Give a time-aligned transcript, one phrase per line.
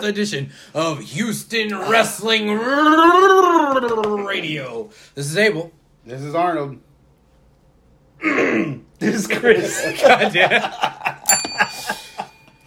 [0.00, 2.48] This is the 384th edition of Houston Wrestling
[4.24, 4.90] Radio.
[5.14, 5.72] This is Abel.
[6.04, 6.78] This is Arnold.
[9.00, 9.80] This is Chris.
[10.02, 10.62] God damn.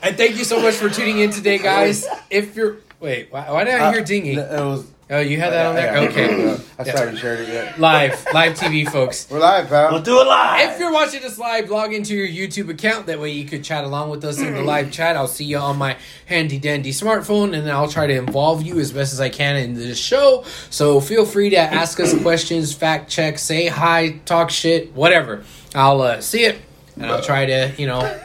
[0.02, 2.08] And thank you so much for tuning in today, guys.
[2.32, 4.40] If you're wait, why, why did I hear uh, dinging?
[4.40, 4.92] It was.
[5.10, 5.94] Oh, you had that on there.
[5.94, 6.58] Yeah, Okay, yeah.
[6.80, 7.80] I still haven't shared it yet.
[7.80, 9.28] live, live TV, folks.
[9.30, 9.92] We're live, pal.
[9.92, 10.72] We'll do it live.
[10.72, 13.06] If you're watching this live, log into your YouTube account.
[13.08, 15.18] That way you could chat along with us in the live chat.
[15.18, 18.80] I'll see you on my handy dandy smartphone, and then I'll try to involve you
[18.80, 20.46] as best as I can in this show.
[20.70, 25.44] So feel free to ask us questions, fact check, say hi, talk shit, whatever.
[25.76, 26.60] I'll uh, see it,
[26.96, 28.20] and I'll try to, you know,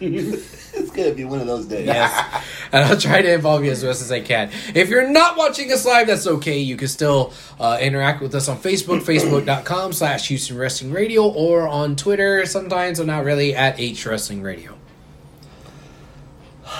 [0.84, 1.86] it's gonna be one of those days.
[1.86, 4.50] yes, and I'll try to involve you as best as I can.
[4.74, 6.58] If you're not watching us live, that's okay.
[6.58, 11.68] You can still uh, interact with us on Facebook, facebook.com slash Houston Wrestling Radio, or
[11.68, 14.76] on Twitter sometimes, or not really, at H Wrestling Radio.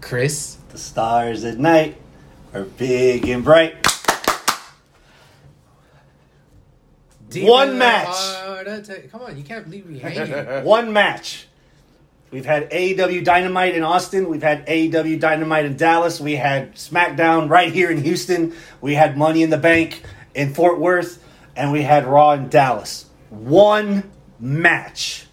[0.00, 0.58] Chris?
[0.70, 1.96] The stars at night
[2.52, 3.76] are big and bright.
[7.42, 8.06] One match.
[9.10, 10.64] Come on, you can't leave me hanging.
[10.64, 11.48] One match.
[12.34, 14.28] We've had AEW Dynamite in Austin.
[14.28, 16.20] We've had AEW Dynamite in Dallas.
[16.20, 18.54] We had SmackDown right here in Houston.
[18.80, 20.02] We had Money in the Bank
[20.34, 21.22] in Fort Worth.
[21.54, 23.06] And we had Raw in Dallas.
[23.30, 25.26] One match.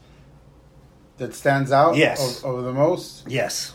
[1.17, 1.95] That stands out.
[1.95, 2.43] Yes.
[2.43, 3.27] o- Over the most.
[3.27, 3.73] Yes.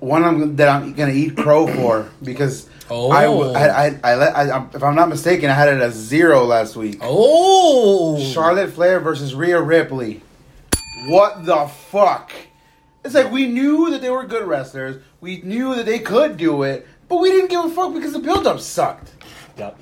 [0.00, 3.10] One I'm, that I'm gonna eat crow for because Oh.
[3.10, 5.94] I, w- I, I, I, let, I, if I'm not mistaken, I had it as
[5.94, 6.98] zero last week.
[7.00, 8.18] Oh!
[8.34, 10.21] Charlotte Flair versus Rhea Ripley.
[11.06, 12.32] What the fuck?
[13.04, 15.02] It's like we knew that they were good wrestlers.
[15.20, 18.20] We knew that they could do it, but we didn't give a fuck because the
[18.20, 19.12] build-up sucked.
[19.56, 19.76] Yep.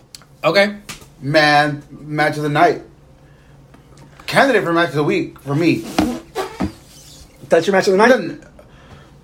[0.44, 0.78] Okay.
[1.20, 2.82] Man, match of the night.
[4.26, 5.84] Candidate for match of the week for me.
[7.50, 8.40] That's your match of the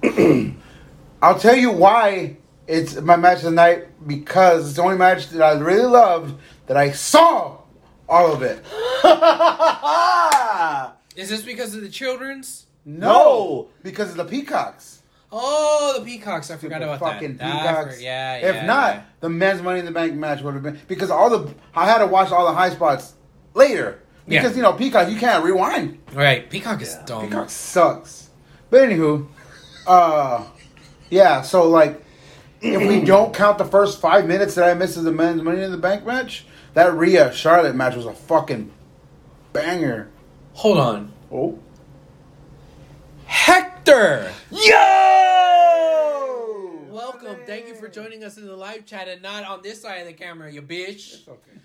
[0.05, 0.55] night?
[1.23, 2.37] I'll tell you why
[2.67, 6.39] it's my match of the night because it's the only match that I really loved
[6.67, 7.61] that I saw
[8.07, 8.63] all of it.
[11.17, 12.67] Is this because of the children's?
[12.85, 13.69] No.
[13.83, 15.03] because of the peacocks.
[15.33, 16.51] Oh, the peacocks.
[16.53, 17.53] I forgot The about fucking that.
[17.53, 17.97] I peacocks.
[17.97, 18.47] for- yeah, yeah.
[18.61, 19.03] If not, yeah.
[19.21, 21.99] the men's Money in the Bank match would have been because all the I had
[21.99, 23.15] to watch all the high spots
[23.55, 24.57] later because Yeah.
[24.59, 25.99] you know Peacock you can't rewind.
[26.15, 27.07] Right, Peacock is Yeah.
[27.07, 27.27] dumb.
[27.27, 28.31] Peacock sucks.
[28.71, 29.27] But anywho,
[29.87, 30.45] uh,
[31.11, 31.43] yeah.
[31.43, 32.01] So like,
[32.61, 35.63] if we don't count the first five minutes that I missed of the men's Money
[35.63, 38.71] in the Bank match, that Rhea Charlotte match was a fucking
[39.53, 40.09] banger.
[40.57, 41.13] Hold on.
[41.31, 41.59] Oh,
[43.27, 44.33] Hector!
[44.51, 44.73] Yo!
[46.89, 47.37] Welcome.
[47.47, 50.07] Thank you for joining us in the live chat and not on this side of
[50.07, 51.29] the camera, you bitch.
[51.29, 51.59] Okay,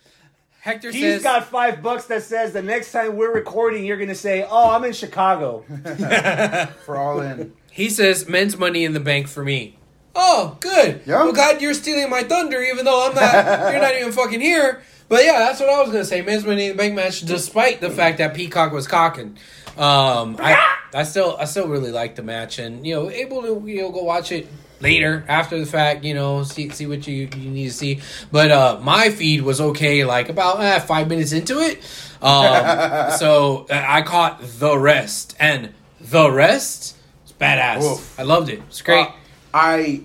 [0.60, 4.14] Hector He's says got five bucks that says the next time we're recording, you're gonna
[4.14, 5.64] say, "Oh, I'm in Chicago."
[6.86, 7.54] for all in.
[7.72, 9.78] he says men's money in the bank for me.
[10.14, 11.04] Oh, good.
[11.06, 11.24] Yeah.
[11.24, 13.72] Well, God, you're stealing my thunder, even though I'm not.
[13.72, 14.82] you're not even fucking here.
[15.12, 16.22] But yeah, that's what I was gonna say.
[16.22, 19.38] Money in the bank match, despite the fact that Peacock was cocking.
[19.78, 23.62] Um, I, I still, I still really like the match, and you know, able to
[23.68, 24.48] you know go watch it
[24.80, 26.06] later after the fact.
[26.06, 28.00] You know, see see what you you need to see.
[28.32, 31.80] But uh, my feed was okay, like about eh, five minutes into it.
[32.22, 37.84] Um, so uh, I caught the rest, and the rest is badass.
[37.84, 38.18] Oof.
[38.18, 38.62] I loved it.
[38.70, 39.08] It's great.
[39.08, 39.12] Uh,
[39.54, 40.04] I.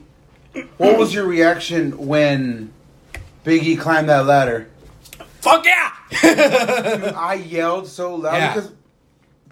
[0.78, 2.72] What was your reaction when
[3.44, 4.68] Biggie climbed that ladder?
[5.46, 7.12] Fuck yeah!
[7.16, 8.54] I yelled so loud Yeah.
[8.54, 8.72] because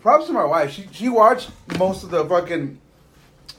[0.02, 0.70] props to my wife.
[0.72, 2.80] She she watched most of the fucking.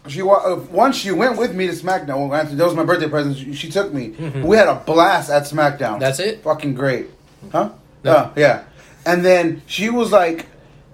[0.08, 2.28] She wa- uh, once she went with me to SmackDown.
[2.30, 3.38] Well, that was my birthday present.
[3.38, 4.10] She, she took me.
[4.44, 5.80] We had a blast at SmackDown.
[5.98, 6.00] Mm-hmm.
[6.00, 6.44] That's it?
[6.44, 7.08] Fucking great,
[7.52, 7.70] huh?
[8.04, 8.12] No.
[8.14, 8.64] Yeah, yeah.
[9.06, 10.46] And then she was like,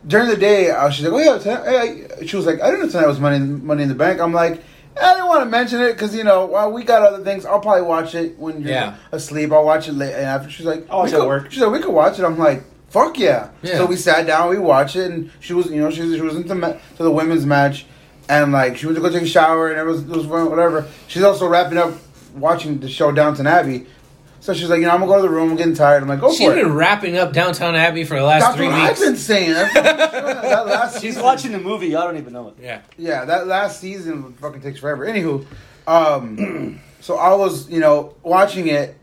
[0.07, 2.85] during the day, uh, she's like, "Oh yeah." Tonight, hey, she was like, "I didn't
[2.85, 4.61] know tonight was money money in the bank." I'm like.
[4.99, 7.45] I didn't want to mention it because you know well, we got other things.
[7.45, 8.95] I'll probably watch it when you're Yeah.
[9.11, 9.51] asleep.
[9.51, 10.13] I'll watch it late.
[10.13, 11.51] And after she's like, oh, I'll watch it at work.
[11.51, 12.25] She's like, we could watch it.
[12.25, 13.49] I'm like, fuck yeah.
[13.61, 13.77] Yeah.
[13.77, 16.21] So we sat down, we watched it, and she was, you know, she was, she
[16.21, 17.85] was into ma- to the women's match,
[18.27, 20.87] and like she went to go take a shower, and it was, it was whatever.
[21.07, 21.93] She's also wrapping up
[22.35, 23.87] watching the show Downton Abbey,
[24.41, 25.51] so she's like, you know, I'm gonna go to the room.
[25.51, 26.03] I'm getting tired.
[26.03, 26.55] I'm like, go She's for it.
[26.57, 28.99] She's been wrapping up Downton Abbey for the last That's three what I've weeks.
[28.99, 29.53] been saying.
[29.53, 30.41] That's what I'm doing.
[30.49, 31.87] that last She's season- watching the movie.
[31.87, 32.55] Y'all don't even know it.
[32.61, 32.81] Yeah.
[32.97, 35.05] Yeah, that last season fucking takes forever.
[35.05, 35.45] Anywho,
[35.87, 38.97] um, so I was, you know, watching it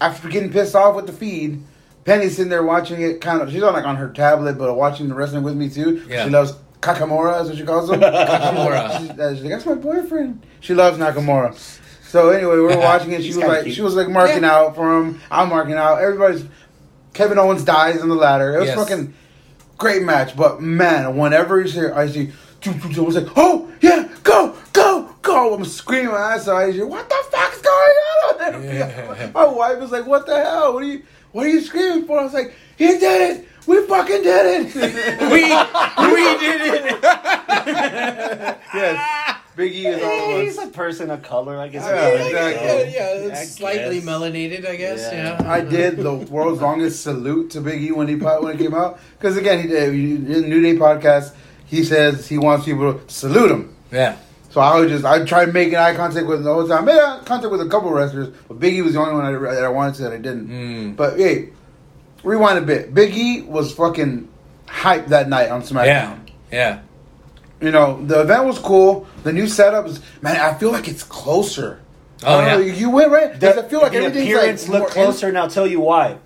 [0.00, 1.62] after getting pissed off with the feed.
[2.04, 3.50] Penny's sitting there watching it, kind of.
[3.50, 6.04] She's on like on her tablet, but watching the wrestling with me too.
[6.08, 6.22] Yeah.
[6.24, 7.98] She loves Kakamura, is what she calls him.
[7.98, 8.98] Nakamura.
[9.00, 10.46] She's, uh, she's like, that's my boyfriend.
[10.60, 11.80] She loves Nakamura.
[12.16, 13.20] So anyway, we were watching it.
[13.22, 13.74] She was like, cute.
[13.74, 14.54] she was like marking Yeah.
[14.54, 15.20] out for him.
[15.30, 16.00] I'm marking out.
[16.00, 16.44] Everybody's.
[17.12, 18.56] Kevin Owens dies on the ladder.
[18.56, 18.78] It was Yes.
[18.78, 19.12] fucking
[19.76, 20.34] great match.
[20.36, 22.32] But man, whenever you see, I see
[22.66, 25.54] I was like, oh yeah, go, go, go!
[25.54, 26.10] I'm screaming.
[26.12, 26.86] my I saw Asia.
[26.86, 28.62] What the fuck's going on?
[28.64, 29.30] Yeah.
[29.34, 30.72] My wife was like, "What the hell?
[30.74, 31.02] What are you?
[31.32, 33.48] What are you screaming for?" I was like, "He did it!
[33.66, 34.74] We fucking did it!"
[35.30, 35.42] we
[36.12, 37.00] we did it.
[38.74, 41.84] yes, Big E is all He's a person of color, I guess.
[41.84, 42.66] Yeah, we can exactly.
[42.66, 42.78] go.
[42.90, 44.08] Yeah, yeah, slightly guess.
[44.08, 45.00] melanated, I guess.
[45.10, 45.40] Yeah.
[45.40, 48.74] Yeah, I did the world's longest salute to Big E when he when it came
[48.74, 51.34] out because again he did in New Day podcast.
[51.64, 53.74] He says he wants people to salute him.
[53.90, 54.18] Yeah.
[54.50, 56.88] So I would just I tried making eye contact with him the whole time.
[56.88, 59.24] I made eye contact with a couple wrestlers, but Big E was the only one
[59.24, 60.48] I, that I wanted to that I didn't.
[60.48, 60.96] Mm.
[60.96, 61.48] But hey,
[62.22, 62.92] rewind a bit.
[62.92, 64.28] Big E was fucking
[64.66, 65.86] hyped that night on SmackDown.
[65.86, 66.18] Yeah.
[66.52, 66.80] Yeah.
[67.60, 69.06] You know the event was cool.
[69.22, 70.36] The new setups, man.
[70.36, 71.80] I feel like it's closer.
[72.22, 72.72] Oh, I don't know, yeah.
[72.74, 73.38] you went right.
[73.38, 75.66] The, it feel like the everything's appearance like looked more in- closer, and I'll tell
[75.66, 76.18] you why.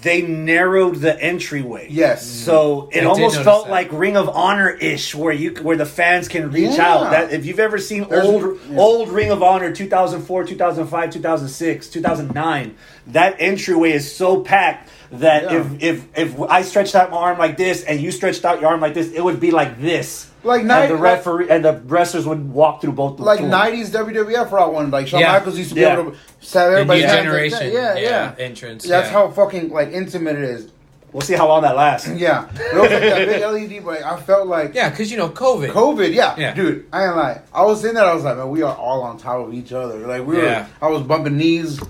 [0.00, 1.88] They narrowed the entryway.
[1.90, 2.26] Yes.
[2.26, 3.70] So it I almost felt that.
[3.70, 6.90] like Ring of Honor ish, where you where the fans can reach Yeah.
[6.90, 7.10] out.
[7.10, 8.78] That if you've ever seen There's- old yeah.
[8.78, 12.34] old Ring of Honor, two thousand four, two thousand five, two thousand six, two thousand
[12.34, 12.76] nine,
[13.08, 15.60] that entryway is so packed that Yeah.
[15.60, 18.70] if if if I stretched out my arm like this and you stretched out your
[18.70, 20.30] arm like this, it would be like this.
[20.44, 23.18] Like and night- the referee and the wrestlers would walk through both.
[23.18, 24.90] like '90s WWF route one.
[24.90, 25.32] Like Shawn Yeah.
[25.32, 25.98] Michaels used to be Yeah.
[25.98, 27.00] able to stab The everybody.
[27.00, 27.58] new like generation.
[27.58, 28.00] that.
[28.00, 28.84] yeah, yeah, Entrance.
[28.86, 29.12] That's yeah.
[29.12, 30.70] how fucking like intimate it is.
[31.12, 32.08] We'll see how long that lasts.
[32.08, 33.84] Yeah, it was like that big LED.
[33.84, 35.70] But I felt like Yeah, because you know COVID.
[35.70, 36.12] COVID.
[36.12, 36.34] Yeah.
[36.36, 36.54] Yeah.
[36.54, 37.40] dude, I ain't lie.
[37.54, 39.72] I was in that I was like, man, we are all on top of each
[39.72, 39.98] other.
[40.06, 40.44] Like we were.
[40.44, 40.66] Yeah.
[40.82, 41.80] I was bumping knees,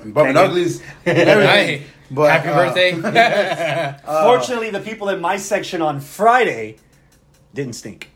[0.00, 0.50] and bumping Thank you.
[0.52, 1.82] uglies, and everything.
[2.12, 3.96] But, happy uh, birthday.
[4.04, 6.76] Fortunately, the people in my section on Friday
[7.54, 8.10] didn't stink.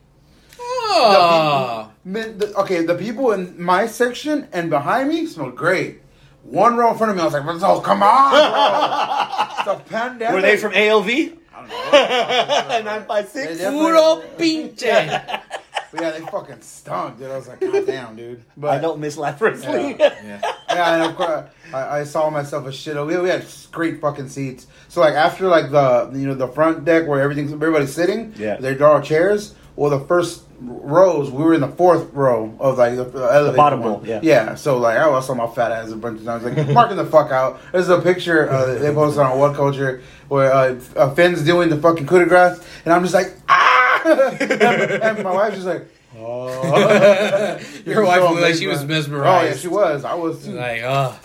[0.59, 1.91] oh.
[2.05, 6.01] Man, the- okay, the people in my section and behind me smelled great.
[6.43, 9.47] One row in front of me, I was like, "Oh, come on, bro!
[9.75, 11.09] it's a pandemic." Were they from ALV?
[11.09, 12.91] I don't know.
[12.91, 13.59] Nine five They six.
[13.59, 15.41] definitely- Puro pinche.
[15.94, 17.31] But yeah, they fucking stunk, dude.
[17.31, 18.43] I was like, God damn, dude.
[18.56, 19.96] But I don't miss live wrestling.
[20.00, 20.41] yeah.
[20.69, 22.96] yeah, and of course, I, I saw myself a shit.
[23.06, 24.66] We, we had great fucking seats.
[24.88, 28.57] So like after like the you know the front deck where everything's everybody's sitting, Yeah.
[28.57, 29.54] they draw chairs.
[29.76, 33.57] Well, the first rows, we were in the fourth row of like the, uh, elevator
[33.57, 34.19] bottom row, yeah.
[34.23, 34.54] yeah.
[34.57, 37.30] So like I saw my fat ass a bunch of times, like marking the fuck
[37.30, 37.61] out.
[37.71, 42.07] There's a picture uh, they posted on What Culture where uh, Finn's doing the fucking
[42.07, 43.74] coup de grace, and I'm just like ah,
[44.04, 45.87] and, and my wife's just like.
[46.16, 46.62] Oh.
[47.87, 49.20] Your wife So looked like she was amazed, man.
[49.20, 49.44] mesmerized.
[49.44, 50.04] Oh yeah, she was.
[50.04, 50.44] I was.
[50.44, 50.52] too.
[50.52, 51.18] Like, oh.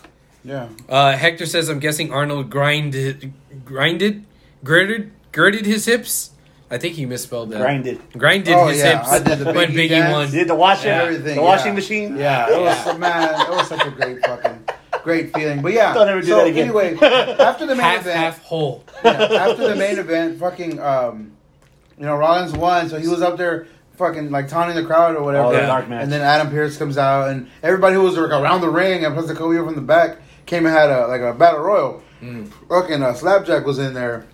[0.44, 0.70] Yeah.
[0.88, 3.34] Uh, Hector says, I'm guessing Arnold grinded,
[3.66, 4.26] grinded,
[4.64, 6.32] girded, girded his hips.
[6.72, 7.62] I think he misspelled that.
[7.62, 8.00] Grinded.
[8.14, 10.12] Grinded Oh, his yeah, hips I did the when Biggie Biggie dance.
[10.14, 10.32] won.
[10.32, 11.02] Did the washing Yeah.
[11.04, 11.36] everything.
[11.36, 11.74] the washing yeah.
[11.74, 12.18] machine?
[12.18, 14.64] Yeah, it was man, it was such a great fucking
[15.04, 15.62] great feeling.
[15.62, 16.64] But yeah, Don't ever do so that again.
[16.70, 18.84] Anyway, after the main half, event, half whole.
[19.04, 21.32] yeah, after the main event, fucking, um,
[22.00, 23.68] you know, Rollins won, so he was up there.
[23.98, 25.66] Fucking like taunting the crowd or whatever, Oh, Yeah.
[25.66, 26.04] dark match.
[26.04, 29.14] and then Adam Pearce comes out, and everybody who was like, around the ring, and
[29.14, 32.02] plus the Kobe from the back came and had a like a battle royal.
[32.24, 32.50] Mm.
[32.70, 34.26] Fucking uh, Slapjack was in there.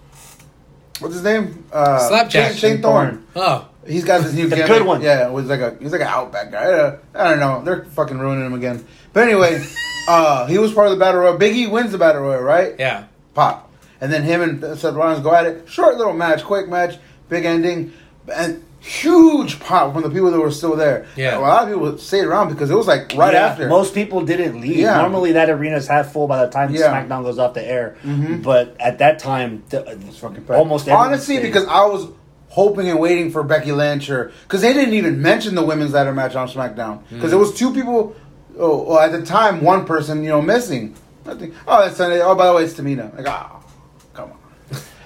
[0.99, 1.65] What's his name?
[1.73, 2.51] Uh, Slapjack.
[2.51, 3.25] Shane, Shane Thorne.
[3.35, 4.71] Oh, He's got this new The gimmick.
[4.71, 5.01] good one.
[5.01, 6.65] Yeah, it was like a he's like an outback guy.
[6.71, 7.61] Uh, I don't know.
[7.63, 8.85] They're fucking ruining him again.
[9.13, 9.63] But anyway,
[10.07, 11.37] uh, he was part of the battle royal.
[11.37, 12.75] Biggie wins the battle royal, right?
[12.79, 13.05] yeah.
[13.33, 13.69] Pop,
[13.99, 15.67] and then him and Seth Rollins go at it.
[15.69, 16.97] Short little match, quick match,
[17.29, 17.93] big ending,
[18.33, 21.07] and huge pop from the people that were still there.
[21.15, 21.37] Yeah.
[21.37, 23.67] a lot of people stayed around because it was like right Yeah, after.
[23.67, 24.77] Most people didn't leave.
[24.77, 24.97] Yeah.
[25.01, 26.91] Normally, that arena is half full by the time Yeah.
[26.93, 27.95] SmackDown goes off the air.
[28.05, 28.43] Mhm.
[28.43, 30.51] But at that time, th- fucking packed.
[30.59, 31.47] almost honestly stayed.
[31.47, 32.07] because I was
[32.49, 36.13] hoping and waiting for Becky Lynch or because they didn't even mention the women's ladder
[36.13, 37.35] match on SmackDown because Mm.
[37.35, 38.15] it was two people.
[38.59, 40.95] Oh, well, at the time, one person you know missing.
[41.27, 41.55] I think.
[41.67, 42.21] Oh, that's Sunday.
[42.21, 43.17] Oh, by the way, it's Tamina.
[43.17, 43.54] Like, ah, come on.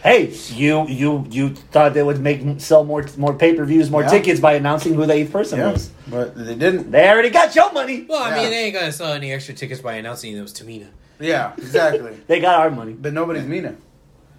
[0.04, 4.02] Hey, you you you thought they would make sell more more pay per views, more
[4.04, 4.10] Yeah.
[4.10, 5.90] tickets by announcing who the eighth person Yeah, was.
[6.08, 6.92] but they didn't.
[6.92, 8.06] They already got your money.
[8.08, 8.42] Well, I Yeah.
[8.42, 10.88] mean, they ain't gonna sell any extra tickets by announcing it was Tamina.
[11.20, 12.12] Yeah, exactly.
[12.28, 12.94] They got our money.
[12.94, 13.76] but nobody's Mina.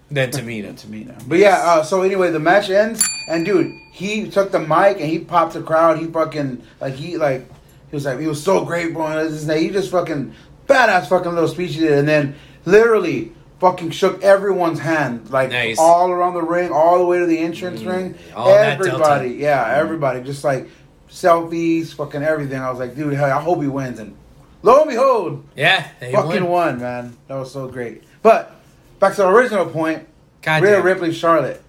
[0.09, 0.73] Then Tamina.
[0.81, 1.15] Tamina.
[1.27, 5.09] But yeah, uh, so anyway, the match ends, and dude, he took the mic and
[5.09, 5.99] he popped the crowd.
[5.99, 7.47] He fucking like he like
[7.89, 9.05] he was like he was so great, bro.
[9.07, 9.59] And this and that.
[9.59, 10.33] he just fucking
[10.67, 15.77] badass fucking little speech he did, and then literally fucking shook everyone's hand like Nice.
[15.79, 18.15] all around the ring, all the way to the entrance Mm, ring.
[18.35, 19.41] all that everybody, Delta.
[19.41, 20.67] yeah, everybody, just like
[21.09, 22.59] selfies, fucking everything.
[22.59, 24.15] I was like, dude, hell, I hope he wins, and
[24.63, 26.79] lo and behold, Yeah, they fucking won.
[26.79, 27.17] won, man.
[27.27, 28.03] That was so great.
[28.23, 28.51] But
[28.99, 30.07] back to the original point.
[30.41, 30.83] God Rhea damn.
[30.85, 31.61] Ripley, Charlotte.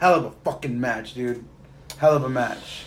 [0.00, 1.44] Hell of a fucking match, dude.
[1.98, 2.84] Hell of a match.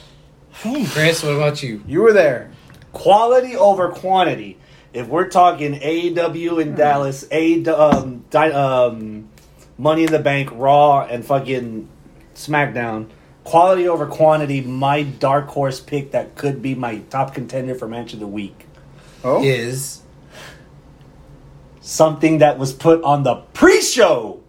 [0.61, 1.83] Chris, what about you?
[1.87, 2.51] You were there.
[2.93, 4.57] Quality over quantity.
[4.93, 9.29] If we're talking AEW in Dallas, A um, Di- um,
[9.77, 11.87] Money in the Bank, Raw, and fucking
[12.33, 13.09] SmackDown,
[13.43, 18.13] quality over quantity, my dark horse pick that could be my top contender for match
[18.13, 18.65] of the week.
[19.23, 20.01] Oh, Is
[21.81, 24.41] Something that was put on the pre-show.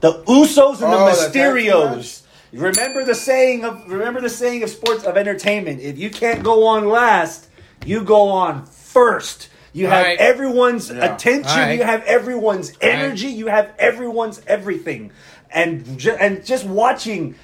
[0.00, 2.22] The Usos and Oh, the the tag team Mysterios.
[2.52, 5.80] Remember the saying of remember the saying of sports of entertainment.
[5.80, 7.48] If you can't go on last,
[7.84, 9.48] you go on first.
[9.72, 10.18] You have Alright.
[10.18, 11.14] everyone's Yeah.
[11.14, 11.50] attention.
[11.50, 11.78] Alright.
[11.78, 12.98] You have everyone's Alright.
[12.98, 13.28] energy.
[13.28, 15.10] You have everyone's everything.
[15.50, 17.34] And ju- and just watching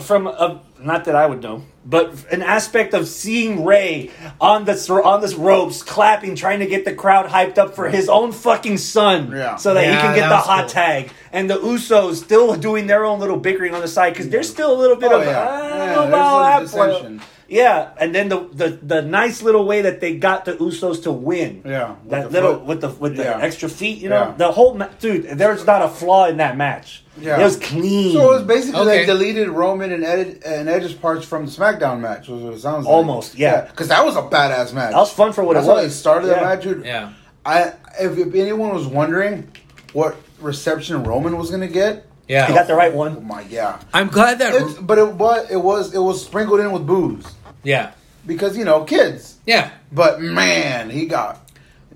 [0.00, 4.72] from a, not that I would know, but an aspect of seeing Rey on the
[5.04, 8.78] on this ropes, clapping, trying to get the crowd hyped up for his own fucking
[8.78, 9.56] son, Yeah.
[9.56, 10.68] so that he can get the hot cool.
[10.70, 14.48] tag, and the Usos still doing their own little bickering on the side because there's
[14.48, 15.42] still a little bit Oh, of yeah.
[15.42, 16.86] I don't Yeah, know about that play.
[16.88, 17.20] dissension.
[17.52, 21.12] Yeah, and then the, the the nice little way that they got the Usos to
[21.12, 21.60] win.
[21.66, 22.64] Yeah, that little foot.
[22.64, 23.38] with the with the Yeah.
[23.42, 23.98] extra feet.
[23.98, 24.34] You know, Yeah.
[24.38, 25.24] the whole ma- dude.
[25.38, 27.04] There's not a flaw in that match.
[27.20, 27.38] Yeah.
[27.38, 28.14] it was clean.
[28.14, 29.00] So it was basically Okay.
[29.00, 32.26] they deleted Roman and Ed, and Edge's parts from the SmackDown match.
[32.28, 32.94] Was what it sounds like.
[32.94, 33.60] Almost, yeah.
[33.70, 34.92] Because that was a badass match.
[34.92, 35.76] that was fun for what That's it was.
[35.78, 36.34] how they started Yeah.
[36.36, 36.84] the match, dude.
[36.86, 37.10] yeah.
[37.44, 39.48] I if, if anyone was wondering
[39.92, 42.46] what reception Roman was gonna get, Yeah.
[42.46, 43.26] He got the right oh one.
[43.26, 43.76] my yeah.
[43.92, 44.54] I'm glad that.
[44.54, 47.26] It's, but it was it was it was sprinkled in with boos
[47.62, 47.92] yeah.
[48.26, 49.38] because you know kids.
[49.46, 49.70] Yeah.
[49.90, 51.42] But man, he got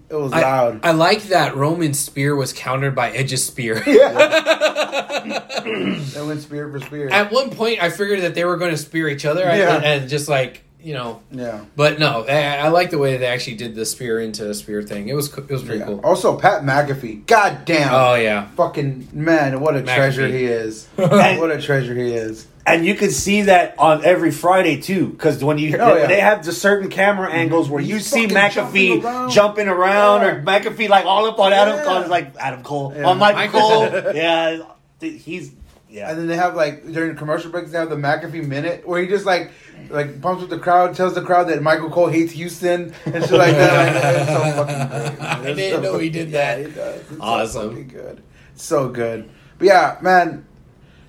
[0.09, 0.81] it was I, loud.
[0.85, 3.83] I like that Roman spear was countered by Edge's spear.
[3.87, 5.21] yeah,
[5.65, 7.09] they went spear for spear.
[7.09, 9.77] At one point, I figured that they were going to spear each other and- Yeah.
[9.79, 11.23] and, just like you know.
[11.33, 11.65] yeah.
[11.75, 15.09] But no, I, I like the way they actually did the spear into spear thing.
[15.09, 15.87] It was it was pretty yeah.
[15.87, 16.01] cool.
[16.05, 17.27] Also, Pat McAfee.
[17.27, 17.93] God damn.
[17.93, 19.95] Oh yeah, Fucking man, what a McAfee.
[19.97, 20.87] treasure he is.
[20.97, 22.47] What a treasure he is.
[22.69, 26.07] And you can see that on every Friday too, because when you Oh, yeah.
[26.07, 27.37] they have the certain camera mm-hmm.
[27.39, 29.31] angles where you He's see fucking McAfee jumping around.
[29.31, 30.29] jumping around, Yeah.
[30.35, 31.85] or McAfee like all up on Adam Yeah.
[31.85, 33.05] Cole, it's like Adam Cole Yeah.
[33.07, 34.03] on Michael Michael.
[34.03, 34.15] Cole.
[34.17, 34.63] yeah,
[35.01, 35.53] he's
[35.89, 36.11] yeah.
[36.11, 39.07] And then they have like during commercial breaks, they have the McAfee minute where he
[39.07, 39.53] just like
[39.89, 43.31] like pumps with the crowd, tells the crowd that Michael Cole hates Houston and shit
[43.33, 43.95] like that.
[43.95, 45.19] Like, it's so fucking great.
[45.21, 45.21] man.
[45.21, 46.67] I didn't so know he fucking- did yeah, that.
[46.67, 47.01] he does.
[47.13, 47.77] It's Awesome.
[47.77, 48.23] So good.
[48.57, 49.31] So good.
[49.59, 50.46] But yeah, man,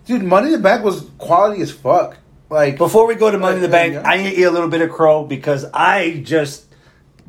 [0.07, 2.17] dude, Money in the Bank was quality as fuck.
[2.49, 4.03] Like Before we go to Money in the Bank, yeah.
[4.05, 6.65] I need to eat a little bit of crow because I just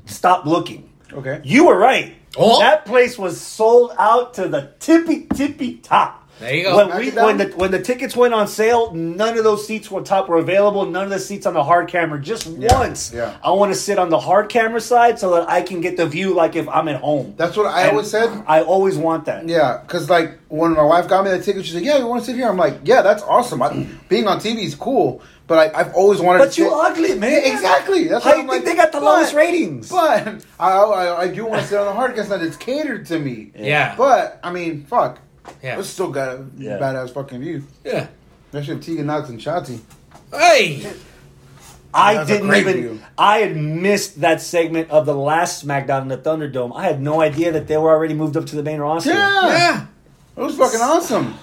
[0.06, 0.90] stopped looking.
[1.12, 2.14] okay, You were right.
[2.36, 2.60] Oh.
[2.60, 6.27] That place was sold out to the tippy tippy top.
[6.40, 6.76] There you go.
[6.88, 10.02] When, we, when the when the tickets went on sale, none of those seats were
[10.02, 10.86] top were available.
[10.86, 12.20] None of the seats on the hard camera.
[12.20, 13.36] Just Yeah, once, yeah.
[13.42, 16.06] I want to sit on the hard camera side so that I can get the
[16.06, 17.34] view like if I'm at home.
[17.36, 18.44] that's what I And always said.
[18.46, 19.48] I always want that.
[19.48, 22.20] Yeah, because like when my wife got me the ticket, she's like, "Yeah, you want
[22.22, 23.60] to sit here?" I'm like, "Yeah, that's awesome.
[23.62, 26.78] I, being on TV is cool, but I, I've always wanted But to." you sit.
[26.78, 27.32] ugly, man.
[27.32, 28.04] Yeah, exactly.
[28.08, 29.90] That's How you think like, they got the but- lowest ratings?
[29.90, 33.06] But I, I, I do want to sit on the hard cast that it's catered
[33.06, 33.50] to me.
[33.58, 35.18] yeah, But I mean, fuck,
[35.62, 36.78] yeah, it's still got a Yeah.
[36.78, 37.64] badass fucking view.
[37.84, 38.08] yeah.
[38.52, 39.80] Especially if Tegan Knox and Shotzi.
[40.32, 40.90] Hey,
[41.92, 42.72] I didn't even.
[42.74, 43.00] view.
[43.16, 46.72] I had missed that segment of the last SmackDown in the Thunderdome.
[46.74, 49.10] I had no idea that they were already moved up to the main roster.
[49.10, 49.86] Yeah, yeah.
[50.36, 51.34] it was fucking awesome.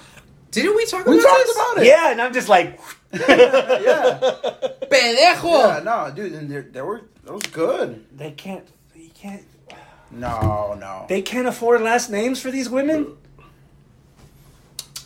[0.50, 1.56] Didn't we talk We about talked this?
[1.56, 1.86] about it.
[1.86, 2.80] Yeah, and I'm just like,
[3.12, 4.18] yeah,
[4.90, 5.44] Pendejo.
[5.44, 5.80] yeah.
[5.84, 8.04] No, dude, and they they were that was good.
[8.16, 8.66] they can't.
[8.94, 9.42] They can't.
[10.10, 11.04] No, no.
[11.08, 13.16] They can't afford last names for these women.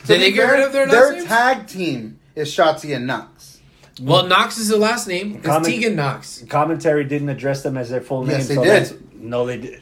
[0.01, 1.25] To Did be they get fair, rid of their last Their names?
[1.25, 3.59] tag team is Shotzi and Knox.
[4.01, 5.35] Well, Knox is the last name.
[5.35, 6.43] It's Comment- Tegan Knox.
[6.49, 8.37] Commentary didn't address them as their full name.
[8.37, 8.69] Yes, they so did.
[8.71, 9.79] that's- No, they did.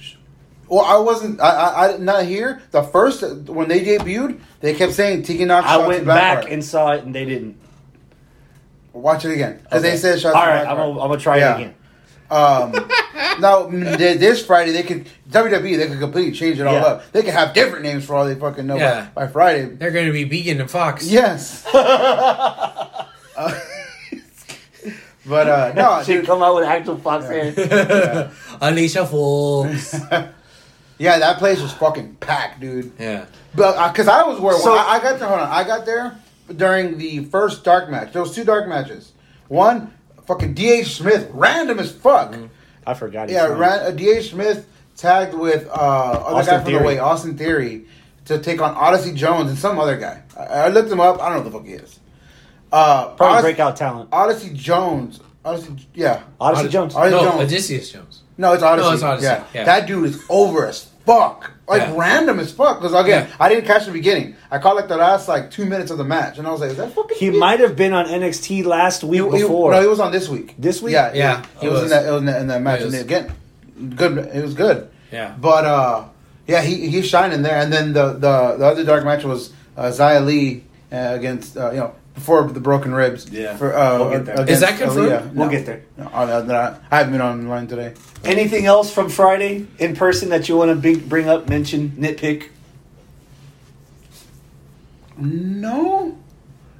[0.67, 1.39] Well, I wasn't.
[1.41, 2.61] I, I, I not here.
[2.71, 5.65] The first when they debuted, they kept saying Tegan Knox.
[5.67, 6.05] I Shotzi went Blackheart.
[6.43, 7.55] back and saw it, and they didn't.
[8.93, 9.91] watch it again because Okay.
[9.91, 10.35] they said Shotzi.
[10.35, 11.53] All right, I'm gonna, I'm gonna try Yeah.
[11.57, 11.75] it again.
[12.31, 12.71] Um,
[13.39, 16.81] now this Friday they could WWE they could completely change it all Yeah.
[16.85, 17.11] up.
[17.11, 19.07] They could have different names for all they fucking know Yeah.
[19.15, 19.65] by, by Friday.
[19.65, 21.07] They're going to be Vegan and Fox.
[21.09, 21.65] Yes.
[21.73, 22.95] Uh,
[25.25, 28.31] but uh, no, She dude, come out with actual Fox hair.
[28.61, 29.95] Alicia Fox.
[30.97, 32.91] yeah, that place was fucking packed, dude.
[32.99, 33.25] yeah.
[33.55, 35.27] But because I was where So- I, I got there.
[35.27, 36.17] Hold on, I got there
[36.55, 38.13] during the first dark match.
[38.13, 39.11] There was two dark matches.
[39.47, 39.93] One,
[40.29, 40.95] fucking D.H.
[40.95, 42.35] Smith, random as fuck.
[42.85, 43.27] I forgot.
[43.29, 44.29] his Yeah, ran, uh, D.H.
[44.29, 47.85] Smith tagged with uh, other Austin guy from the way, Austin Theory,
[48.25, 50.21] to take on Odyssey Jones and some other guy.
[50.37, 51.19] I, I looked him up.
[51.21, 51.99] I don't know who the fuck he is.
[52.71, 54.09] Uh, Probably Odyssey, breakout talent.
[54.11, 55.19] Odyssey Jones.
[55.43, 56.21] Odyssey, yeah.
[56.39, 56.95] Odyssey Od- Jones.
[56.95, 57.41] Odyssey No, Jones.
[57.51, 58.21] Odysseus Jones.
[58.37, 58.87] No, it's Odyssey.
[58.87, 59.43] No, it's Odyssey, Yeah.
[59.53, 59.63] yeah.
[59.65, 61.51] that dude is over as fuck.
[61.67, 61.93] Like Yeah.
[61.97, 62.79] random as fuck.
[62.81, 63.35] Because again, Yeah.
[63.39, 64.35] I didn't catch the beginning.
[64.51, 66.71] I caught like the last like two minutes of the match, and I was like,
[66.71, 69.87] "Is that fucking?" He might have been on NXT last week He- he- no, he
[69.87, 70.55] was on this week.
[70.57, 70.93] This week?
[70.93, 71.91] Yeah, Yeah, He, it was, in was.
[71.91, 73.31] that in that, in that match, It and again,
[73.95, 74.17] good.
[74.33, 74.87] It was good.
[75.11, 75.31] Yeah.
[75.39, 76.03] But uh,
[76.47, 77.57] yeah, he he's shining there.
[77.61, 81.69] And then the the, the other dark match was uh, Xia Li uh, against uh,
[81.71, 83.29] you know before the broken ribs.
[83.29, 83.55] Yeah.
[83.57, 84.33] For, uh, We'll get there.
[84.35, 85.09] against Is that confirmed?
[85.09, 85.33] Aliyah.
[85.33, 85.51] We'll No.
[85.51, 85.81] get there.
[85.97, 87.93] No, I, I, I haven't been online today.
[88.23, 92.49] Anything else from Friday in person that you want to bring, bring up, mention, nitpick?
[95.17, 96.17] No,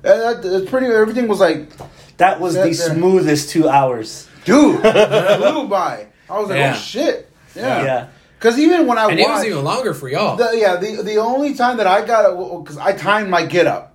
[0.04, 0.88] Uh, that, that's pretty.
[0.88, 1.68] Everything was like,
[2.18, 4.28] That was That- the that- smoothest two hours.
[4.46, 6.08] dude, it flew by.
[6.30, 6.74] I was like, Yeah.
[6.76, 7.84] oh shit, yeah.
[7.84, 8.08] Yeah.
[8.38, 10.38] Because even when I And it watched, was even longer for y'all.
[10.38, 13.68] The, yeah, the the only time that I got it because I timed my get
[13.68, 13.89] up,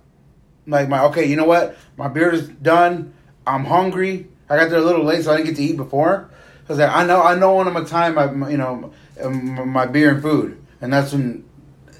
[0.67, 3.13] like my okay, you know what, my beer is done.
[3.45, 4.27] I'm hungry.
[4.49, 6.29] I got there a little late, so I didn't get to eat before.
[6.61, 8.91] Because like, I know I know when I'm gonna time my you know
[9.29, 11.43] my beer and food, and that's when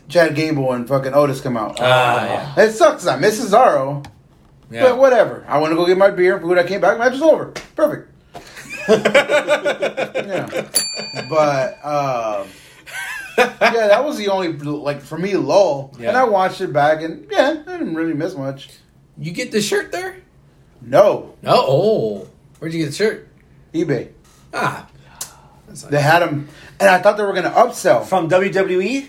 [0.10, 1.77] Chad Gable and fucking Otis come out.
[1.79, 2.25] Ah,
[2.57, 2.63] yeah.
[2.63, 3.05] It sucks.
[3.07, 4.05] I miss Cesaro,
[4.70, 4.83] Yeah.
[4.83, 5.46] but whatever.
[5.48, 6.57] I want to go get my beer and food.
[6.57, 6.98] I came back.
[7.00, 7.53] Match is over.
[7.75, 8.11] Perfect.
[8.89, 10.68] yeah,
[11.29, 11.85] but.
[11.85, 12.48] Um,
[13.37, 16.09] yeah, that was the only like for me lull, Yeah.
[16.09, 18.69] and I watched it back, and yeah, I didn't really miss much.
[19.17, 20.17] You get the shirt there?
[20.81, 21.53] No, No.
[21.55, 22.27] Oh,
[22.59, 23.27] where'd you get the shirt?
[23.74, 24.09] eBay.
[24.53, 24.87] Ah,
[25.67, 26.48] That's They had them,
[26.79, 28.05] and I thought they were going to upsell.
[28.05, 29.07] From WWE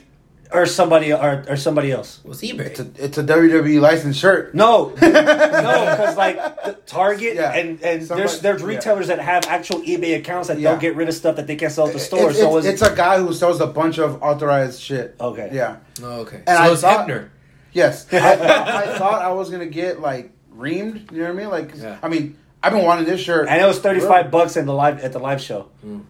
[0.52, 2.20] or somebody or, or somebody else?
[2.22, 2.60] What's eBay?
[2.60, 4.54] It's a, it's a WWE licensed shirt.
[4.54, 7.52] No, no, because like the Target Yeah.
[7.54, 8.68] and and Somebody- there's there's yeah.
[8.68, 10.70] retailers that have actual eBay accounts that Yeah.
[10.70, 12.30] don't get rid of stuff that they can't sell at the store.
[12.30, 15.16] It's, so it's, it's, it's a guy who sells a bunch of authorized shit.
[15.20, 15.50] Okay.
[15.52, 15.76] Yeah.
[16.02, 16.36] oh, okay.
[16.46, 17.28] And so I it's thought- Hebner.
[17.72, 18.06] Yes.
[18.12, 21.10] I, thought, I thought I was gonna get like reamed.
[21.12, 21.48] You know what I mean?
[21.50, 21.98] Like, Yeah.
[22.02, 23.48] I mean, I've been wanting this shirt.
[23.48, 25.68] and it was thirty five bucks in the live at the live show.
[25.84, 26.04] Mm.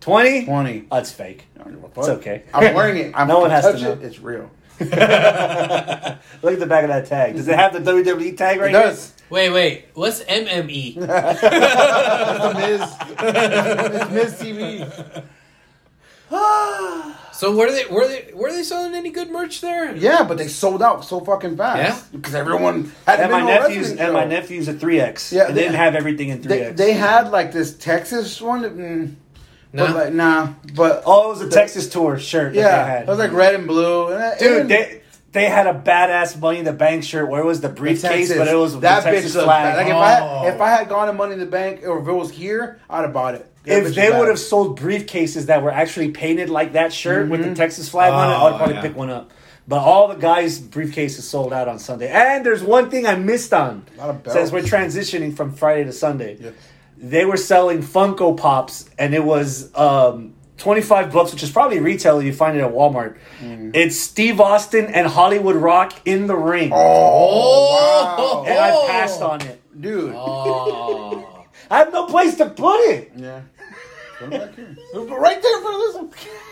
[0.00, 0.44] Twenty?
[0.44, 0.86] Twenty.
[1.66, 1.92] It's fake.
[1.96, 2.42] It's okay.
[2.54, 3.12] I'm wearing it.
[3.14, 3.92] I'm No one has to touch know.
[3.92, 4.02] it.
[4.02, 4.50] It's real.
[4.80, 7.36] Look at the back of that tag.
[7.36, 9.12] Does it have the WWE tag right It does.
[9.28, 9.84] Wait, wait.
[9.94, 10.96] What's MME?
[10.96, 11.06] It's
[12.42, 12.80] the Miz.
[13.20, 15.24] it's Miz TV.
[17.32, 19.94] so were they were they were they selling any good merch there?
[19.96, 21.78] Yeah, but they sold out so fucking fast.
[22.12, 22.18] Yeah?
[22.18, 25.32] Because everyone had And my nephews wrestling and my nephews at three X.
[25.32, 26.78] Yeah, they, they- didn't have everything in three They, X.
[26.78, 28.62] they had like this Texas one.
[28.62, 29.14] Mm,
[29.72, 29.86] that, No?
[29.86, 30.52] But like, nah.
[30.74, 32.54] But oh, it was a Texas tour shirt.
[32.54, 33.02] that yeah, they had.
[33.02, 34.08] it was like red and blue.
[34.12, 35.02] And it- Dude, and- they
[35.32, 38.36] they had a badass Money in the Bank shirt where it was the the briefcase,
[38.36, 39.74] but it was that the Texas looked flag.
[39.74, 39.76] bad.
[39.76, 40.44] Like if I Oh.
[40.44, 42.80] had, if I had gone to Money in the Bank or if it was here,
[42.90, 43.46] I'd have bought it.
[43.64, 47.40] That if they would have sold briefcases that were actually painted like that shirt with
[47.40, 47.54] the mm-hmm.
[47.54, 48.80] Texas flag on it, Oh, I'd probably yeah.
[48.80, 49.30] pick one up.
[49.68, 52.08] But all the guys' briefcases sold out on Sunday.
[52.08, 53.84] And there's one thing I missed on.
[53.94, 54.36] A lot of belts.
[54.36, 56.38] Since we're transitioning from Friday to Sunday.
[56.40, 56.50] Yeah.
[57.02, 62.18] They were selling Funko Pops and it was um, 25 bucks, which is probably retail
[62.18, 63.16] if you find it at Walmart.
[63.40, 63.74] Mm.
[63.74, 66.70] It's Steve Austin and Hollywood Rock in the ring.
[66.74, 68.44] Oh, wow.
[68.46, 69.62] And I passed on it.
[69.80, 70.12] dude.
[70.14, 71.46] Oh.
[71.70, 73.12] I have no place to put it.
[73.16, 73.42] Yeah.
[74.18, 74.76] Put 'em back here.
[74.94, 76.10] Right there in front of this one.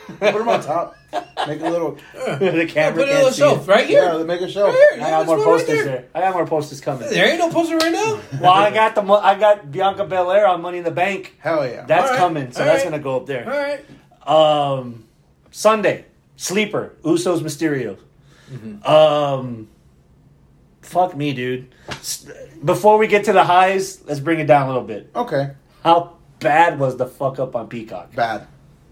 [0.18, 0.96] Put them on top.
[1.46, 1.92] Make a little.
[2.14, 3.70] the camera put it can't on the see shelf it.
[3.70, 4.02] right here.
[4.02, 4.66] Yeah, make a show.
[4.66, 4.88] Right here.
[4.92, 5.84] I Yeah, got more there's right posters there.
[5.84, 6.04] there.
[6.14, 7.08] I got more posters coming.
[7.10, 8.20] There ain't no poster right now.
[8.40, 11.36] Well, I got the mo- I got Bianca Belair on Money in the Bank.
[11.40, 11.84] Hell yeah.
[11.86, 12.18] That's All right.
[12.18, 12.90] coming, so All that's right.
[12.90, 13.44] gonna go up there.
[13.44, 14.78] All right.
[14.80, 15.04] Um,
[15.50, 16.04] Sunday,
[16.36, 17.98] sleeper, Usos, Mysterio.
[18.50, 18.86] Mm-hmm.
[18.86, 19.68] Um,
[20.82, 21.74] fuck me, dude.
[21.88, 22.26] S-
[22.64, 25.10] Before we get to the highs, let's bring it down a little bit.
[25.14, 25.50] okay.
[25.84, 28.14] How bad was the fuck up on Peacock?
[28.14, 28.46] Bad.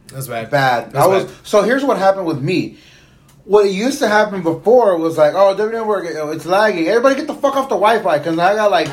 [0.09, 0.51] That's bad.
[0.51, 0.93] Bad.
[0.93, 1.47] That's I was bad.
[1.47, 2.79] so here's what happened with me.
[3.45, 6.89] What used to happen before was like, oh, oh, it's lagging.
[6.89, 8.89] Everybody get the fuck off the Wi-Fi because I got like,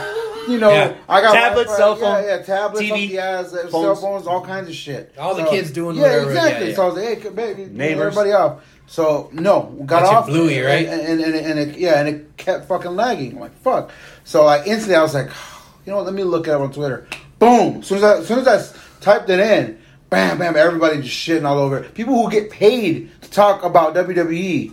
[0.47, 0.93] you know, Yeah.
[1.09, 4.01] I got Tablet, Wi-Fi, cell phone, yeah, yeah, tablets, TV, yeah, uh, cell phones.
[4.01, 5.13] phones, all kinds of shit.
[5.17, 6.63] All the So- kids doing yeah, whatever, exactly.
[6.65, 6.75] yeah, yeah.
[6.75, 8.01] So I was like, hey, baby, Neighbors.
[8.05, 8.61] everybody off.
[8.85, 10.87] So no, got Watching off Bluey, right?
[10.87, 13.33] And and, and, and it, yeah, and it kept fucking lagging.
[13.35, 13.89] I'm like fuck.
[14.23, 15.27] So like instantly, I was like,
[15.85, 16.05] you know what?
[16.05, 17.07] Let me look it up on Twitter.
[17.39, 17.77] Boom.
[17.79, 19.79] As soon as I, as soon as I typed it in,
[20.13, 21.93] bam, bam, everybody just shitting all over it.
[21.93, 24.71] People who get paid to talk about WWE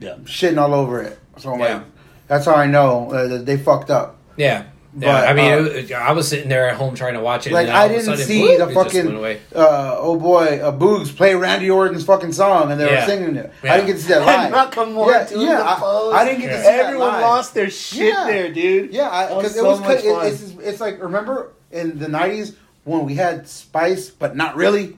[0.00, 0.14] Yeah.
[0.24, 1.18] shitting all over it.
[1.38, 1.74] So I'm Yeah.
[1.74, 1.82] like,
[2.28, 4.16] that's how I know uh, that they fucked up.
[4.36, 4.64] Yeah.
[4.98, 7.20] Yeah, But, I mean, uh, it was- I was sitting there at home trying to
[7.20, 7.52] watch it.
[7.52, 8.92] Like and then I all of a didn't sudden, see whoop, the it just went
[8.92, 13.00] fucking uh, oh boy, uh, Boogs play Randy Orton's fucking song and they Yeah.
[13.02, 13.52] were singing it.
[13.62, 13.72] Yeah.
[13.72, 14.52] I didn't get to see that live.
[14.52, 16.14] And Nakamura yeah, doing yeah, the I, pose.
[16.14, 16.62] I didn't get to Yeah.
[16.62, 17.20] see that Everyone live.
[17.22, 18.24] lost their shit Yeah.
[18.26, 18.92] there, dude.
[18.92, 20.26] Yeah, because it was much it, fun.
[20.26, 24.96] it's it's like remember in the '90s when we had Spice, but not really.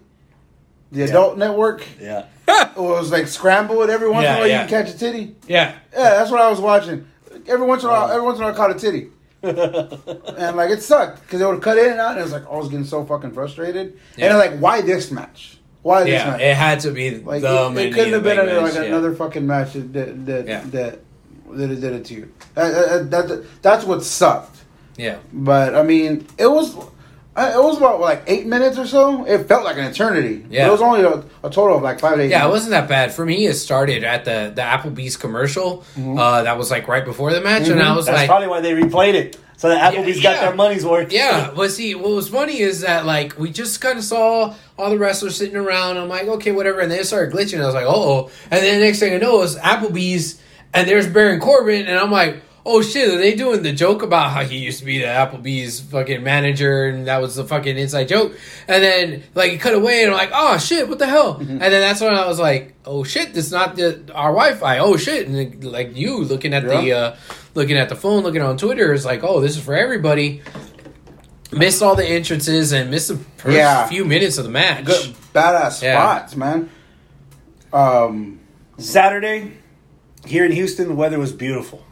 [0.90, 2.27] The Adult Network yeah.
[2.49, 4.62] it was like scramble it every once in a while yeah.
[4.62, 5.35] you can catch a titty.
[5.47, 5.75] Yeah.
[5.92, 7.07] Yeah, that's what I was watching.
[7.47, 8.11] Every once in a while, oh.
[8.11, 9.09] every once in a while, I caught a titty,
[9.42, 12.47] and like it sucked because they would cut in and out, and it was like
[12.47, 13.99] I was getting so fucking frustrated.
[14.16, 14.29] Yeah.
[14.29, 15.59] And like, why this match?
[15.83, 16.31] Why this Yeah.
[16.33, 16.40] match?
[16.40, 18.88] It had to be like the it, it couldn't have been another, match, like yeah.
[18.88, 20.61] another fucking match that that that, Yeah.
[20.66, 21.01] that,
[21.53, 22.33] that it did it to you.
[22.55, 24.59] That, that, that- that's what sucked.
[24.97, 25.18] Yeah.
[25.33, 26.77] But I mean, it was.
[27.35, 29.25] I, it was about like eight minutes or so.
[29.25, 30.45] It felt like an eternity.
[30.51, 30.68] Yeah.
[30.68, 32.27] It was only a, a total of like five days.
[32.27, 32.33] eight.
[32.33, 33.12] Yeah, it wasn't that bad.
[33.12, 35.83] For me, it started at the, the Applebee's commercial.
[35.99, 38.61] Uh, that was like right before the match, and I was That's like, probably why
[38.61, 39.38] they replayed it.
[39.57, 40.47] So that Applebee's Yeah, got yeah.
[40.49, 41.12] their money's worth.
[41.12, 44.90] Yeah, but see, what was funny is that like we just kind of saw all
[44.90, 45.97] the wrestlers sitting around.
[45.99, 47.62] I'm like, okay, whatever, and they started glitching.
[47.62, 50.38] I was like, oh, and then the next thing I know is Applebee's,
[50.75, 54.31] and there's Baron Corbin, and I'm like, oh shit, are they doing the joke about
[54.31, 58.09] how he used to be the Applebee's fucking manager, and that was the fucking inside
[58.09, 58.37] joke,
[58.68, 61.37] and then like it cut away, and I'm like, oh shit, what the hell?
[61.38, 64.79] And then that's when I was like, oh shit, this is not the our Wi-Fi.
[64.79, 67.16] Oh shit, and then, like you looking at the uh,
[67.55, 70.42] looking at the phone, looking on Twitter, is like, oh, this is for everybody
[71.53, 73.87] missed all the entrances and missed the first Yeah.
[73.87, 74.85] few minutes of the match.
[74.87, 75.96] good badass Yeah.
[76.01, 76.70] spots, man.
[77.75, 78.40] Um,
[78.79, 79.53] Saturday,
[80.27, 81.85] here in Houston, the weather was beautiful.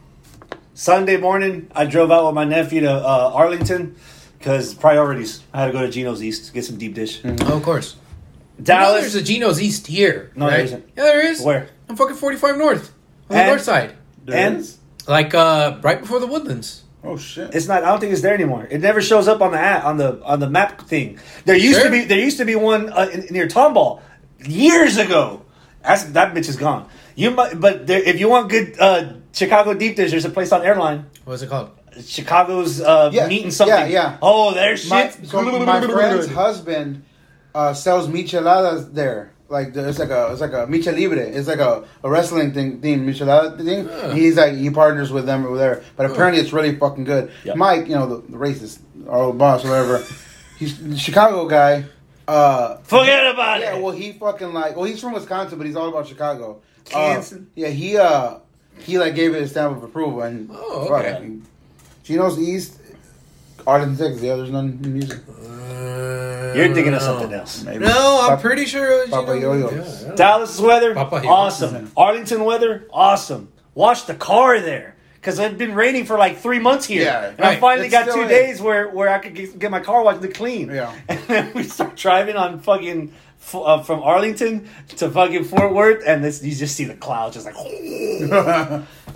[0.81, 3.97] Sunday morning, I drove out with my nephew to uh, Arlington
[4.39, 5.43] because priorities.
[5.53, 7.21] I had to go to Geno's East to get some deep dish.
[7.23, 7.97] Oh, of course.
[8.57, 10.33] You know Dallas, there's a Geno's East here.
[10.35, 10.61] No, right?
[10.61, 10.89] isn't.
[10.97, 11.43] Yeah, there is.
[11.43, 11.69] Where?
[11.87, 12.95] I'm fucking 45 North.
[13.29, 13.93] On the And- north side.
[14.25, 14.79] there And- is?
[15.07, 16.85] Like, uh, right before the Woodlands.
[17.05, 17.55] oh shit.
[17.55, 17.85] it's not.
[17.85, 18.67] I don't think it's there anymore.
[18.71, 21.19] It never shows up on the app, on the on the map thing.
[21.45, 21.91] There used Sure.
[21.91, 24.01] to be there used to be one uh, in, near Tomball
[24.47, 25.43] years ago.
[25.83, 26.89] That's, that bitch is gone.
[27.15, 30.53] You might, but there, if you want good uh, Chicago deep dish, there's a place
[30.53, 31.07] on Airline.
[31.25, 31.71] What's it called?
[32.05, 33.77] Chicago's uh, Yeah, meat and something.
[33.77, 34.19] yeah, yeah.
[34.23, 34.91] Oh, their shit.
[34.91, 37.05] my, so my friend's husband
[37.55, 39.33] uh, sells micheladas there.
[39.49, 41.19] Like it's like a it's like a micha libre.
[41.27, 43.85] It's like a, a wrestling thing thing michelada thing.
[43.87, 44.11] Huh.
[44.15, 45.83] He's like he partners with them over there.
[45.97, 47.33] But apparently it's really fucking good.
[47.43, 47.57] Yep.
[47.57, 50.05] Mike, you know the, the racist or boss or whatever.
[50.59, 51.87] he's a Chicago guy.
[52.31, 53.83] Uh, Forget about yeah, it.
[53.83, 56.61] well he fucking like well he's from Wisconsin, but he's all about Chicago.
[56.87, 57.41] Uh, Kansas?
[57.57, 58.37] yeah, he uh
[58.79, 61.39] he like gave it a stamp of approval and Oh, fuck, okay.
[62.05, 62.79] Geno's East,
[63.67, 64.23] Arlington, Texas.
[64.23, 65.21] Yeah, there's none in music.
[66.57, 67.63] You're thinking of something else.
[67.63, 67.85] Maybe.
[67.85, 70.03] No, I'm Pap- pretty sure it was Papa Geno's- Yo-Yo's.
[70.03, 70.15] Yeah, yeah.
[70.17, 71.91] Dallas weather, Papa awesome.
[71.97, 73.53] Arlington weather, awesome.
[73.75, 74.97] Wash the car there.
[75.21, 77.03] Because it's been raining for like three months here.
[77.05, 78.29] Yeah, and I finally It got two is.
[78.29, 80.71] days where, where I could get, get my car washed and clean.
[80.71, 80.95] Yeah.
[81.09, 86.03] And then we start driving on fucking f- uh, from Arlington to fucking Fort Worth,
[86.07, 87.55] and this you just see the clouds just like,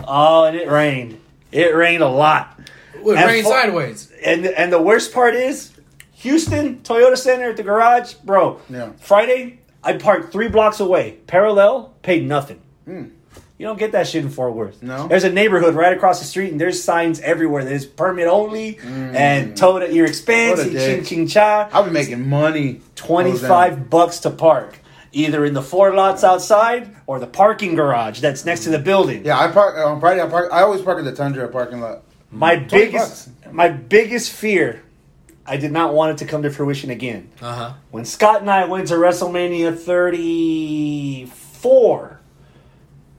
[0.07, 1.21] oh, and it rained.
[1.53, 2.59] It rained a lot.
[3.01, 4.11] Well, And rain for- sideways.
[4.25, 5.73] And and the worst part is
[6.17, 8.61] Houston Toyota Center at the garage, bro.
[8.69, 8.93] Yeah.
[9.01, 12.61] Friday, I parked three blocks away, parallel, paid nothing.
[12.85, 13.05] Hmm.
[13.57, 14.83] You don't get that shit in Fort Worth.
[14.83, 15.07] No?
[15.07, 17.64] There's a neighborhood right across the street, and there's signs everywhere.
[17.64, 20.59] There's permit only and tow at your expense.
[20.59, 21.69] What a and ching ching cha.
[21.73, 22.81] I'll be making money.
[22.97, 24.81] Twenty five bucks to park,
[25.12, 29.25] either in the four lots outside or the parking garage that's next to the building.
[29.25, 30.21] Yeah, I park on Friday.
[30.21, 30.53] I park.
[30.53, 32.03] I always park at the Tundra parking lot.
[32.33, 34.83] My 20 biggest, my biggest fear,
[35.47, 37.31] I did not want it to come to fruition again.
[37.40, 37.75] Uh huh.
[37.93, 42.13] When Scott and I went to WrestleMania 34,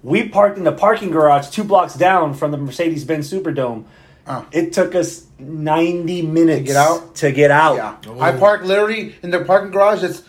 [0.06, 3.86] we parked in the parking garage two blocks down from the Mercedes Benz Superdome.
[4.28, 4.46] Oh.
[4.52, 7.16] It took us 90 minutes to get out?
[7.16, 8.06] To get out.
[8.06, 8.20] Yeah.
[8.20, 10.22] I parked literally in the parking garage that's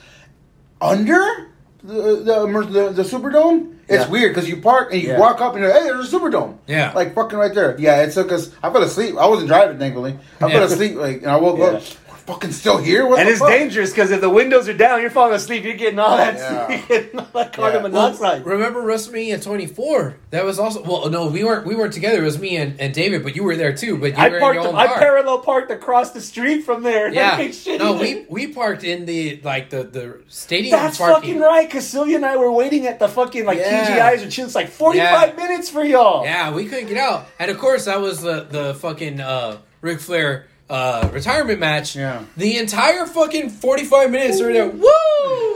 [0.80, 1.50] under
[1.82, 3.74] the the, the, the Superdome.
[3.88, 4.08] It's Yeah.
[4.10, 5.18] weird because you park and you Yeah.
[5.20, 6.56] walk up and you're like, hey, there's a Superdome.
[6.66, 6.92] Yeah.
[6.94, 7.76] like fucking right there.
[7.78, 8.50] Yeah, it took us.
[8.62, 9.16] I fell asleep.
[9.18, 10.18] I wasn't driving, thankfully.
[10.40, 10.52] I Yeah.
[10.54, 11.64] fell asleep like, and I woke Yeah.
[11.66, 11.82] up.
[12.26, 13.06] We're fucking still here.
[13.06, 13.50] What And the it's fuck?
[13.50, 15.64] dangerous because if the windows are down, you're falling asleep.
[15.64, 16.68] You're getting all that, Yeah.
[16.88, 17.88] you're getting all that carbon Yeah.
[17.88, 18.44] monoxide.
[18.44, 20.16] Remember WrestleMania 24?
[20.30, 21.08] That was also well.
[21.08, 21.66] No, we weren't.
[21.66, 22.18] We weren't together.
[22.22, 23.96] It was me and, and David, but you were there too.
[23.96, 24.56] But you I were parked.
[24.56, 24.98] in your own I car.
[24.98, 27.08] parallel parked across the street from there.
[27.12, 27.50] yeah.
[27.50, 31.14] Shit, no, we we parked in the like the the stadium That's parking.
[31.34, 31.70] fucking right.
[31.70, 34.12] Cause Celia and I were waiting at the fucking like Yeah.
[34.14, 36.24] TGI's or chills like 45 minutes for y'all.
[36.24, 40.00] Yeah, we couldn't get out, and of course that was the the fucking uh, Ric
[40.00, 41.94] Flair uh, retirement match.
[41.96, 42.24] Yeah.
[42.36, 44.68] the entire fucking forty five minutes we were there.
[44.68, 44.90] Woo!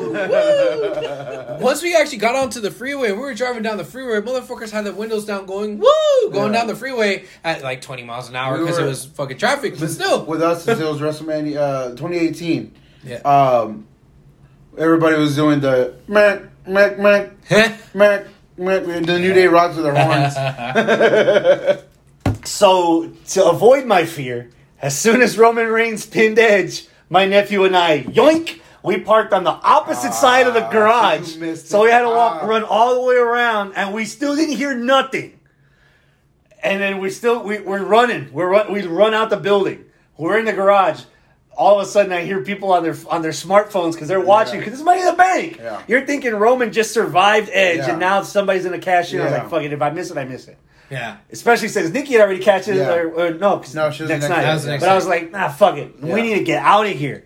[0.00, 1.58] Woo!
[1.60, 4.70] Once we actually got onto the freeway and we were driving down the freeway, motherfuckers
[4.70, 5.86] had the windows down, going woo,
[6.32, 6.58] going Yeah.
[6.60, 9.78] down the freeway at like twenty miles an hour We because it was fucking traffic.
[9.78, 12.72] But still, with us it was WrestleMania uh, 2018.
[13.04, 13.16] yeah.
[13.18, 13.86] Um,
[14.78, 18.26] everybody was doing the Mac Mac Mac Mac Mac.
[18.56, 20.34] The New Day rocks with their horns.
[22.44, 24.50] So to avoid my fear,
[24.82, 28.60] as soon as Roman Reigns pinned Edge, my nephew and I yoink.
[28.82, 32.40] We parked on the opposite side of the Ah, garage, so we had to walk,
[32.42, 32.46] Ah.
[32.46, 35.38] run all the way around, and we still didn't hear nothing.
[36.62, 38.32] And then we still we, we're running.
[38.32, 39.84] We're run, we run out the building.
[40.16, 41.02] We're in the garage.
[41.56, 44.54] All of a sudden, I hear people on their on their smartphones because they're watching
[44.54, 44.60] Yeah.
[44.60, 45.58] because it's Money in the Bank.
[45.62, 45.82] Yeah.
[45.86, 47.90] You're thinking Roman just survived Edge, Yeah.
[47.90, 49.20] and now somebody's gonna cash in.
[49.20, 49.72] I was like, "Fuck it!
[49.74, 50.56] If I miss it, I miss it."
[50.90, 51.18] Yeah.
[51.31, 52.92] Especially since Nikki had already catch it, Yeah.
[52.94, 54.53] or, or no, 'cause No, she was next next night.
[54.53, 55.94] Was next but I was like, nah, fuck it.
[56.03, 56.14] Yeah.
[56.14, 57.24] We need to get out of here.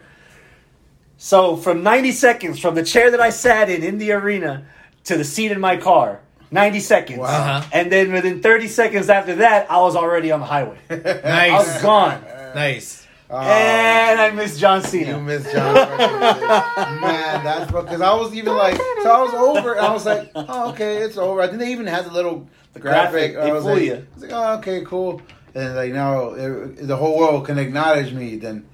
[1.16, 4.66] So from 90 seconds, from the chair that I sat in in the arena
[5.04, 7.18] to the seat in my car, 90 seconds.
[7.20, 7.26] Wow.
[7.28, 7.68] Uh-huh.
[7.72, 10.78] And then within 30 seconds after that, I was already on the highway.
[10.90, 11.82] I was Nice.
[11.82, 12.24] gone.
[12.54, 13.00] Nice.
[13.30, 15.12] Oh, and I missed John Cena.
[15.16, 15.74] you miss John.
[17.00, 19.72] Man, that's because I was even like, so I was over.
[19.72, 21.40] And I was like, oh, okay, it's over.
[21.40, 23.32] I think they even had the little The graphic.
[23.32, 23.94] graphic, I was fool like, you.
[23.94, 25.22] I was like, oh, okay, cool.
[25.54, 28.36] And like now, it, the whole world can acknowledge me.
[28.36, 28.66] Then,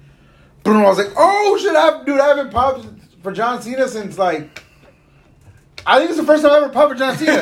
[0.63, 0.77] boom!
[0.77, 2.87] I was like, oh shit, I, dude, I haven't popped
[3.21, 4.63] for John Cena since like.
[5.85, 7.41] I think it's the first time I ever popped for John Cena.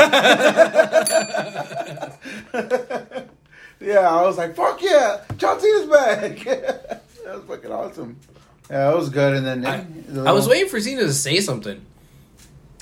[3.79, 6.39] yeah, I was like, fuck yeah, John Cena's back.
[6.43, 8.17] that was fucking awesome.
[8.69, 9.35] Yeah, it was good.
[9.35, 11.83] And then I, the I was waiting for Cena to say something.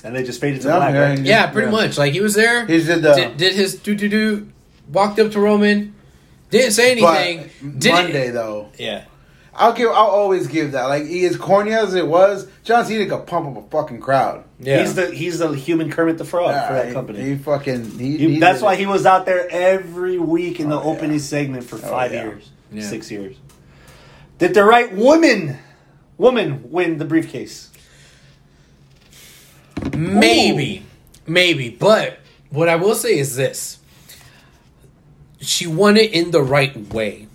[0.04, 1.18] And they just faded to Yeah, black, yeah, right?
[1.18, 1.72] Yeah, pretty Yeah.
[1.72, 1.98] much.
[1.98, 2.64] Like he was there.
[2.66, 4.48] He did the- did, did his do do do.
[4.92, 5.94] Walked up to Roman.
[6.50, 7.50] Didn't say anything.
[7.78, 9.02] Didn't- Monday though, Yeah.
[9.60, 9.88] I'll give.
[9.90, 10.84] I'll always give that.
[10.84, 14.44] Like as corny as it was, John Cena could pump up a fucking crowd.
[14.60, 14.80] Yeah.
[14.82, 17.20] He's the he's the human Kermit the Frog for that he- company.
[17.22, 17.98] He, fucking.
[17.98, 18.78] He, He- he that's why it.
[18.78, 20.96] he was out there every week in the Oh, yeah.
[20.96, 22.22] opening segment for oh, five yeah.
[22.24, 22.82] years, Yeah.
[22.84, 23.34] six years.
[24.38, 25.58] Did the right woman,
[26.16, 27.67] woman win the briefcase?
[29.96, 30.84] Maybe.
[31.26, 31.70] Maybe.
[31.70, 32.18] But
[32.50, 33.78] what I will say is this.
[35.40, 37.26] She won it in the right way.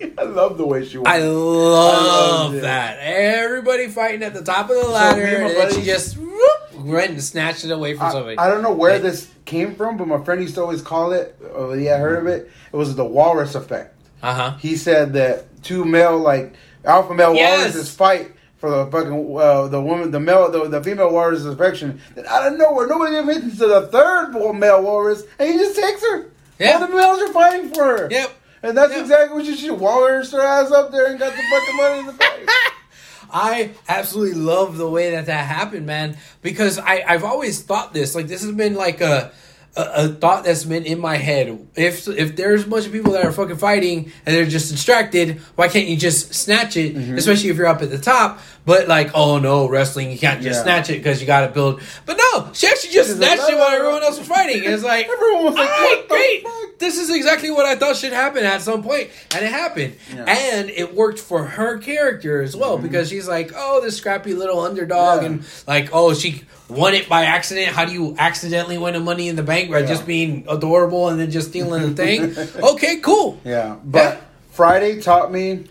[0.18, 0.98] I love the way she.
[0.98, 1.06] Won.
[1.06, 2.60] I love loved it.
[2.62, 2.98] that.
[3.00, 6.16] Everybody fighting at the top of the ladder, me and my and then she just
[6.16, 8.38] whoop, went and snatched it away from I, somebody.
[8.38, 11.12] I don't know where Like- this came from, but my friend used to always call
[11.12, 11.38] it.
[11.54, 12.50] Oh, yeah, heard of it.
[12.72, 13.94] It was the walrus effect.
[14.22, 14.56] Uh huh.
[14.56, 17.58] He said that two male like alpha male Yes.
[17.58, 18.32] walruses fight
[18.64, 22.00] for the fucking uh, the woman the male the, the female walrus' affection.
[22.14, 25.78] Then out of nowhere, nobody even hits to the third male walrus, and he just
[25.78, 26.30] takes her.
[26.58, 26.78] Yeah.
[26.78, 28.08] All the males are fighting for her.
[28.10, 28.30] Yep.
[28.62, 29.02] And that's Yep.
[29.02, 29.78] exactly what you should.
[29.78, 32.48] Walrus her ass up there and got the fucking money in the bank.
[33.30, 36.16] I absolutely love the way that that happened, man.
[36.40, 38.14] Because I I've always thought this.
[38.14, 39.30] Like this has been like a.
[39.76, 41.66] A, a thought that's been in my head.
[41.74, 45.38] If if there's a bunch of people that are fucking fighting and they're just distracted,
[45.56, 46.94] why can't you just snatch it?
[46.94, 47.16] Mm-hmm.
[47.18, 48.38] Especially if you're up at the top.
[48.66, 50.62] But like, oh no, wrestling, you can't just Yeah.
[50.62, 51.82] snatch it because you got to build.
[52.06, 54.28] But no, she actually just She's like, snatched it while no, no." everyone else was
[54.28, 54.64] fighting.
[54.64, 56.42] And it's like Everyone was like, "All right, great.
[56.44, 59.96] fuck?" This is exactly what I thought should happen at some point, and it happened.
[60.14, 60.24] Yeah.
[60.28, 64.60] And it worked for her character as well because she's like, oh, this scrappy little
[64.60, 65.26] underdog, Yeah.
[65.28, 67.68] and like, oh, she won it by accident.
[67.68, 69.86] How do you accidentally win a Money in the Bank by Yeah.
[69.86, 72.34] just being adorable and then just stealing the thing?
[72.62, 73.40] okay, cool.
[73.44, 74.20] Yeah, but
[74.52, 75.64] Friday taught me.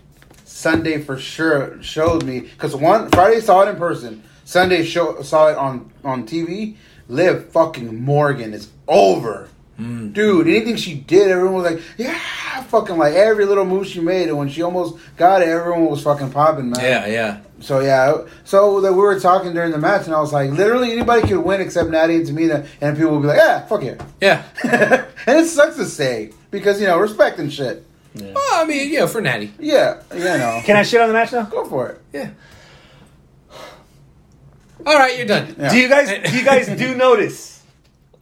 [0.46, 4.22] Sunday for sure showed me because one Friday saw it in person.
[4.44, 6.76] Sunday show, saw it on on TV.
[7.08, 10.12] Liv fucking Morgan is over, mm.
[10.12, 10.46] dude.
[10.46, 14.38] Anything she did, everyone was like, "Yeah, fucking like every little move she made." And
[14.38, 16.80] when she almost got it, everyone was fucking popping, man.
[16.80, 17.40] Yeah, yeah.
[17.64, 20.92] So yeah, so that we were talking during the match, and I was like, literally
[20.92, 24.04] anybody could win except Natty and Tamina, and people would be like, "Yeah, fuck yeah."
[24.20, 24.44] Yeah.
[25.26, 27.86] and it sucks to say because you know respect and shit.
[28.14, 29.52] Well, I mean, yeah, for Natty.
[29.58, 30.60] Yeah, you know.
[30.64, 31.44] Can I shit on the match now?
[31.44, 32.00] Go for it.
[32.12, 32.30] Yeah.
[34.86, 35.56] All right, you're done.
[35.58, 35.70] Yeah.
[35.70, 37.62] Do you guys do you guys do notice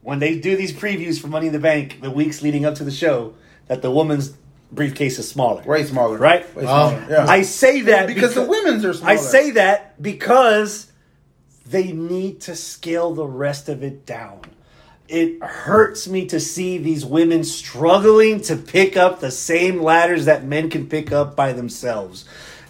[0.03, 2.85] when they do these previews for Money in the Bank the weeks leading up to
[2.85, 3.35] the show
[3.67, 4.35] that the woman's
[4.73, 5.63] briefcase is smaller?
[5.63, 6.19] Way smaller.
[6.19, 6.43] Right?
[6.57, 7.05] Way smaller.
[7.07, 7.13] Oh.
[7.13, 7.27] yeah.
[7.27, 9.13] I say that because the women's are smaller.
[9.13, 10.91] I say that because
[11.67, 14.41] they need to scale the rest of it down.
[15.09, 20.45] It hurts me to see these women struggling to pick up the same ladders that
[20.45, 22.25] men can pick up by themselves.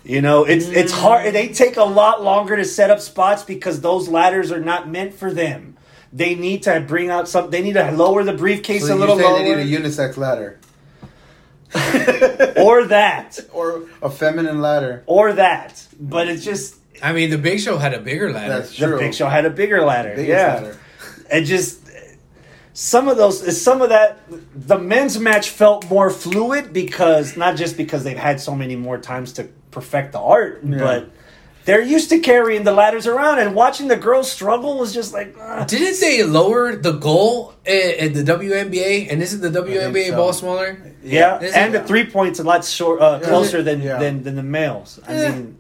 [0.05, 1.27] You know, it's it's hard.
[1.27, 1.33] Mm.
[1.33, 5.15] They take a lot longer to set up spots because those ladders are not meant
[5.15, 5.77] for them.
[6.13, 7.51] They need to bring out some.
[7.51, 10.17] They need to lower the briefcase So a little you lower, they need a unisex
[10.17, 10.59] ladder
[12.57, 15.03] or that, or a feminine ladder.
[15.07, 15.87] or that.
[15.99, 18.61] But it's just I mean, the Big Show had a bigger ladder.
[18.61, 18.93] That's true.
[18.93, 20.15] the Big Show had a bigger ladder.
[20.15, 20.79] Biggest yeah, ladder.
[21.31, 21.83] and just
[22.75, 24.21] some of those some of that
[24.55, 28.97] the men's match felt more fluid because not just because they've had so many more
[28.97, 31.11] times to perfect the art but
[31.65, 35.37] they're used to carrying the ladders around and watching the girls struggle was just like
[35.39, 39.09] uh, Didn't they lower the goal at, at the WNBA?
[39.13, 40.17] And isn't the WNBA so.
[40.17, 40.79] ball smaller?
[41.05, 43.99] yeah, Is and it- the three points a lot short uh, closer than, Yeah.
[43.99, 45.29] than than the males i Eh.
[45.31, 45.59] mean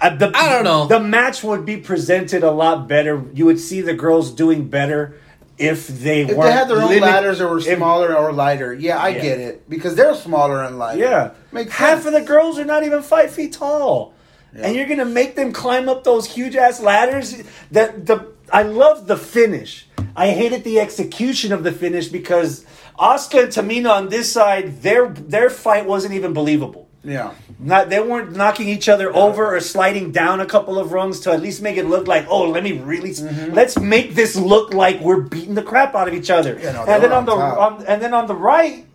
[0.00, 0.86] uh, the, I don't know.
[0.86, 3.22] The match would be presented a lot better.
[3.32, 5.16] You would see the girls doing better
[5.56, 8.32] if they If weren't they had their own limit- ladders that were if- smaller or
[8.32, 9.22] lighter, yeah, I Yeah.
[9.22, 10.98] get it because they're smaller and lighter.
[11.00, 12.06] Yeah, makes half sense.
[12.06, 14.12] of the girls are not even five feet tall,
[14.56, 17.42] and you're gonna make them climb up those huge ass ladders.
[17.70, 19.86] That the I love the finish.
[20.16, 22.64] I hated the execution of the finish because
[22.98, 26.88] Asuka and Tamina on this side, their their fight wasn't even believable.
[27.02, 27.34] Yeah.
[27.58, 31.32] Not they weren't knocking each other over or sliding down a couple of rungs to
[31.32, 33.52] at least make it look like, oh, let me really Mm-hmm.
[33.52, 36.58] let's make this look like we're beating the crap out of each other.
[36.58, 38.86] Yeah, no, and then were on the on, and then on the right,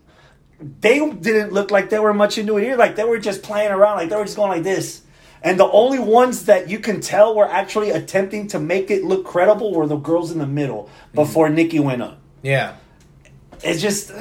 [0.81, 2.77] they didn't look like they were much into it either.
[2.77, 5.03] Like they were just playing around, like they were just going like this.
[5.41, 9.25] And the only ones that you can tell were actually attempting to make it look
[9.25, 12.19] credible were the girls in the middle before Nikki went up.
[12.41, 12.73] Yeah.
[13.63, 14.11] It's just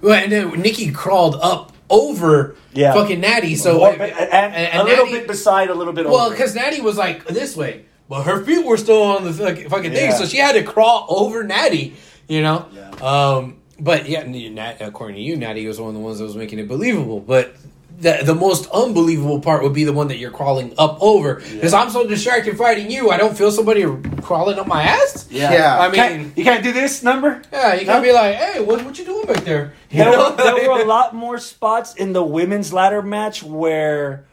[0.00, 2.92] Well, and then Nikki crawled up over Yeah.
[2.94, 3.56] fucking Natty.
[3.56, 6.96] So Or- and, a little Natty- bit beside, a little bit Well, because Natty was
[6.96, 10.14] like this way, but her feet were still on the fucking fucking thing, Yeah.
[10.16, 11.94] so she had to crawl over Natty.
[12.28, 12.66] You know.
[12.74, 12.90] Yeah.
[13.00, 13.54] Um.
[13.80, 16.58] But yeah, Nat, according to you, Natty was one of the ones that was making
[16.58, 17.20] it believable.
[17.20, 17.54] But
[18.00, 21.74] the the most unbelievable part would be the one that you're crawling up over because
[21.74, 23.84] I'm so distracted fighting you, I don't feel somebody
[24.22, 25.26] crawling up my ass.
[25.30, 25.52] Yeah.
[25.52, 25.78] yeah.
[25.78, 27.42] I You can't- mean, you can't do this number.
[27.52, 27.94] yeah, you No?
[27.94, 29.72] can be like, hey, what what you doing back there?
[29.90, 30.30] You There know?
[30.30, 34.24] were, there were a lot more spots in the women's ladder match where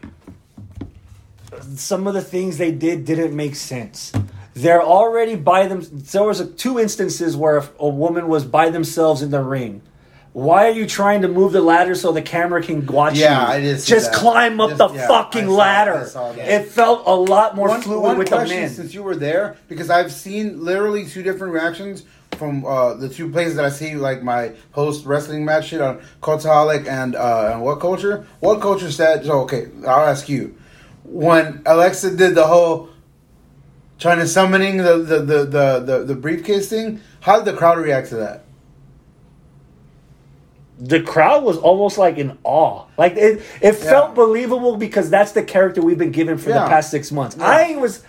[1.75, 4.12] some of the things they did didn't make sense.
[4.54, 5.82] They're already by them.
[5.91, 9.82] There was a, two instances where a, a woman was by themselves in the ring.
[10.36, 13.54] Why are you trying to move the ladder so the camera can watch Yeah, you?
[13.54, 14.19] I did see Just that.
[14.19, 15.93] climb up Just- the yeah, fucking I saw- ladder.
[15.93, 16.48] I saw that.
[16.50, 18.69] It felt a lot more fluid with the question men.
[18.69, 22.04] since you were there because I've seen literally two different reactions
[22.38, 26.02] from uh, the two places that I see like my post wrestling match shit on
[26.21, 28.26] Cultaholic and uh, and WhatCulture?
[28.41, 29.24] What culture said?
[29.26, 30.54] So okay, I'll ask you.
[31.06, 32.89] When Alexa did the whole
[34.00, 37.78] trying to summoning the the, the, the, the the briefcase thing, how did the crowd
[37.78, 38.41] react to that?
[40.79, 42.85] The crowd was almost like in awe.
[42.97, 46.63] Like it, it felt believable because that's the character we've been given for Yeah.
[46.63, 47.38] the past six months.
[47.39, 48.03] I was,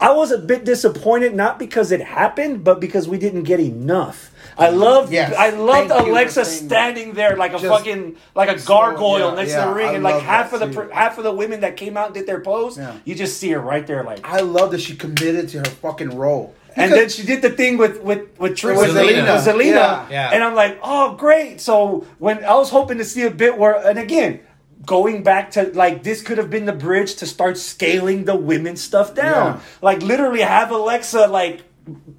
[0.00, 4.30] I was a bit disappointed, not because it happened, but because we didn't get enough.
[4.58, 4.78] I mm-hmm.
[4.78, 5.34] loved, Yes.
[5.34, 9.52] I loved Thank Alexa standing there like a Just fucking, like a gargoyle yeah, next
[9.52, 10.88] to the ring, I and like half of the too.
[10.90, 12.96] half of the women that came out and did their pose, Yeah.
[13.04, 14.26] you just see her right there, like.
[14.26, 16.54] I love that she committed to her fucking role.
[16.76, 19.38] And then she did the thing with with with, Trish, With Zelina.
[19.38, 19.64] Zelina.
[19.64, 20.06] Yeah.
[20.10, 20.30] Yeah.
[20.32, 21.60] And I'm like, oh great.
[21.60, 24.40] So when I was hoping to see a bit where, and again,
[24.84, 28.80] going back to like this could have been the bridge to start scaling the women's
[28.82, 29.54] stuff down.
[29.56, 29.60] Yeah.
[29.82, 31.62] Like literally have Alexa like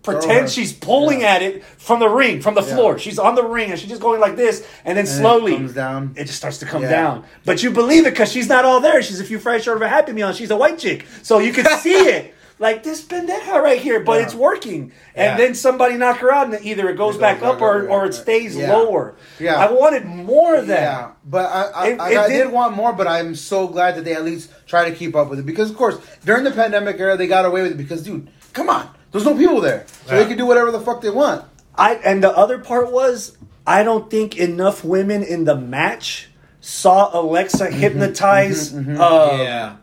[0.02, 1.34] pretend she's pulling Yeah.
[1.36, 2.74] at it from the ring, from the Yeah.
[2.74, 2.98] floor.
[2.98, 5.56] She's on the ring and she's just going like this, and then And it slowly
[5.58, 6.14] comes down.
[6.16, 6.90] It just starts to come Yeah.
[6.90, 7.24] down.
[7.46, 9.02] But you believe it because she's not all there.
[9.02, 10.30] She's a few fries short of a happy meal.
[10.30, 12.34] and She's a white chick, so you can see it.
[12.60, 14.24] Like this pendeja right here, but Yeah.
[14.26, 14.92] it's working.
[15.14, 15.38] And Yeah.
[15.38, 17.88] then somebody knock her out, and either it goes, It goes back, back up or,
[17.88, 18.74] or it stays Yeah.
[18.76, 19.14] lower.
[19.40, 19.56] Yeah.
[19.58, 20.82] I wanted more of that.
[20.82, 23.68] Yeah, but I, I, It- I, it I did- did want more, but I'm so
[23.68, 26.44] glad that they at least try to keep up with it because, of course, during
[26.44, 29.62] the pandemic era, they got away with it because, dude, come on, there's no people
[29.62, 31.44] there, so they can do whatever the fuck they want.
[31.76, 37.12] I and the other part was I don't think enough women in the match saw
[37.14, 37.80] Alexa mm-hmm.
[37.80, 38.94] hypnotize mm-hmm.
[38.98, 39.02] Mm-hmm.
[39.02, 39.74] uh, yeah.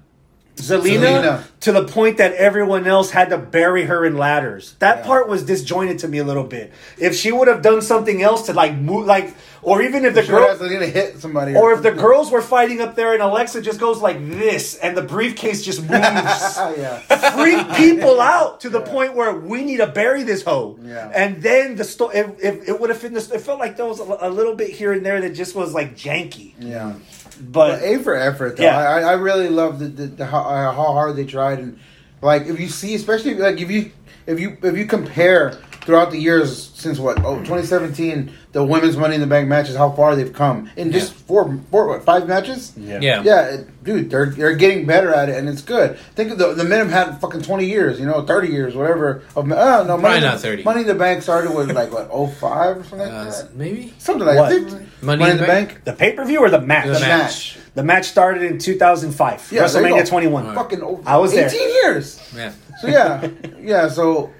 [0.57, 1.43] Zelina, Zelina.
[1.61, 4.75] to the point that everyone else had to bury her in ladders.
[4.79, 5.05] That Yeah.
[5.07, 6.73] part was disjointed to me a little bit.
[6.97, 10.23] If she would have done something else to like move, like, or even if the
[10.23, 13.81] girl, gonna hit somebody, or if the girls were fighting up there and Alexa just
[13.81, 15.91] goes like this and the briefcase just moves.
[15.93, 16.99] yeah,
[17.33, 18.87] freak people out to the Yeah.
[18.93, 20.79] point where we need to bury this hoe.
[20.85, 21.11] Yeah.
[21.15, 23.87] And then the story, if, if it would have been this, it felt like there
[23.87, 26.53] was a, a little bit here and there that just was like janky.
[26.61, 26.93] yeah.
[27.37, 28.65] But, But A for effort, though.
[28.65, 28.79] Yeah.
[28.79, 31.79] I, I really love the, the, the how, how hard they tried, and
[32.21, 33.93] like if you see, especially like if you
[34.27, 39.17] if you if you compare throughout the years since what oh 2017 the women's Money
[39.17, 42.73] in the Bank matches, how far they've come in just four four what five matches.
[42.77, 43.01] yeah.
[43.01, 43.23] Yeah.
[43.25, 45.99] Yeah, dude, they're they're getting better at it, and it's good.
[46.15, 49.23] Think of the the men have had fucking twenty years, you know, thirty years, whatever.
[49.35, 50.63] Of oh no, money, not 30.
[50.63, 53.57] Money in the Bank started with like what 05 or something like Uh, that.
[53.57, 53.93] maybe.
[53.99, 54.51] Something like What?
[54.51, 55.03] that.
[55.03, 55.83] Money in the Bank?
[55.85, 56.87] The pay per view or the match?
[56.87, 57.09] The The match.
[57.11, 57.59] match.
[57.75, 60.11] The match started in 2005, Yeah, WrestleMania go.
[60.11, 60.55] 21.
[60.55, 61.49] Fucking over I was there.
[61.49, 62.21] 18 years.
[62.37, 62.53] Yeah.
[62.81, 63.29] So yeah,
[63.61, 63.89] yeah.
[63.89, 64.31] So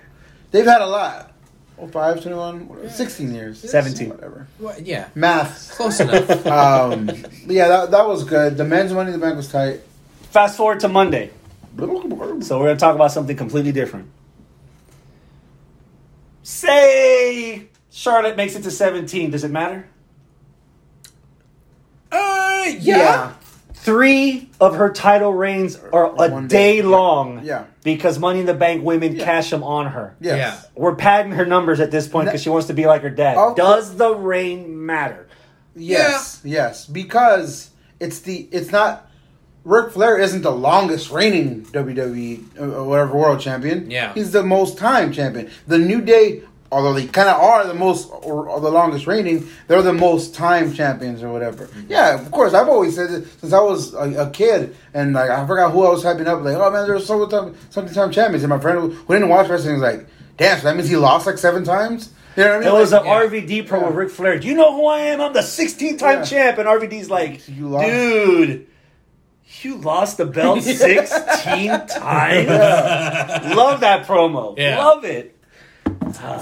[0.53, 1.33] they've had a lot.
[1.91, 3.71] 05, 21, whatever, 16 years.
[3.71, 4.09] 17.
[4.11, 4.47] Whatever.
[4.59, 5.09] Well, yeah.
[5.15, 5.71] Math.
[5.73, 6.47] Close enough.
[6.55, 7.09] Um,
[7.47, 8.57] yeah, that, that was good.
[8.57, 9.81] The men's Money in the Bank was tight.
[10.31, 11.31] Fast forward to Monday.
[11.77, 14.09] So we're going to talk about something completely different.
[16.43, 19.31] Say Charlotte makes it to 17.
[19.31, 19.89] Does it matter?
[22.13, 23.33] uh, yeah.
[23.85, 26.83] Three of her title reigns are a One day, day.
[26.83, 27.43] long.
[27.45, 27.65] Yeah.
[27.83, 29.25] Because Money in the Bank women Yeah.
[29.27, 30.17] cash them on her.
[30.21, 30.39] Yes.
[30.39, 30.71] Yeah.
[30.75, 33.37] We're padding her numbers at this point because she wants to be like her dad.
[33.37, 35.27] Of Does the reign matter?
[35.77, 37.71] Yes, yes, because
[38.01, 39.11] it's the it's not.
[39.65, 43.91] Ric Flair isn't the longest reigning WWE uh, whatever world champion.
[43.91, 44.13] Yeah.
[44.15, 45.51] he's the most time champion.
[45.67, 46.43] The New Day
[46.75, 50.35] although they kind of are the most or, or the longest reigning, they're the most
[50.35, 51.67] time champions or whatever.
[51.67, 51.91] Mm-hmm.
[51.91, 52.53] Yeah, of course.
[52.55, 55.85] I've always said it since I was a, a kid, and like I forgot who
[55.85, 56.43] I was hyping up.
[56.43, 59.29] Like, oh man, there's so time something time champions, and my friend who, who didn't
[59.29, 60.07] watch wrestling was like,
[60.37, 62.11] damn, so that means he lost like seven times.
[62.37, 62.69] You know what I mean?
[62.69, 63.23] It was an yeah.
[63.23, 63.87] RVD pro Yeah.
[63.87, 64.39] with Ric Flair.
[64.41, 65.21] Do you know who I am?
[65.21, 66.25] I'm the 16 time Yeah.
[66.25, 66.59] champ.
[66.59, 67.87] And RVD's like, You lost.
[67.87, 68.67] dude,
[69.63, 72.49] you lost the belt 16 times?
[73.57, 74.59] Love that promo.
[74.59, 74.79] Yeah.
[74.85, 75.34] Love it.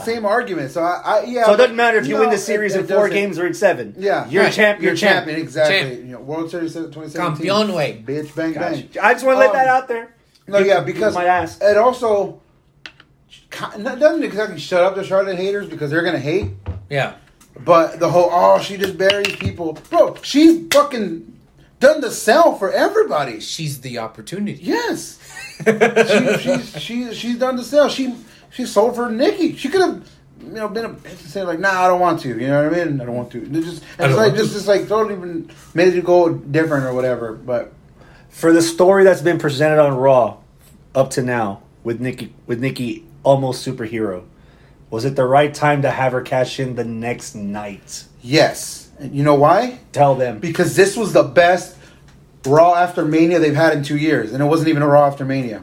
[0.04, 0.70] Same argument.
[0.70, 1.44] So I, I yeah.
[1.46, 3.12] So it doesn't matter if you no, win the series it in four doesn't.
[3.12, 3.94] games or in seven.
[3.98, 4.54] Yeah, You're a Right.
[4.54, 4.78] champ.
[4.80, 5.26] You're, You're a champ.
[5.26, 5.78] champion, exactly.
[5.78, 5.90] Champ.
[6.06, 7.46] You know, World Series 2017.
[7.46, 8.02] Campeón, way.
[8.06, 8.82] Bitch, bang, bang.
[8.92, 9.04] Gotcha.
[9.04, 10.14] I just want to let Um, that out there.
[10.46, 11.58] No, yeah, because my ass.
[11.60, 12.40] it also
[13.50, 16.50] doesn't exactly shut up the Charlotte haters because they're gonna hate.
[16.90, 17.14] Yeah.
[17.64, 20.16] But the whole oh she just buries people, bro.
[20.22, 21.38] She's fucking
[21.80, 23.40] done the sell for everybody.
[23.40, 24.58] She's the opportunity.
[24.62, 25.18] Yes,
[25.64, 27.88] she, she's she, she's done the sell.
[27.88, 28.14] She
[28.52, 29.56] she sold for Nikki.
[29.56, 30.08] She could have.
[30.40, 32.64] You know, been a bitch and said like, "Nah, I don't want to." You know
[32.68, 33.00] what I mean?
[33.00, 33.42] I don't want to.
[33.42, 34.54] It's just, I it's like just, to.
[34.54, 37.32] just like totally been made it go different or whatever.
[37.32, 37.72] But
[38.28, 40.38] For the story that's been presented on Raw
[40.96, 44.24] up to now with Nikki with Nikki almost superhero,
[44.90, 48.04] was it the right time to have her cash in the next night?
[48.20, 49.78] yes, and you know why?
[49.92, 50.40] Tell them.
[50.40, 51.76] because this was the best
[52.44, 55.24] Raw after Mania they've had in two years, and it wasn't even a Raw after
[55.24, 55.62] Mania.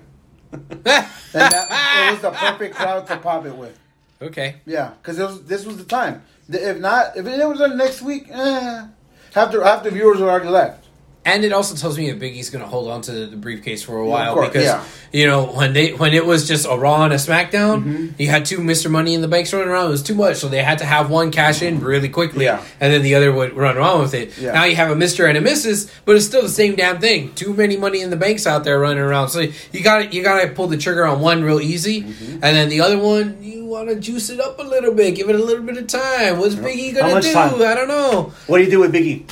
[1.31, 3.77] And that, it was the perfect crowd to pop it with.
[4.19, 4.55] okay.
[4.65, 6.23] Yeah, because was this was the time.
[6.49, 8.87] If not, if it was done next week, eh,
[9.35, 10.87] half the half the viewers would already left.
[11.33, 13.97] And it also tells me that Biggie's going to hold on to the briefcase for
[13.97, 14.83] a while course, because yeah.
[15.13, 18.07] you know when they when it was just a Raw and a SmackDown, Mm-hmm.
[18.21, 19.87] you had two Mister Money in the Banks running around.
[19.87, 22.63] It was too much, so they had to have one cash in really quickly, Yeah.
[22.79, 24.37] and then the other would run around with it.
[24.37, 24.53] Yeah.
[24.53, 27.33] Now you have a Mister and a Mrs., but it's still the same damn thing.
[27.35, 29.39] Too many Money in the Banks out there running around, so
[29.71, 32.33] you got to you got to pull the trigger on one real easy, Mm-hmm.
[32.43, 35.29] and then the other one you want to juice it up a little bit, give
[35.29, 36.39] it a little bit of time.
[36.39, 37.31] What's Big E gonna do?
[37.33, 37.53] time?
[37.61, 38.33] I don't know.
[38.47, 39.29] What do you do with Biggie?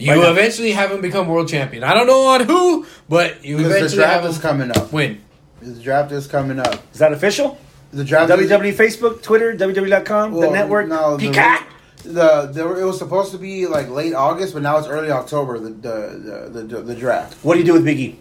[0.00, 0.30] You Right now.
[0.30, 1.84] eventually have him become world champion.
[1.84, 4.92] I don't know on who, but you Because the eventually have him is coming up.
[4.92, 5.20] win.
[5.60, 6.82] The draft is coming up.
[6.92, 7.58] Is that official?
[7.92, 8.30] The draft.
[8.30, 11.64] is- WWE Facebook, Twitter, WWE.com, the well, network, No, the, Peacock.
[12.04, 15.58] the, the it was supposed to be like late August, but now it's early October.
[15.58, 17.34] The the the, the, the draft.
[17.44, 18.16] What do you do with Biggie?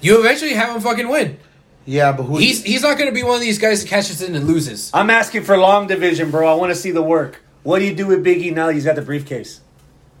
[0.00, 1.38] You eventually have him fucking win.
[1.86, 2.38] Yeah, but who?
[2.38, 4.90] He's he's not going to be one of these guys that catches in and loses.
[4.94, 6.48] I'm asking for long division, bro.
[6.50, 7.40] I want to see the work.
[7.62, 9.60] What do you do with Biggie now that he's got the briefcase?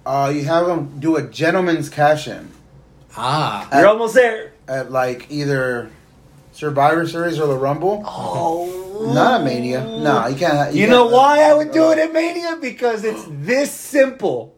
[0.06, 2.50] Uh, you have them do a gentleman's cash in.
[3.16, 4.52] Ah, You're almost there.
[4.68, 5.90] at like either
[6.52, 8.02] Survivor Series or the Rumble.
[8.06, 8.80] Oh.
[9.12, 9.80] Not a Mania.
[9.82, 10.72] No, you can't.
[10.72, 12.56] You can't- know why I would do it at Mania?
[12.60, 14.54] Because it's this simple.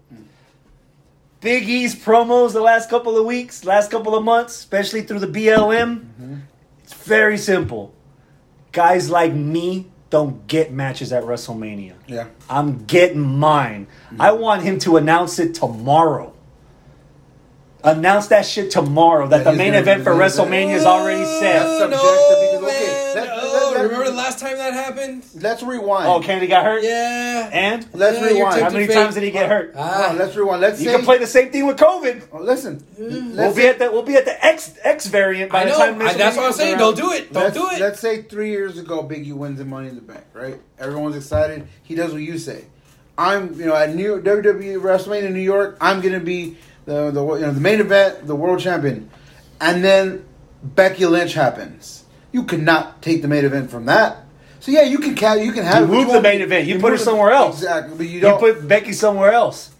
[1.41, 5.27] Big E's promos the last couple of weeks, last couple of months, especially through the
[5.27, 6.05] BLM.
[6.83, 7.95] It's very simple.
[8.73, 11.95] Guys like me don't get matches at WrestleMania.
[12.07, 12.29] Yeah.
[12.49, 13.89] I'm getting mine.
[14.11, 14.21] Mm.
[14.21, 16.33] I want him to announce it tomorrow.
[17.83, 19.29] Announce that shit tomorrow.
[19.29, 20.11] That That the main event for.
[20.13, 21.79] WrestleMania is already That's set.
[21.79, 22.96] subjective no, because, okay,
[24.43, 25.25] last time that happened?
[25.35, 26.09] Let's rewind.
[26.09, 26.83] Oh, Kennedy got hurt.
[26.83, 27.51] Yeah.
[27.53, 28.63] And Let's Yeah, rewind.
[28.63, 28.95] how many fate.
[28.95, 29.75] times did he get hurt?
[29.77, 30.61] Ah, Oh, let's rewind.
[30.61, 30.97] Let's You say.
[30.97, 32.23] can play the same thing with COVID.
[32.33, 32.85] oh, listen.
[32.99, 35.71] We'll Let's be at the we'll be at the X X variant by I the
[35.71, 35.79] know.
[35.79, 36.03] time.
[36.03, 36.79] I, that's what I'm saying.
[36.79, 37.33] Don't do it.
[37.33, 37.81] Don't let's, do it.
[37.81, 40.25] Let's say three years ago, Biggie wins the Money in the Bank.
[40.33, 40.61] Right?
[40.79, 41.67] Everyone's excited.
[41.83, 42.65] He does what you say.
[43.19, 45.79] I'm, you know, at New York, WWE WrestleMania in New York.
[45.81, 49.11] I'm gonna be the the you know the main event, the world champion,
[49.61, 50.25] and then
[50.63, 52.05] Becky Lynch happens.
[52.33, 54.26] You cannot take the main event from that.
[54.67, 56.67] So yeah, you can ca- you can have You it, but move the main event.
[56.67, 57.59] You put her move it- somewhere else.
[57.63, 59.71] Exactly, but you You don't put Becky somewhere else.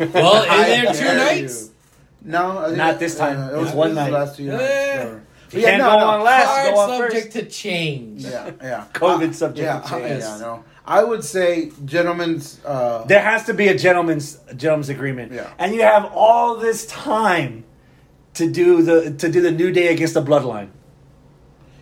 [0.00, 1.64] well, in I there two nights.
[1.64, 1.70] you.
[2.32, 3.38] No, Not this time.
[3.38, 4.10] uh, It was one night.
[4.10, 4.62] last two nights.
[4.62, 5.02] Eh.
[5.02, 5.20] so.
[5.58, 6.46] You can't go on last.
[6.48, 7.36] Hard Go on subject first.
[7.36, 8.24] to change.
[8.24, 8.84] Yeah, yeah.
[8.94, 10.22] COVID Uh, subject Yeah, to change.
[10.22, 10.64] yeah, no.
[10.86, 12.58] I would say, gentlemen's.
[12.64, 15.32] Uh, There has to be a gentleman's a gentleman's agreement.
[15.32, 15.50] Yeah.
[15.58, 17.64] And you have all this time
[18.38, 20.70] to do the to do the new day against the bloodline.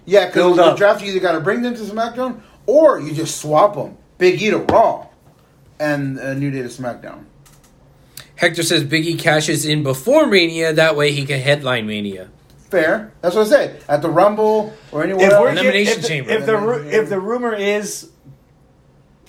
[0.04, 0.76] Yeah, because the up.
[0.76, 3.96] draft you either got to bring them to SmackDown or you just swap them.
[4.18, 5.06] Big E to Raw,
[5.80, 7.24] and uh, New Day to SmackDown.
[8.36, 10.72] Hector says Biggie cashes in before Mania.
[10.72, 12.30] That way he can headline Mania.
[12.70, 13.12] Fair.
[13.20, 13.82] That's what I said.
[13.88, 15.40] At the Rumble or anywhere If else.
[15.42, 16.30] we're Elimination if the, Chamber.
[16.30, 18.10] if the ru- if the rumor is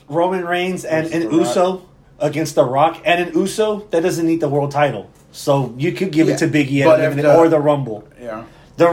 [0.07, 1.47] Roman Reigns and Versus an The Rock.
[1.47, 1.85] Uso
[2.19, 5.09] against The Rock and an Uso, that doesn't need the world title.
[5.31, 8.07] So you could give Yeah, it to Biggie but at the- or the Rumble.
[8.19, 8.45] yeah.
[8.77, 8.89] The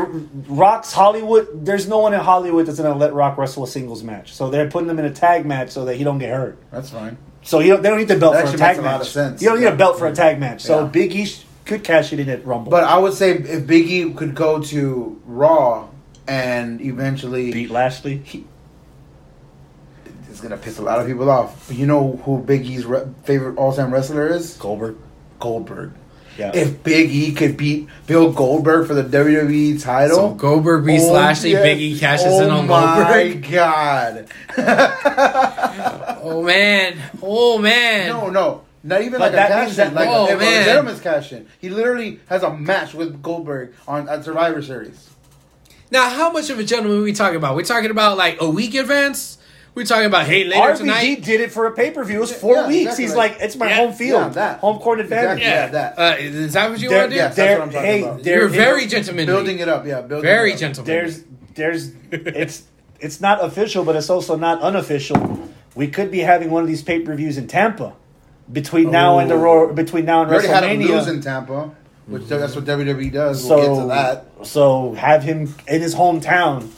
[0.49, 1.64] Rock's Hollywood.
[1.66, 4.33] There's no one in Hollywood that's gonna let Rock wrestle a singles match.
[4.33, 6.57] So they're putting him in a tag match so that he don't get hurt.
[6.70, 7.16] That's fine.
[7.43, 8.83] So he don't, they don't need the belt That for a actually tag makes a
[8.83, 8.93] match.
[8.93, 9.43] lot of sense.
[9.43, 9.72] You don't need Yeah.
[9.72, 10.41] a belt for a tag mm-hmm.
[10.41, 10.62] match.
[10.62, 10.87] So Yeah.
[10.87, 12.70] Big E sh- could cash it in at Rumble.
[12.70, 15.89] But I would say if Big E could go to Raw
[16.28, 18.22] and eventually beat Lashley.
[20.30, 21.66] It's gonna piss a lot of people off.
[21.66, 24.57] But you know who Big E's re- favorite all-time wrestler is?
[24.57, 24.97] Goldberg.
[25.41, 25.93] Goldberg.
[26.39, 26.53] Yeah.
[26.55, 31.12] If Big E could beat Bill Goldberg for the WWE title, So Goldberg beats oh,
[31.12, 31.62] Lashley, yes.
[31.62, 33.07] Big E cashes oh in on Goldberg.
[33.07, 33.51] Oh my Goldberg.
[34.57, 36.18] God!
[36.24, 38.09] Oh man, oh man.
[38.09, 41.01] no, no, not even But like a that cash in, like Oh, a, a gentleman's
[41.01, 41.47] cash in.
[41.61, 45.11] He literally has a match with Goldberg on at Survivor Series.
[45.91, 47.55] Now, how much of a gentleman are we talking about?
[47.57, 49.37] We're talking about like a week advance?
[49.75, 51.25] We talking about hey later RVD tonight?
[51.25, 52.18] did it for a pay per view.
[52.18, 52.83] It was four Yeah, weeks.
[52.99, 54.59] exactly He's like- like, it's my Yeah, home field, yeah, that.
[54.59, 55.39] home court advantage.
[55.39, 55.79] Exactly.
[55.79, 55.99] Yeah, that.
[55.99, 57.14] Uh, is that what you want to do?
[57.16, 58.23] yes, that's what I'm talking hey, about.
[58.23, 59.27] there You're it- very gentlemanly.
[59.33, 60.61] Building it up, yeah, building very it up.
[60.61, 60.95] gentlemanly.
[61.01, 62.64] There's, there's, it's,
[63.01, 65.49] it's not official, but it's also not unofficial.
[65.75, 67.95] We could be having one of these pay per views in Tampa
[68.53, 69.73] between now and the Oh.
[69.73, 71.70] Between now and We already had him lose in Tampa,
[72.07, 73.43] which that's what WWE does.
[73.43, 74.47] So, we'll get to that.
[74.47, 76.68] so have him in his hometown.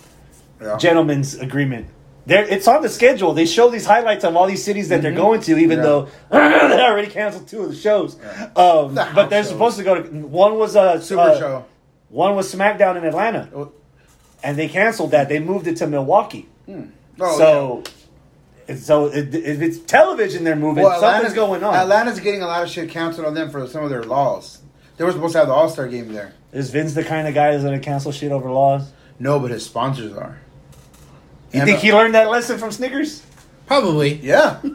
[0.62, 0.76] Yeah.
[0.76, 1.88] Gentleman's agreement.
[2.26, 3.34] There, it's on the schedule.
[3.34, 6.34] They show these highlights of all these cities that they're going to, even Mm-hmm.
[6.34, 6.58] Yeah.
[6.58, 8.16] though they already canceled two of the shows.
[8.20, 8.50] Yeah.
[8.56, 9.50] Um, The but they're shows.
[9.52, 11.64] supposed to go to one was a Super uh, Show.
[12.08, 13.72] one was SmackDown in Atlanta, Oh,
[14.42, 15.28] and they canceled that.
[15.28, 16.48] They moved it to Milwaukee.
[16.68, 17.82] oh, so,
[18.66, 21.74] it's so it, if it's television they're moving, Well, something's going on.
[21.74, 24.60] Atlanta's getting a lot of shit canceled on them for some of their laws.
[24.96, 26.32] They were supposed to have the All Star game there.
[26.52, 28.92] Is Vince the kind of guy that's going to cancel shit over laws?
[29.18, 30.38] No, but his sponsors are.
[31.54, 33.22] You think uh, he learned that lesson from Snickers?
[33.66, 34.14] Probably.
[34.14, 34.60] Yeah.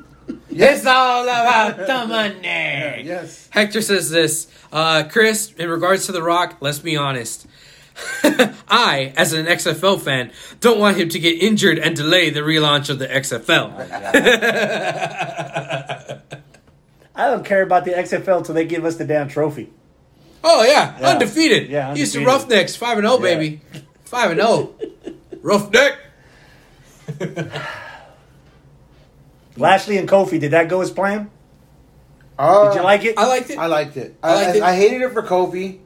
[0.52, 2.42] It's all about the money.
[2.44, 3.48] yes.
[3.52, 7.48] Hector says this, uh, Chris, in regards to The Rock, let's be honest.
[8.68, 12.90] I, as an XFL fan, don't want him to get injured and delay the relaunch
[12.90, 13.74] of the XFL.
[17.16, 19.70] I don't care about the XFL till they give us the damn trophy.
[20.44, 21.10] Oh yeah, Yeah.
[21.10, 21.70] undefeated.
[21.70, 22.26] Yeah, undefeated.
[22.26, 23.22] Roughnecks, five and zero, Yeah.
[23.36, 23.62] baby,
[24.06, 24.74] five and zero.
[25.42, 25.98] Roughneck.
[29.58, 31.30] Lashley and Kofi, did that go as planned?
[32.38, 33.18] Uh, Did you like it?
[33.18, 33.58] I liked it.
[33.60, 34.16] I liked it.
[34.24, 34.64] I I, liked I, it.
[34.64, 35.80] I hated it for Kofi,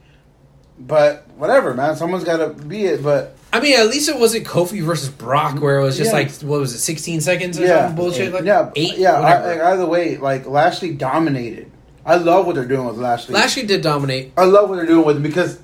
[0.77, 1.95] but whatever, man.
[1.95, 3.01] Someone's got to be it.
[3.01, 6.17] But I mean, at least it wasn't Kofi versus Brock, where it was just Yeah.
[6.17, 9.13] like what was it, sixteen seconds or yeah, something bullshit like yeah, eight, yeah.
[9.13, 9.47] I, whatever.
[9.47, 11.71] like, either way, like Lashley dominated.
[12.05, 13.33] I love what they're doing with Lashley.
[13.33, 14.33] Lashley did dominate.
[14.37, 15.57] I love what they're doing with him because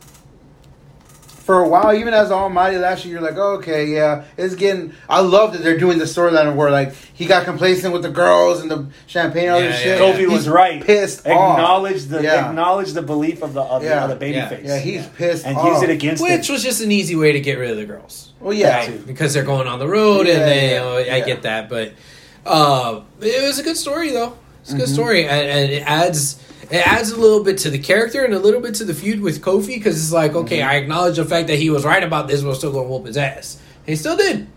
[1.50, 4.94] for a while, even as Almighty Lashley, you're like, oh, okay, yeah, it's getting.
[5.10, 8.62] I love that they're doing the storyline where like he got complacent with the girls
[8.62, 10.00] and the champagne and all Yeah, this yeah, shit.
[10.00, 10.14] yeah.
[10.14, 10.84] Kofi He's was right.
[10.84, 11.58] Pissed off.
[11.58, 12.50] Acknowledge the Yeah.
[12.50, 14.06] acknowledge the belief of the of Yeah.
[14.06, 14.48] the, the Yeah.
[14.48, 14.64] babyface.
[14.68, 15.74] Yeah, he's pissed and off.
[15.74, 16.54] use it against Which him.
[16.54, 18.30] was just an easy way to get rid of the girls.
[18.40, 19.08] Well, yeah, Right?
[19.08, 21.26] because they're going on the road Yeah, and they, yeah, you I yeah.
[21.26, 21.94] get that, but
[22.46, 24.34] uh, it was a good story though.
[24.62, 24.82] It's a Mm-hmm.
[24.86, 26.36] good story, and, and it adds
[26.72, 29.22] it adds a little bit to the character and a little bit to the feud
[29.22, 30.70] with Kofi because it's like, okay, Mm-hmm.
[30.70, 33.06] I acknowledge the fact that he was right about this, but still going to whoop
[33.08, 33.60] his ass.
[33.86, 34.48] He still did.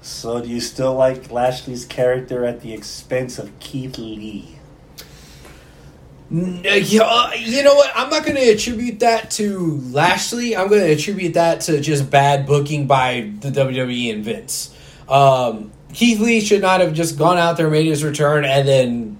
[0.00, 4.58] So do you still like Lashley's character at the expense of Keith Lee?
[6.34, 7.92] Uh, uh, You know what?
[7.94, 10.56] I'm not going to attribute that to Lashley.
[10.56, 14.74] I'm going to attribute that to just bad booking by the WWE and Vince.
[15.08, 19.18] Um, Keith Lee should not have just gone out there, made his return, and then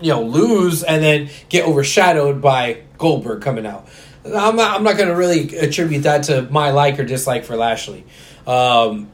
[0.00, 3.88] you know lose, and then get overshadowed by Goldberg coming out.
[4.24, 4.76] I'm not.
[4.76, 8.04] I'm not going to really attribute that to my like or dislike for Lashley.
[8.46, 9.10] Um,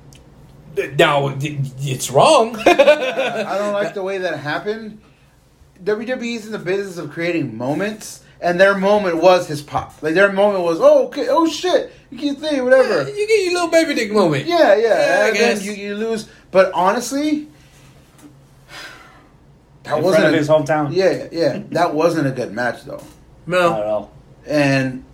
[0.76, 2.56] now it's wrong.
[2.66, 5.00] I don't like the way that happened.
[5.82, 10.02] WWE's in the business of creating moments, and their moment was his pop.
[10.02, 13.08] Like their moment was, oh, okay, oh shit, you can't say whatever.
[13.08, 14.46] you get your little baby dick moment.
[14.46, 14.76] Yeah, yeah.
[14.76, 16.28] Yeah, and then you, you lose.
[16.50, 17.48] But honestly,
[19.84, 20.94] that In wasn't front of a- his hometown.
[20.94, 21.62] Yeah, yeah.
[21.70, 23.02] That wasn't a good match though.
[23.46, 23.70] No.
[23.70, 24.12] Not at all.
[24.46, 25.04] And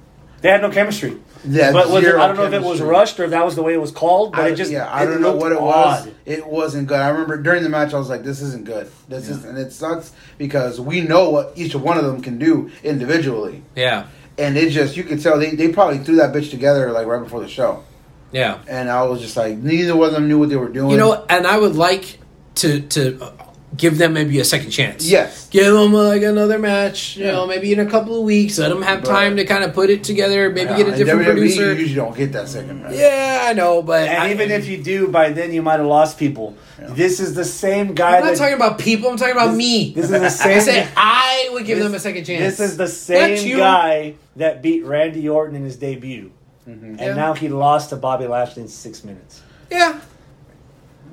[0.43, 1.17] They had no chemistry.
[1.47, 3.55] yeah, but was it, I don't know if it was rushed or if that was
[3.55, 4.33] the way it was called.
[4.33, 6.09] But I, it just yeah, I don't know what it was.
[6.27, 6.99] It wasn't good.
[7.01, 8.91] I remember during the match, I was like, "This isn't good.
[9.09, 12.71] This is," and it sucks because we know what each one of them can do
[12.83, 14.07] individually, Yeah.
[14.37, 17.23] and it just you could tell they, they probably threw that bitch together like right
[17.23, 17.85] before the show,
[18.33, 18.59] Yeah.
[18.69, 20.91] and I was just like, neither one of them knew what they were doing.
[20.91, 22.19] You know, and I would like
[22.57, 23.33] to to
[23.79, 25.09] give them maybe a second chance.
[25.09, 25.49] Yes.
[25.49, 27.17] Give them uh, like another match.
[27.17, 27.33] You Yeah.
[27.33, 28.59] know, maybe in a couple of weeks.
[28.59, 30.51] Let them have But- time to kind of put it together.
[30.51, 31.73] Maybe Yeah, get a different WWE producer.
[31.75, 32.93] usually don't get that second match.
[32.97, 35.87] Yeah, I know, but And I, even if you do, by then you might have
[35.87, 36.57] lost people.
[36.91, 38.17] This is the same guy.
[38.19, 39.11] I'm not that, talking about people.
[39.11, 39.93] I'm talking about This- me.
[39.95, 40.57] This is the same.
[40.57, 40.75] I same.
[40.75, 42.57] said I would give This- them a second chance.
[42.59, 46.31] This is the same guy that beat Randy Orton in his debut,
[46.67, 47.15] and Yeah.
[47.15, 49.41] now he lost to Bobby Lashley in six minutes.
[49.71, 49.95] Yeah.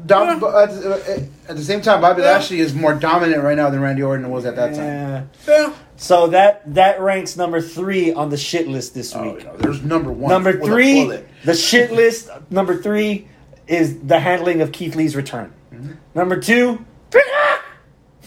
[0.05, 0.39] Dom, Yeah.
[0.39, 2.31] but at, the- uh, uh, at the same time, Bobby Yeah.
[2.33, 4.83] Lashley is more dominant right now than Randy Orton was at that time.
[4.85, 5.23] Yeah.
[5.47, 5.73] Yeah.
[5.97, 9.45] So that that ranks number three on the shit list this Oh, week.
[9.45, 10.29] no, there's number one.
[10.29, 11.27] number three, bullet.
[11.45, 12.29] the shit list.
[12.49, 13.27] Number three
[13.67, 15.53] is the handling of Keith Lee's return.
[15.73, 15.91] Mm-hmm.
[16.13, 17.63] Number two, Peacock.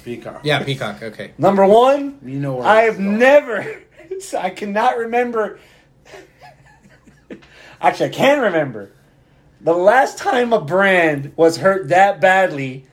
[0.04, 0.40] Peacock.
[0.44, 1.02] Yeah, Peacock.
[1.02, 1.32] Okay.
[1.38, 2.18] number one.
[2.24, 3.18] You know where I have going.
[3.18, 3.82] never.
[4.38, 5.58] I cannot remember.
[7.80, 8.92] Actually, I can remember.
[9.60, 12.86] The last time a brand was hurt that badly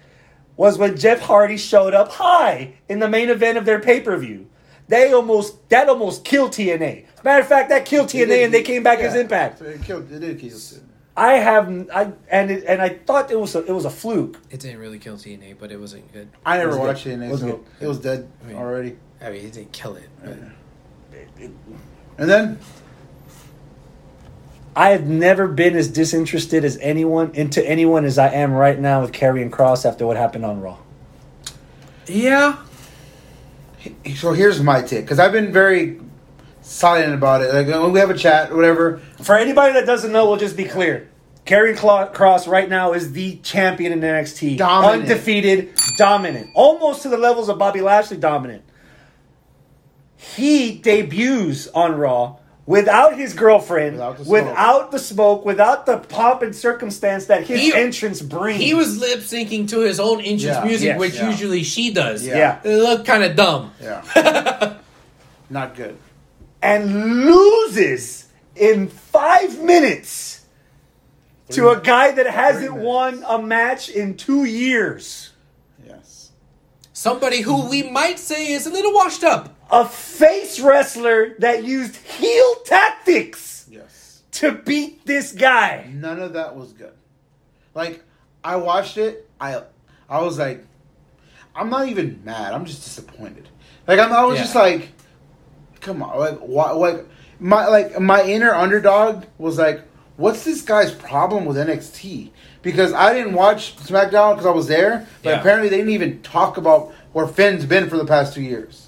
[0.58, 4.18] was when Jeff Hardy showed up high in the main event of their pay per
[4.18, 4.48] view.
[4.88, 7.06] They almost that almost killed TNA.
[7.24, 9.16] Matter of fact, that killed TNA, did- and they came back as.
[9.16, 9.60] Impact.
[9.60, 10.12] So it killed.
[10.12, 10.58] It did kill.
[11.18, 14.38] I have I and it, and I thought it was a, it was a fluke.
[14.52, 16.28] It didn't really kill TNA, but it wasn't good.
[16.46, 17.22] I never was watched good.
[17.22, 17.26] it.
[17.26, 17.66] It was so good.
[17.80, 18.98] it was dead I mean- already.
[19.22, 20.10] I mean, it didn't kill it.
[20.24, 20.38] But
[22.18, 22.60] And then
[24.76, 29.02] I have never been as disinterested as anyone into anyone as I am right now
[29.02, 30.78] with Karrion Cross after what happened on Raw.
[32.08, 32.58] yeah,
[34.16, 36.02] so here's my take because I've been very
[36.62, 37.54] silent about it.
[37.54, 38.98] Like when we have a chat, whatever.
[39.22, 41.10] For anybody that doesn't know, we'll just be clear.
[41.46, 44.58] Karrion Cla- Cross right now is the champion in NXT.
[44.58, 45.04] Dominant.
[45.04, 46.50] Undefeated, dominant.
[46.56, 48.64] Almost to the levels of Bobby Lashley dominant.
[50.18, 54.92] He debuts on Raw without his girlfriend, Without the without, smoke.
[54.92, 58.60] the smoke, without the pomp and circumstance that his He- entrance brings.
[58.62, 60.64] he was lip syncing to his own entrance Yeah.
[60.66, 61.00] music, Yes.
[61.00, 61.30] which Yeah.
[61.30, 62.26] usually she does.
[62.26, 62.38] Yeah.
[62.64, 62.72] Yeah.
[62.72, 63.72] It looked kind of dumb.
[63.82, 64.74] Yeah,
[65.50, 65.98] not good.
[66.62, 70.42] and loses in five minutes
[71.52, 75.30] to a guy that hasn't won a match in two years.
[76.96, 77.02] Yes.
[77.02, 79.54] Somebody who we might say is a little washed up.
[79.72, 84.22] A face wrestler that used heel tactics Yes.
[84.34, 85.90] to beat this guy.
[85.94, 86.94] None of that was good.
[87.74, 88.02] Like
[88.44, 89.64] I watched it, I
[90.10, 90.64] I was like,
[91.56, 92.54] I'm not even mad.
[92.54, 93.50] I'm just disappointed.
[93.88, 94.44] Like I'm, I was Yeah.
[94.44, 94.90] just like,
[95.82, 96.72] come on, like why?
[96.72, 97.06] Like
[97.40, 99.82] my like my inner underdog was like,
[100.16, 102.32] what's this guy's problem with NXT?
[102.66, 105.40] Because I didn't watch SmackDown because I was there, but Yeah.
[105.40, 108.88] apparently they didn't even talk about where Finn's been for the past two years.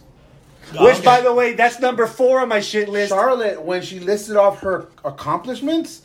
[0.82, 1.06] Which, Okay.
[1.06, 3.10] by the way, that's number four on my shit list.
[3.10, 6.02] Charlotte, when she listed off her accomplishments,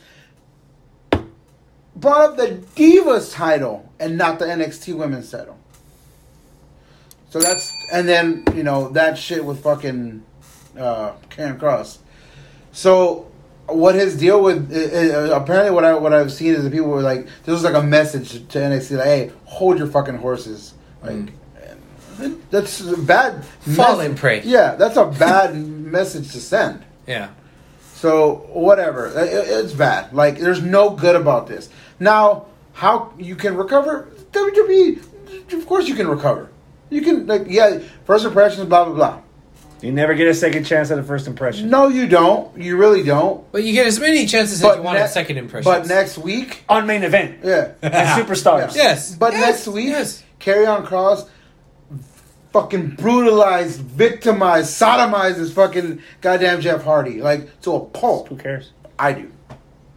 [1.97, 5.57] brought up the Divas title and not the NXT Women's title.
[7.31, 10.23] So that's and then you know that shit with fucking
[10.79, 12.01] uh, Karrion Cross.
[12.73, 13.32] So
[13.69, 17.01] what his deal with uh, apparently what I what I've seen is that people were
[17.03, 21.13] like this was like a message to NXT like hey hold your fucking horses like.
[22.19, 23.45] and That's a bad.
[23.45, 24.43] Fall mess- and pray.
[24.45, 25.57] Yeah, that's a bad
[25.97, 26.85] message to send.
[27.07, 27.31] Yeah.
[27.95, 30.13] So whatever, it- it's bad.
[30.13, 31.69] Like there's no good about this.
[31.99, 34.09] Now, how you can recover?
[34.33, 36.49] WWE, of course you can recover.
[36.91, 39.21] You can like yeah, first impressions, blah blah blah.
[39.83, 41.69] You never get a second chance at a first impression.
[41.69, 42.57] No, you don't.
[42.57, 43.51] You really don't.
[43.53, 45.65] But you get as many chances as you want ne- at second impressions.
[45.65, 47.41] But next week, On main event.
[47.43, 47.93] yeah, And
[48.27, 48.77] superstars.
[48.77, 48.83] Yeah.
[48.85, 49.15] Yes.
[49.17, 49.41] But Yes.
[49.47, 50.23] next week, Yes.
[50.41, 51.27] Karrion Cross.
[52.53, 58.29] Fucking brutalized, victimized, sodomized this fucking goddamn Jeff Hardy like to a pulp.
[58.29, 58.73] Who cares?
[58.99, 59.33] I do.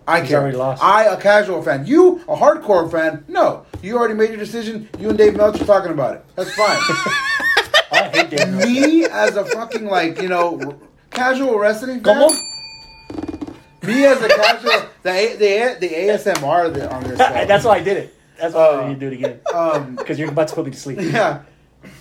[0.07, 0.53] I He's care.
[0.53, 0.81] lost.
[0.81, 1.85] I, a casual fan.
[1.85, 3.25] You, a hardcore fan.
[3.27, 4.87] No, you already made your decision.
[4.99, 6.25] You and Dave Meltzer talking about it.
[6.35, 6.79] That's fine.
[8.57, 10.77] Me as a fucking like you know
[11.11, 12.15] casual wrestling fan.
[12.29, 12.29] ¿Cómo?
[13.83, 17.15] Me as a casual the A- the the ASMR that- on this.
[17.15, 17.47] Stuff.
[17.47, 18.15] That's why I did it.
[18.39, 19.39] That's why Uh, you do it again.
[19.53, 20.97] Um, Because you're about to put me to sleep.
[21.01, 21.43] yeah.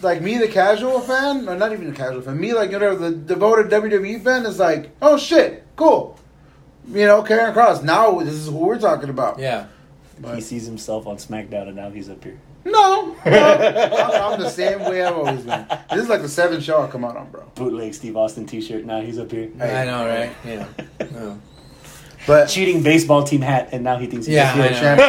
[0.03, 2.41] Like me, the casual fan, or not even a casual fan.
[2.41, 6.19] Me, like you know, the devoted WWE fan is like, oh shit, cool.
[6.89, 7.83] You know, Karrion Cross.
[7.83, 9.39] Now this is who we're talking about.
[9.39, 9.67] Yeah.
[10.35, 12.39] He sees himself on SmackDown and now he's up here.
[12.65, 13.17] No, no.
[13.25, 15.67] I'm, I'm the same way I've always been.
[15.91, 17.43] This is like the seventh show I come out on, bro.
[17.55, 18.85] Bootleg Steve Austin t shirt.
[18.85, 19.51] Now he's up here.
[19.59, 19.83] Hey.
[19.83, 20.33] I know, right?
[20.45, 20.67] Yeah.
[21.17, 21.39] Oh.
[22.27, 24.89] But Cheating baseball team hat and now he thinks he's Yeah, up still, here.
[24.89, 25.03] I know.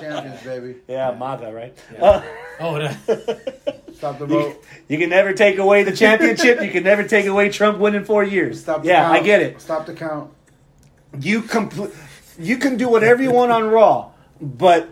[0.00, 0.80] still champions, baby.
[0.88, 1.78] Yeah, MAGA, right?
[1.92, 2.02] Yeah.
[2.04, 2.22] Uh,
[2.60, 2.90] Oh, no.
[3.94, 4.64] Stop the you, vote.
[4.88, 6.60] you can never take away the championship.
[6.62, 8.60] You can never take away Trump winning four years.
[8.62, 9.16] Stop the yeah, count.
[9.16, 9.60] I get it.
[9.60, 10.32] Stop the count.
[11.20, 11.94] You compl-
[12.38, 14.88] You can do whatever you want on Raw, but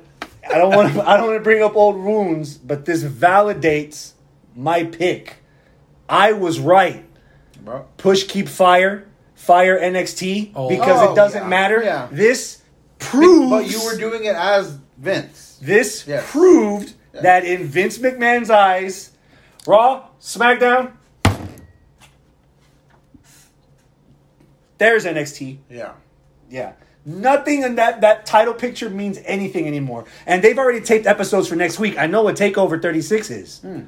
[0.50, 0.94] I don't want.
[0.94, 1.08] to.
[1.08, 2.56] I don't want to bring up old wounds.
[2.56, 4.12] But this validates
[4.54, 5.36] my pick.
[6.08, 7.04] I was right.
[7.62, 7.86] Bro.
[7.96, 10.68] Push, keep fire, fire NXT Oh.
[10.68, 11.82] because Oh, it doesn't yeah, matter.
[11.82, 12.08] yeah.
[12.12, 12.62] This
[12.98, 13.50] proves.
[13.50, 15.58] But you were doing it as Vince.
[15.60, 16.30] This Yes.
[16.30, 17.22] proved Yeah.
[17.22, 19.10] that in Vince McMahon's eyes,
[19.66, 20.92] Raw, SmackDown,
[24.78, 25.58] there's NXT.
[25.70, 25.92] Yeah.
[26.50, 26.72] Yeah.
[27.06, 30.04] Nothing in that, that title picture means anything anymore.
[30.26, 31.96] And they've already taped episodes for next week.
[31.96, 33.58] I know what TakeOver 36 is.
[33.60, 33.82] Hmm.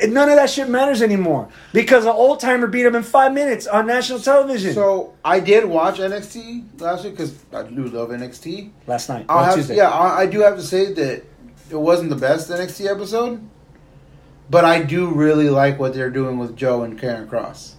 [0.00, 3.66] None of that shit matters anymore because an old timer beat him in five minutes
[3.66, 8.70] on national television So I did watch NXT last week because I do love NXT.
[8.86, 9.26] last night.
[9.28, 9.76] I'll have Tuesday.
[9.76, 11.24] yeah, I, I do have to say that
[11.70, 13.40] it wasn't the best NXT episode,
[14.48, 17.74] but I do really like what they're doing with Joe and Karrion Cross.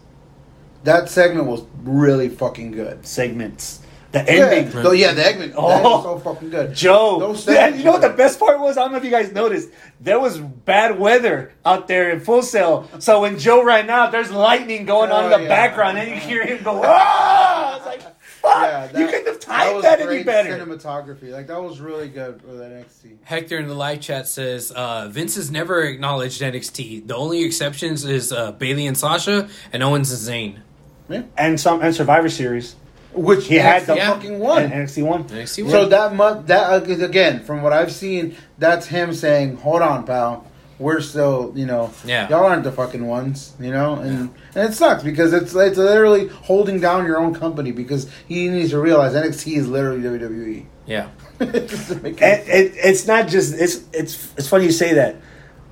[0.84, 3.06] That segment was really fucking good.
[3.06, 3.80] segments.
[4.12, 4.74] The ending.
[4.76, 5.82] Yeah, so yeah, the segment that Oh.
[5.98, 6.74] was so fucking good.
[6.74, 8.76] Joe, Those Yeah, segments you know what the best part was?
[8.78, 9.70] I don't know if you guys noticed.
[10.02, 12.90] There was bad weather out there in Full Sail.
[12.98, 15.50] So when Joe ran out, there's lightning going on in Oh, the yeah.
[15.50, 17.76] background, and you hear him go, ah!
[17.78, 18.12] It's like, fuck!
[18.44, 20.58] Yeah, you couldn't have timed was that, any great better.
[20.58, 23.18] Cinematography, like that was really good for the NXT.
[23.26, 27.06] Hector in the live chat says uh, Vince has never acknowledged NXT.
[27.08, 30.20] The only exceptions is uh, Bayley and Sasha and Owens and
[30.56, 30.62] Zayn.
[31.10, 31.24] Yeah.
[31.38, 32.76] and some and Survivor Series.
[33.14, 34.14] Which He had the Yeah.
[34.14, 34.64] fucking one.
[34.64, 35.24] And NXT one.
[35.26, 39.82] NXT So that month, that uh, again, from what I've seen, that's him saying, "Hold
[39.82, 40.46] on, pal,
[40.78, 42.30] we're still, you know, Yeah.
[42.30, 46.28] y'all aren't the fucking ones, you know." And and it sucks because it's it's literally
[46.28, 50.66] holding down your own company because he needs to realize NXT is literally WWE.
[50.86, 51.08] yeah.
[51.40, 51.72] It
[52.04, 55.16] And it, it's not just it's it's it's funny you say that.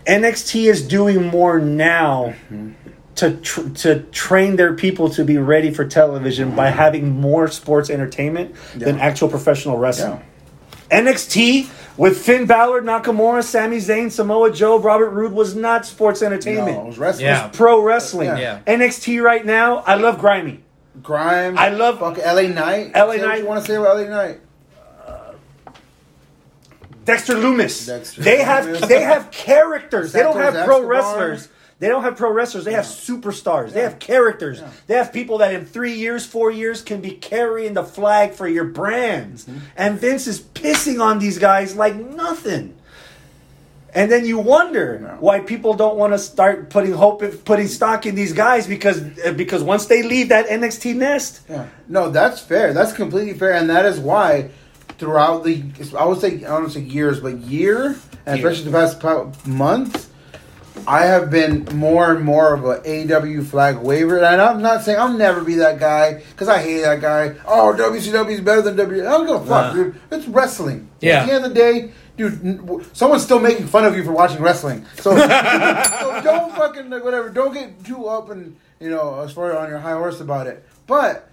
[0.08, 2.34] NXT is doing more now
[3.18, 7.89] to tr- to train their people to be ready for television by having more sports
[7.89, 9.82] entertainment than actual professional yeah.
[9.82, 10.22] wrestling.
[10.89, 16.78] NXT with Finn Balor, Nakamura, Sami Zayn, Samoa Joe, Robert Roode was not sports entertainment.
[16.78, 17.26] No, it was wrestling.
[17.26, 17.49] Yeah.
[17.49, 18.28] Pro wrestling.
[18.28, 18.61] Yeah.
[18.65, 18.76] Yeah.
[18.76, 20.63] NXT right now, I love Grimy.
[21.01, 21.57] Grime.
[21.57, 22.91] I love- fucking LA Knight.
[22.95, 23.39] LA Say what Knight.
[23.39, 24.39] You want to say about LA Knight?
[27.05, 27.88] Dexter Lumis.
[27.88, 30.11] Dexter they have they have characters.
[30.11, 30.89] They don't Santos have pro Escobar.
[30.89, 31.47] wrestlers.
[31.80, 32.65] They don't have pro wrestlers.
[32.65, 33.71] They have superstars.
[33.71, 34.63] They have characters.
[34.88, 38.47] They have people that in three years, four years can be carrying the flag for
[38.47, 39.45] your brands.
[39.45, 39.59] Mm-hmm.
[39.78, 42.73] And Vince is pissing on these guys like nothing.
[43.93, 45.07] And then you wonder No.
[45.19, 48.99] why people don't want to start putting hope, putting stock in these guys because
[49.36, 51.67] because once they leave that NXT nest, Yeah.
[51.88, 52.73] No, that's fair.
[52.73, 54.49] That's completely fair, and that is why
[54.99, 55.63] throughout the
[55.97, 60.07] I would say I don't say years, but year, and especially the past months,
[60.86, 64.99] I have been more and more of a AW flag waiver, and I'm not saying
[64.99, 67.36] I'll never be that guy because I hate that guy.
[67.45, 69.01] Oh, WCW is better than W.
[69.01, 69.73] I don't give a fuck, Nah.
[69.73, 69.99] dude.
[70.11, 70.89] It's wrestling.
[70.99, 71.21] Yeah.
[71.21, 71.91] At the end of the day.
[72.17, 74.84] Dude, someone's still making fun of you for watching wrestling.
[74.95, 75.28] So, so
[76.23, 77.30] don't fucking like, whatever.
[77.30, 80.65] Don't get too up and you know as far on your high horse about it.
[80.88, 81.30] But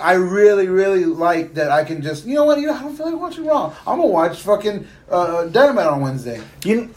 [0.00, 2.96] I really, really like that I can just, you know what, you know, I don't
[2.96, 3.72] feel like watching Raw.
[3.86, 6.40] I'm going to watch fucking uh, Dynamite on Wednesday.
[6.64, 6.92] you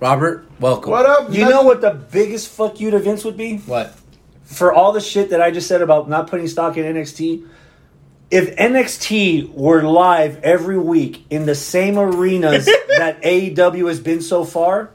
[0.00, 0.90] Robert, welcome.
[0.90, 1.32] What up?
[1.32, 3.58] you know what the biggest fuck you to Vince would be?
[3.58, 3.94] What?
[4.44, 7.48] for all the shit that I just said about not putting stock in NXT,
[8.30, 12.64] if NXT were live every week in the same arenas
[12.98, 14.90] that AEW has been so far,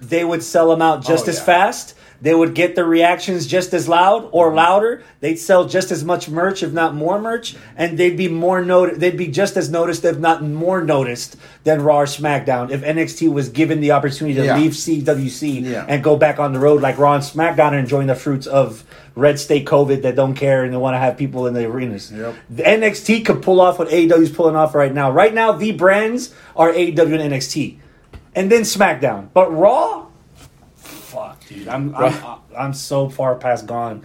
[0.00, 1.44] they would sell them out just Oh, as yeah.
[1.44, 1.95] fast.
[2.22, 5.02] They would get the reactions just as loud or louder.
[5.20, 8.98] They'd sell just as much merch, if not more merch, and they'd be more not-
[8.98, 12.70] They'd be just as noticed, if not more noticed, than Raw or SmackDown.
[12.70, 14.56] If NXT was given the opportunity to Yeah.
[14.58, 15.84] leave CWC Yeah.
[15.88, 18.84] and go back on the road like Raw and SmackDown and enjoying the fruits of
[19.14, 22.12] red state COVID that don't care and they want to have people in the arenas.
[22.14, 22.34] Yep.
[22.50, 25.10] The NXT could pull off what AEW is pulling off right now.
[25.10, 27.76] Right now, the brands are AEW and NXT,
[28.34, 29.26] and then SmackDown.
[29.32, 30.05] But Raw,
[31.48, 34.02] dude, I'm I'm, uh, I'm so far past gone.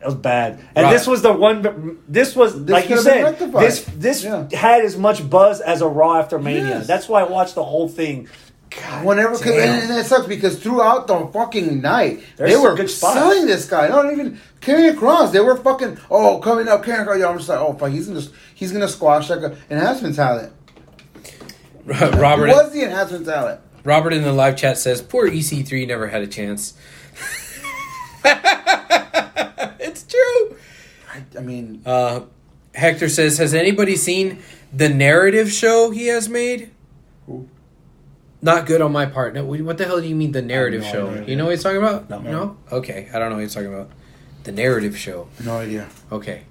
[0.00, 0.92] It was bad, and Right.
[0.92, 1.98] this was the one.
[2.06, 3.22] This was like you could've said.
[3.24, 3.64] rectified.
[3.64, 4.46] This this Yeah.
[4.52, 6.68] had as much buzz as a Raw after Mania.
[6.68, 6.86] Yes.
[6.86, 8.28] That's why I watched the whole thing.
[8.68, 9.52] God Whenever, damn.
[9.52, 13.64] and, and it sucks because throughout the fucking night, There's they were good selling this
[13.66, 13.88] guy.
[13.88, 15.30] Not even Karrion Cross.
[15.30, 17.22] They were fucking, oh, coming up, Karrion Cross.
[17.22, 18.22] I'm just like, oh, fuck, he's gonna,
[18.54, 20.52] he's gonna squash like an enhancement talent.
[21.86, 23.60] Robert, He was the enhancement talent.
[23.86, 26.74] Robert in the live chat says, "Poor EC3 never had a chance."
[29.80, 30.56] it's true.
[31.12, 32.20] I, I mean, Uh,
[32.74, 36.70] Hector says, "Has anybody seen the narrative show he has made?"
[37.26, 37.48] Who?
[38.42, 39.34] Not good on my part.
[39.34, 41.08] No, what the hell do you mean the narrative no show?
[41.10, 41.24] idea.
[41.26, 42.10] You know what he's talking about?
[42.10, 42.20] No.
[42.20, 42.56] no.
[42.70, 43.90] Okay, I don't know what he's talking about.
[44.44, 45.28] The narrative show.
[45.42, 45.88] no idea.
[46.12, 46.42] Okay.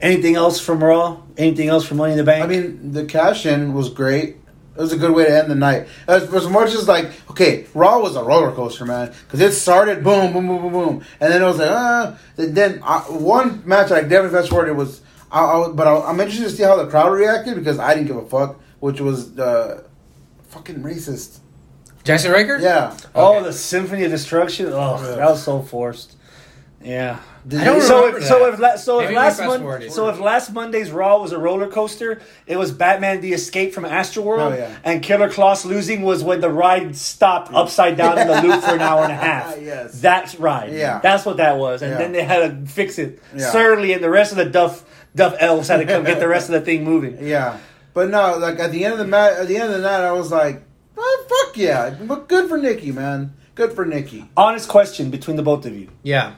[0.00, 1.22] Anything else from Raw?
[1.38, 2.44] Anything else from Money in the Bank?
[2.44, 4.36] I mean, the cash in was great.
[4.76, 5.88] It was a good way to end the night.
[6.06, 10.04] As, as much as like, okay, Raw was a roller coaster, man, because it started
[10.04, 12.18] boom, boom, boom, boom, boom, and then it was like, ah.
[12.36, 14.68] Then, then uh, one match I definitely fast forward.
[14.68, 15.00] It was,
[15.32, 18.08] I, I, but I, I'm interested to see how the crowd reacted because I didn't
[18.08, 19.82] give a fuck, which was uh,
[20.48, 21.38] fucking racist.
[22.04, 22.58] Jaxson Ryker?
[22.60, 24.66] Yeah, Oh, the Symphony of Destruction.
[24.72, 25.16] Oh, Yeah.
[25.16, 26.14] that was so forced.
[26.82, 27.18] Yeah.
[27.48, 29.48] Did I don't So remember if, so if la- so if Maybe we last fast
[29.48, 29.92] mon- forwarded.
[29.92, 33.84] so if last Monday's Raw was a roller coaster, it was Batman: The Escape from
[33.84, 34.76] Astroworld, Oh, yeah.
[34.84, 38.74] and Killer Klaus losing was when the ride stopped upside down in the loop for
[38.74, 39.56] an hour and a half.
[39.62, 40.00] Yes.
[40.00, 40.70] that's right.
[40.70, 41.00] Yeah.
[41.02, 41.98] that's what that was, and Yeah.
[41.98, 43.20] then they had to fix it.
[43.34, 43.50] Yeah.
[43.50, 46.48] Surly and the rest of the Duff Duff elves had to come get the rest
[46.50, 47.18] of the thing moving.
[47.26, 47.58] yeah.
[47.94, 50.02] But no, like at the end of the mat, at the end of the night,
[50.06, 50.62] I was like,
[50.98, 53.32] oh, "Fuck yeah!" But good for Nikki, man.
[53.54, 54.28] Good for Nikki.
[54.36, 56.34] Honest question between the both of you: Yeah.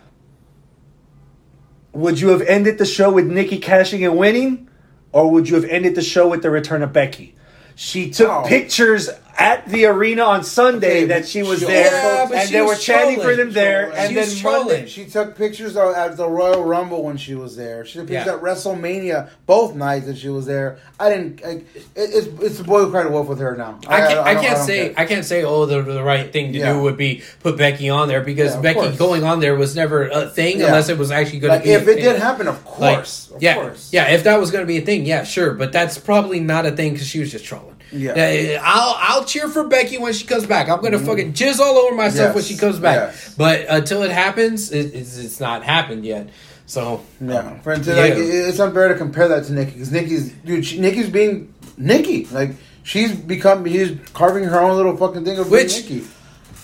[1.99, 4.69] Would you have ended the show with Nikki cashing and winning,
[5.11, 7.35] or would you have ended the show with the return of Becky?
[7.75, 8.45] She took Oh.
[8.47, 9.11] pictures
[9.41, 12.75] at the arena on Sunday Okay, that she was she there, Yeah, and they were
[12.75, 13.99] chanting for them there, Trolling.
[14.19, 14.87] and She then Monday.
[14.89, 17.87] She took pictures of, at the Royal Rumble when she was there.
[17.87, 18.35] She took pictures Yeah.
[18.35, 20.79] at WrestleMania both nights that she was there.
[20.99, 21.41] I didn't.
[21.45, 21.65] I, it,
[21.95, 23.79] it's it's the boy who cried wolf with her now.
[23.87, 24.19] I can't.
[24.19, 24.89] I, don't- can't say.
[24.89, 24.95] care.
[24.99, 25.45] I can't say.
[25.45, 26.73] Oh, the, the right thing to Yeah.
[26.73, 28.99] do would be put Becky on there because Becky course.
[28.99, 31.73] going on there was never a thing unless it was actually going Like, to be.
[31.75, 32.03] if it thing.
[32.05, 33.93] did happen, of Like, course, of yeah, course.
[33.93, 34.09] yeah.
[34.11, 35.53] If that was going to be a thing, yeah, sure.
[35.55, 37.77] But that's probably not a thing because she was just trolling.
[37.93, 38.61] Yeah.
[38.63, 40.69] I'll I'll cheer for Becky when she comes back.
[40.69, 41.07] I'm gonna mm-hmm.
[41.07, 42.97] fucking jizz all over myself when she comes back.
[42.97, 43.35] yes.
[43.37, 46.31] But until it happens, it, it's, it's not happened yet.
[46.67, 48.03] So Yeah, um, for instance, Yeah.
[48.03, 50.67] like it's unfair to compare that to Nikki because Nikki's dude.
[50.67, 52.27] She, Nikki's being Nikki.
[52.27, 52.51] Like
[52.83, 53.65] she's become.
[53.65, 56.07] He's carving her own little fucking thing of Which- Nikki.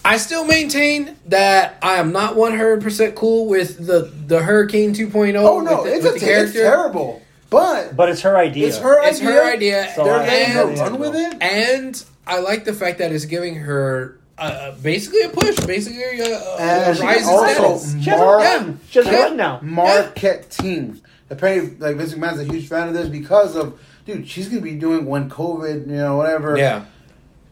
[0.07, 5.35] I still maintain that I am not 100% cool with the the Hurricane 2.0.
[5.37, 7.23] Oh no, the, it's, a, it's terrible.
[7.55, 8.69] But But it's her idea.
[8.69, 9.33] it's her It's idea.
[9.33, 9.93] her idea.
[9.97, 11.43] So They're I- letting her and, run with it.
[11.43, 16.37] and I like the fact that it's giving her uh, basically a push, basically a,
[16.37, 17.97] a, a And rise in also status.
[18.03, 18.81] She has a Mar- run.
[18.91, 19.23] She has a Yeah.
[19.23, 19.61] run now.
[19.63, 21.01] marketing.
[21.31, 24.29] Apparently, like Vince McMahon's a huge fan of this because of dude.
[24.29, 26.57] She's gonna be doing when COVID, you know, whatever.
[26.59, 26.85] Yeah.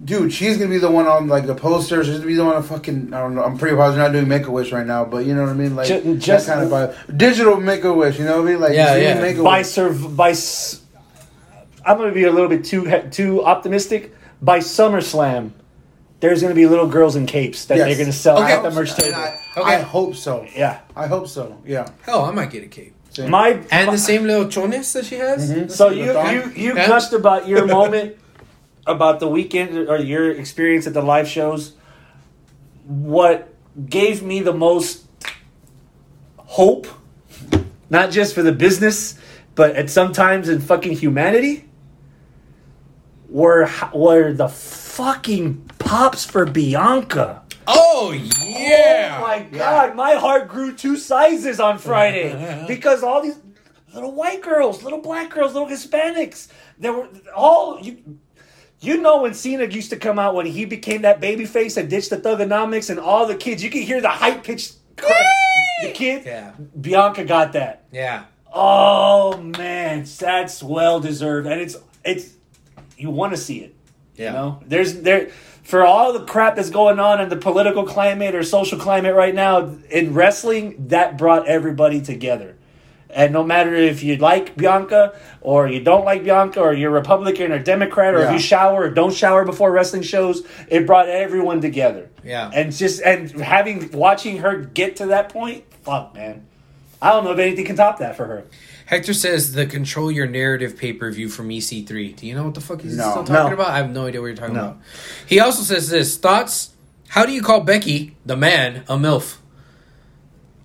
[0.04, 2.06] Dude, she's gonna be the one on like the posters.
[2.06, 3.12] She's gonna be the one on fucking.
[3.14, 3.42] I don't know.
[3.44, 5.54] I'm pretty positive not doing Make a Wish right now, but you know what I
[5.54, 5.74] mean.
[5.76, 7.16] Like Ju- that just- kind of vibe.
[7.16, 8.18] Digital Make a Wish.
[8.18, 8.60] You know what I mean?
[8.60, 9.20] Like Yeah, yeah.
[9.20, 9.66] Make a by Wish.
[9.68, 10.80] serv- by s-
[11.84, 14.14] I'm going to be a little bit too too optimistic.
[14.40, 15.50] By SummerSlam,
[16.20, 17.86] there's going to be little girls in capes that Yes.
[17.88, 18.52] they're going to sell Okay.
[18.52, 19.16] at the merch table.
[19.16, 19.74] I, Okay.
[19.76, 20.46] I hope so.
[20.56, 20.78] yeah.
[20.96, 21.58] I hope so.
[21.66, 21.88] Yeah.
[22.02, 22.94] Hell, I might get a cape.
[23.10, 23.30] Same.
[23.30, 25.50] My And my- the same little chones that she has.
[25.52, 25.68] Mm-hmm.
[25.68, 26.32] so you The thong?
[26.34, 26.86] you you Yeah.
[26.86, 28.16] gushed about your moment
[28.86, 31.74] about the weekend or your experience at the live shows.
[32.84, 33.52] What
[33.88, 35.06] gave me the most
[36.36, 36.86] hope,
[37.88, 39.18] not just for the business,
[39.54, 41.68] but at sometimes in fucking humanity,
[43.28, 47.42] were were the fucking pops for Bianca.
[47.66, 49.18] Oh yeah.
[49.18, 53.38] Oh my god, my heart grew two sizes on Friday because all these
[53.94, 58.18] little white girls, little black girls, little Hispanics, they were all you.
[58.82, 61.88] You know when Cena used to come out when he became that baby face and
[61.88, 66.26] ditched the Thuganomics and all the kids, you could hear the high pitched the kid.
[66.26, 66.50] Yeah.
[66.80, 67.84] Bianca got that.
[67.92, 68.24] Yeah.
[68.52, 72.34] Oh man, that's well deserved, and it's it's
[72.98, 73.74] you want to see it.
[74.16, 74.26] Yeah.
[74.26, 75.30] You know, there's there
[75.62, 79.34] for all the crap that's going on in the political climate or social climate right
[79.34, 80.88] now in wrestling.
[80.88, 82.56] That brought everybody together,
[83.12, 87.52] and no matter if you like Bianca or you don't like Bianca or you're Republican
[87.52, 91.60] or Democrat or if you shower or don't shower before wrestling shows, it brought everyone
[91.60, 92.08] together.
[92.24, 92.50] Yeah.
[92.54, 96.46] and just and having watching her get to that point, fuck man,
[97.00, 98.44] I don't know if anything can top that for her.
[98.86, 102.14] Hector says the control your narrative pay per view from EC3.
[102.16, 103.10] Do you know what the fuck he's No.
[103.10, 103.54] still talking No.
[103.54, 103.68] about?
[103.70, 104.60] I have no idea what you're talking No.
[104.60, 104.78] about.
[105.26, 106.70] He also says this thoughts.
[107.08, 109.36] How do you call Becky the man a milf?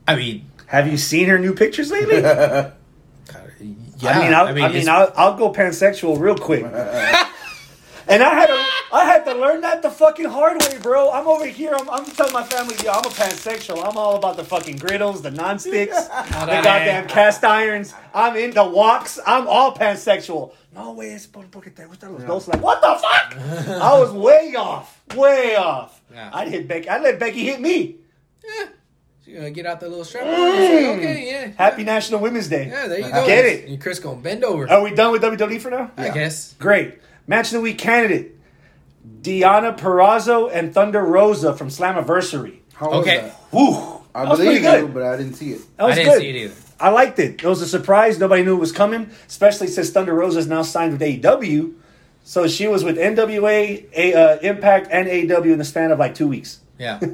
[0.07, 2.19] I mean, Have you seen her new pictures lately?
[2.21, 2.71] yeah.
[4.03, 6.63] I mean, I'll, I mean, it's- I'll, I'll go pansexual real quick.
[8.07, 8.65] and I had to,
[8.95, 11.11] I had to learn that the fucking hard way, bro.
[11.11, 11.73] I'm over here.
[11.73, 13.83] I'm, I'm telling my family, yo, I'm a pansexual.
[13.83, 17.93] I'm all about the fucking griddles, the non-sticks, the goddamn cast irons.
[18.13, 19.19] I'm in the walks.
[19.25, 20.53] I'm all pansexual.
[20.75, 22.47] No way, it's por- porque te gustan los dos.
[22.47, 23.71] Like, what the fuck?
[23.81, 25.99] I was way off, way off.
[26.13, 26.29] Yeah.
[26.33, 26.87] I'd hit Becky.
[26.87, 27.95] I'd let Becky hit me.
[28.59, 28.65] Eh.
[29.27, 30.29] You gonna get out the little strap on?
[30.33, 31.51] It's okay, yeah.
[31.57, 32.67] Happy National Women's Day.
[32.69, 33.25] Yeah, there you go.
[33.25, 33.67] Get it.
[33.67, 34.69] And Chris gonna bend over.
[34.69, 35.91] Are we done with WWE for now?
[35.97, 36.53] I guess.
[36.53, 36.99] Great.
[37.27, 38.35] Match of the week candidate.
[39.21, 42.59] Deonna Purrazzo and Thunder Rosa from Slammiversary.
[42.75, 43.17] How was Okay.
[43.17, 43.35] that?
[43.51, 43.99] Woo!
[44.15, 44.93] I That believe pretty you, good.
[44.93, 45.61] but I didn't see it.
[45.77, 46.21] That was I didn't good.
[46.21, 46.53] see it either.
[46.79, 47.43] I liked it.
[47.43, 48.17] It was a surprise.
[48.19, 51.73] Nobody knew it was coming, especially since Thunder Rosa is now signed with AEW.
[52.23, 56.15] So she was with NWA, A, uh, Impact, and AEW in the span of like
[56.15, 56.59] two weeks.
[56.79, 56.99] Yeah.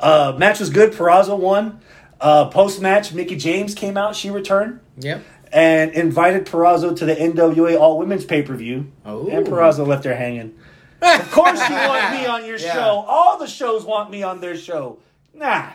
[0.00, 0.92] Uh, match was good.
[0.92, 1.80] Purrazzo won.
[2.20, 4.16] Uh, Post match, Mickie James came out.
[4.16, 5.22] She returned yep.
[5.52, 8.90] and invited Purrazzo to the NWA All Women's pay per view.
[9.04, 9.28] Oh.
[9.28, 10.58] And Purrazzo left her hanging.
[11.02, 12.72] Of course you want me on your Yeah.
[12.72, 13.04] show.
[13.06, 14.98] All the shows want me on their show.
[15.34, 15.70] Nah.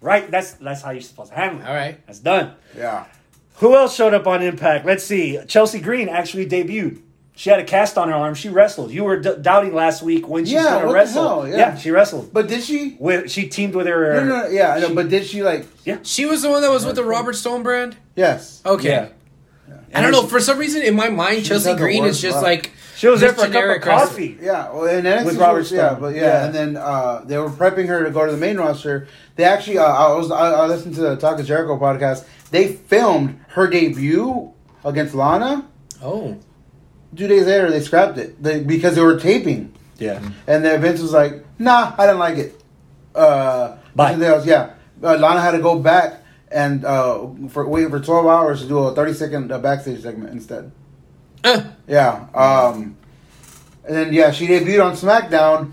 [0.00, 0.28] Right?
[0.30, 1.68] That's that's how you're supposed to handle it.
[1.68, 2.04] All right.
[2.06, 2.54] That's done.
[2.76, 3.04] Yeah.
[3.58, 4.84] Who else showed up on Impact?
[4.84, 5.38] Let's see.
[5.46, 7.00] Chelsea Green actually debuted.
[7.36, 8.34] She had a cast on her arm.
[8.34, 8.92] She wrestled.
[8.92, 11.42] You were d- doubting last week when she's Yeah, going to what the wrestle.
[11.42, 11.48] hell?
[11.48, 11.76] Yeah.
[11.76, 12.32] she wrestled.
[12.32, 12.96] But did she?
[13.00, 14.14] With she teamed with her.
[14.14, 14.94] No, no, no, yeah, I know.
[14.94, 15.66] But did she like?
[15.84, 17.96] Yeah, she was the one that was with the Robert Stone brand?
[18.14, 18.62] Yes.
[18.64, 18.88] Okay.
[18.88, 19.08] Yeah.
[19.92, 20.26] I don't know.
[20.26, 22.44] For some reason, in my mind, Chelsea Green is just luck.
[22.44, 24.06] like She was there for a cup of generic wrestler.
[24.08, 24.38] coffee.
[24.40, 26.44] Yeah, well, and NXT With Robert was- Yeah, but yeah, Yeah.
[26.46, 29.06] and then uh, they were prepping her to go to the main roster.
[29.36, 32.24] They actually, uh, I was, I, I listened to the Talk of Jericho podcast.
[32.50, 34.52] They filmed her debut
[34.84, 35.64] against Lana.
[36.02, 36.38] Oh,
[37.16, 40.20] Two days later, they scrapped it they, because they were taping, Yeah.
[40.46, 42.60] and then Vince was like, "Nah, I didn't like it."
[43.14, 44.10] Uh, Bye.
[44.12, 44.70] something else, yeah.
[45.02, 48.78] Uh, Lana had to go back and uh, for wait for twelve hours to do
[48.78, 50.72] a thirty second uh, backstage segment instead.
[51.44, 51.62] Eh.
[51.86, 52.26] Yeah.
[52.34, 52.96] Um,
[53.86, 55.72] and then yeah, she debuted on SmackDown.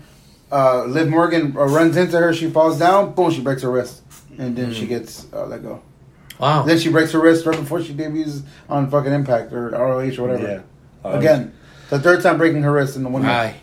[0.50, 2.34] Uh, Liv Morgan uh, runs into her.
[2.34, 3.14] She falls down.
[3.14, 3.30] Boom!
[3.30, 4.02] She breaks her wrist,
[4.38, 5.80] and then she gets uh, let go.
[6.38, 6.62] wow.
[6.64, 10.28] Then she breaks her wrist right before she debuts on fucking Impact or ROH or
[10.28, 10.42] whatever.
[10.46, 10.60] Yeah.
[11.04, 11.52] Again,
[11.90, 13.24] the third time breaking her wrist in the one.
[13.26, 13.56] Aye.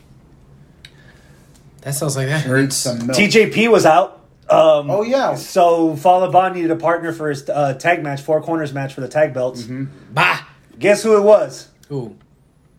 [1.82, 2.76] That sounds like that She needs hurts.
[2.76, 3.18] some milk.
[3.18, 4.16] TJP was out.
[4.50, 5.36] Um, Oh, yeah.
[5.36, 9.02] So Fallah Bahh needed a partner for his uh, tag match, four corners match for
[9.02, 9.62] the tag belts.
[9.64, 9.86] Mm-hmm.
[10.14, 10.42] Bah.
[10.78, 11.70] Guess who it was?
[11.92, 12.18] Ooh.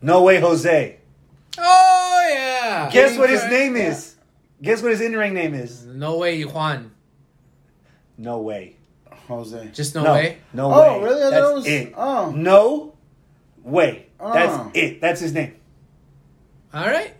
[0.02, 0.96] No way, Jose.
[1.58, 2.90] Oh yeah.
[2.92, 4.14] Guess what his name is?
[4.62, 5.84] Guess what his in ring name is?
[5.86, 6.90] No way, Juan.
[8.18, 8.76] No way.
[9.28, 9.70] Jose.
[9.72, 10.38] Just no, no way.
[10.52, 10.88] No Oh, way.
[10.88, 11.20] Oh really?
[11.22, 11.94] I thought That's it was- it.
[11.96, 12.30] oh.
[12.32, 12.94] No
[13.62, 14.06] way.
[14.20, 14.32] Oh.
[14.32, 15.00] That's it.
[15.00, 15.54] That's his name.
[16.74, 17.14] All right.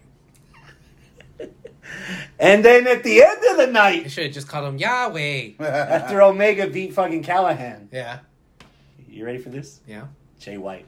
[2.39, 4.05] And then at the end of the night.
[4.07, 5.51] I should have just called him Yahweh.
[5.61, 8.21] after Omega beat fucking Callihan, Yeah.
[9.09, 9.81] you ready for this?
[9.87, 10.05] Yeah.
[10.39, 10.87] Jay White.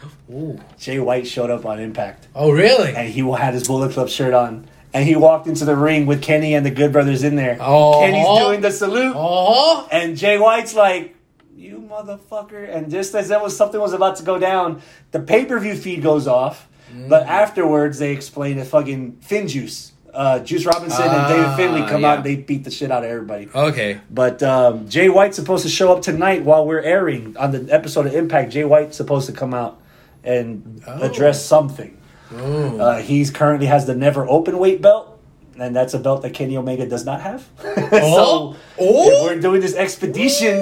[0.32, 0.58] Ooh.
[0.78, 2.94] Jay White showed up on Impact, Oh really?
[2.94, 6.22] and he had his Bullet Club shirt on, and he walked into the ring with
[6.22, 7.58] Kenny and the Good Brothers in there.
[7.60, 8.00] Oh.
[8.00, 9.86] Kenny's doing the salute, Oh.
[9.90, 11.16] and Jay White's like,
[11.58, 14.80] "You motherfucker!" And just as that was something was about to go down,
[15.10, 16.68] the pay per view feed goes off.
[17.08, 17.28] But Mm.
[17.28, 22.08] afterwards, they explain that fucking FinJuice, uh, Juice Robinson, and David Ah, Finley come yeah.
[22.12, 23.48] out and they beat the shit out of everybody.
[23.54, 23.98] Okay.
[24.10, 28.06] But um, Jay White's supposed to show up tonight while we're airing on the episode
[28.06, 28.50] of Impact.
[28.52, 29.78] Jay White's supposed to come out
[30.24, 31.02] and Oh.
[31.02, 31.94] address something.
[32.34, 32.80] Ooh.
[32.80, 35.18] Uh, he's currently has the never open weight belt,
[35.58, 37.44] and that's a belt that Kenny Omega does not have.
[37.62, 37.74] Oh.
[37.90, 39.10] so Oh.
[39.10, 40.56] if we're doing this expedition,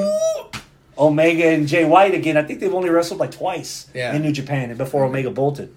[0.98, 2.36] Omega and Jay White again.
[2.36, 4.14] I think they've only wrestled like twice Yeah.
[4.14, 5.74] in New Japan and before Omega bolted,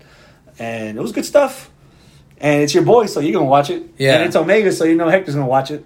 [0.58, 1.70] and it was good stuff.
[2.42, 3.84] And it's your boy, so you're gonna watch it.
[3.98, 4.16] Yeah.
[4.16, 5.86] and it's Omega, so you know Hector's gonna watch it.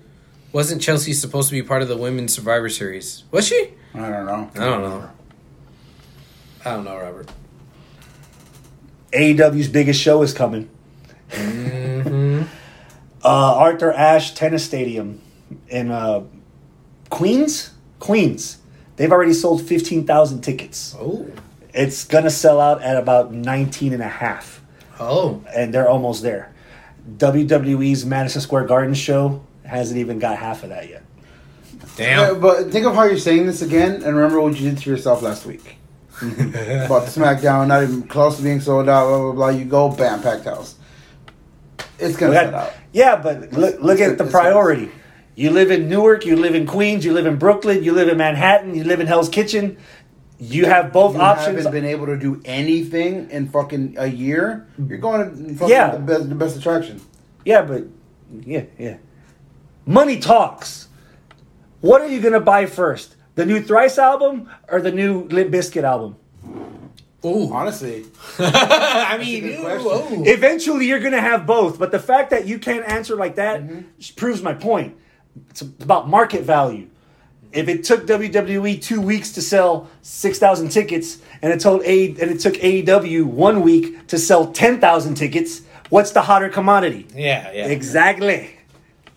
[0.52, 3.24] Wasn't Chelsea supposed to be part of the Women's Survivor Series?
[3.32, 3.70] Was she?
[3.96, 4.52] I don't know.
[4.56, 5.10] I don't know.
[6.66, 7.30] I don't know, Robert.
[9.12, 10.70] AEW's biggest show is coming.
[11.32, 12.44] Mm-hmm.
[13.26, 15.22] Uh, Arthur Ashe Tennis Stadium
[15.70, 16.24] in uh,
[17.10, 17.72] Queens.
[18.00, 18.58] Queens.
[18.96, 20.96] They've already sold 15,000 tickets.
[21.00, 21.26] Oh.
[21.74, 24.62] It's going to sell out at about 19 and a half,
[25.00, 25.42] Oh.
[25.56, 26.54] and they're almost there.
[27.18, 31.04] WWE's Madison Square Garden show hasn't even got half of that yet.
[31.98, 32.40] Yeah, Damn.
[32.42, 35.22] but think of how you're saying this again, and remember what you did to yourself
[35.22, 35.78] last week.
[36.22, 39.08] About SmackDown, not even close to being sold out.
[39.08, 39.50] Blah blah blah.
[39.50, 40.76] You go, bam, packed house.
[42.00, 42.74] It's gonna sell out.
[42.94, 44.92] yeah, but look, look at the It's- priority.
[45.36, 48.18] You live in Newark, you live in Queens, you live in Brooklyn, you live in
[48.18, 49.78] Manhattan, you live in Hell's Kitchen.
[50.40, 51.58] You have both You options.
[51.58, 54.68] haven't been able to do anything in fucking a year.
[54.78, 55.92] You're going to fucking Yeah.
[55.92, 57.02] the, best, the best attraction.
[57.46, 57.84] Yeah, but
[58.46, 58.98] yeah, yeah.
[59.86, 60.88] Money talks.
[61.82, 63.16] What are you gonna buy first?
[63.36, 66.16] The new Thrice album or the new Limp Bizkit album?
[67.26, 68.06] Oh, Honestly,
[68.40, 70.24] I mean, good ew.
[70.26, 71.78] Eventually, you're gonna have both.
[71.80, 74.16] But the fact that you can't answer like that Mm-hmm.
[74.16, 74.96] proves my point.
[75.50, 76.90] It's about market value.
[77.52, 82.08] If it took WWE two weeks to sell six thousand tickets, and it told A
[82.10, 87.08] and it took AEW one week to sell ten thousand tickets, what's the hotter commodity?
[87.16, 87.68] yeah, yeah.
[87.68, 88.58] Exactly.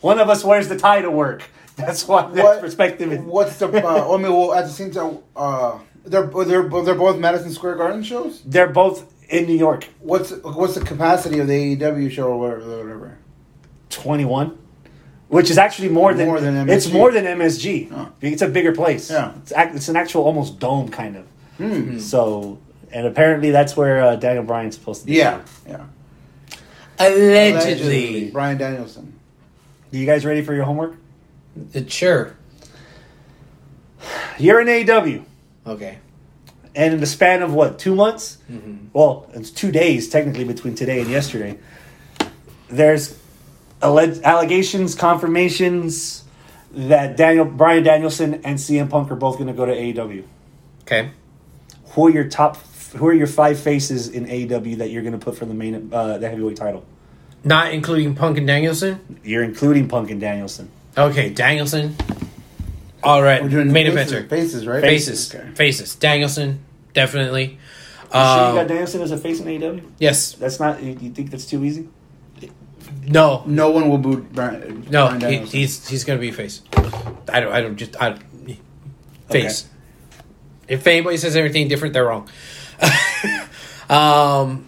[0.00, 1.42] One of us wears the tie to work.
[1.76, 3.20] That's why that what perspective is.
[3.20, 3.68] What's the?
[3.68, 7.76] Uh, I mean, well, at the same time, uh, they're they're they're both Madison Square
[7.76, 8.42] Garden shows.
[8.42, 9.88] They're both in New York.
[10.00, 12.78] What's what's the capacity of the AEW show or whatever?
[12.84, 13.18] whatever?
[13.90, 14.58] 21,
[15.28, 17.90] which is actually more than, More than it's more than MSG.
[17.92, 18.12] Oh.
[18.20, 19.10] It's a bigger place.
[19.10, 19.32] Yeah.
[19.42, 21.26] It's, act, it's an actual almost dome kind of.
[21.58, 21.98] Hmm.
[21.98, 22.58] So,
[22.92, 25.14] and apparently that's where uh, Daniel Bryan's supposed to be.
[25.14, 25.86] Yeah, yeah.
[26.98, 28.30] Allegedly.
[28.30, 29.18] Brian Danielson.
[29.90, 30.96] You guys ready for your homework?
[31.74, 32.34] Uh, Sure.
[34.38, 35.24] You're in AEW,
[35.66, 35.98] Okay.
[36.74, 38.38] and in the span of what two months?
[38.50, 38.88] Mm-hmm.
[38.92, 41.58] Well, it's two days technically between today and yesterday.
[42.68, 43.18] There's
[43.82, 46.24] alleged allegations, confirmations
[46.72, 50.24] that Daniel Brian Danielson and CM Punk are both going to go to AEW.
[50.82, 51.10] Okay.
[51.90, 52.56] who are your top
[52.96, 55.92] who are your five faces in AEW that you're going to put for the main
[55.92, 56.84] uh, the heavyweight title?
[57.44, 59.18] Not including Punk and Danielson?
[59.22, 60.70] You're including Punk and Danielson.
[60.98, 61.94] Okay, Danielson.
[63.02, 63.42] All right.
[63.42, 64.28] We're doing Main faces, eventer.
[64.28, 64.80] Faces, right?
[64.82, 65.34] Faces.
[65.34, 65.48] Okay.
[65.54, 65.94] Faces.
[65.94, 66.60] Danielson.
[66.92, 67.42] definitely.
[67.44, 69.82] You sure you got Um, Danielson as a face in AEW?
[69.98, 70.82] yes, That's not.
[70.82, 71.88] You, you think that's too easy?
[73.06, 74.86] No, No one will boo Brian.
[74.90, 75.08] no.
[75.18, 76.62] Brian He, he's he's gonna be face.
[77.32, 77.52] I don't.
[77.52, 77.96] I don't just.
[78.00, 78.18] I
[79.30, 79.68] face.
[80.68, 82.28] If anybody says anything different, they're wrong.
[83.88, 84.66] um,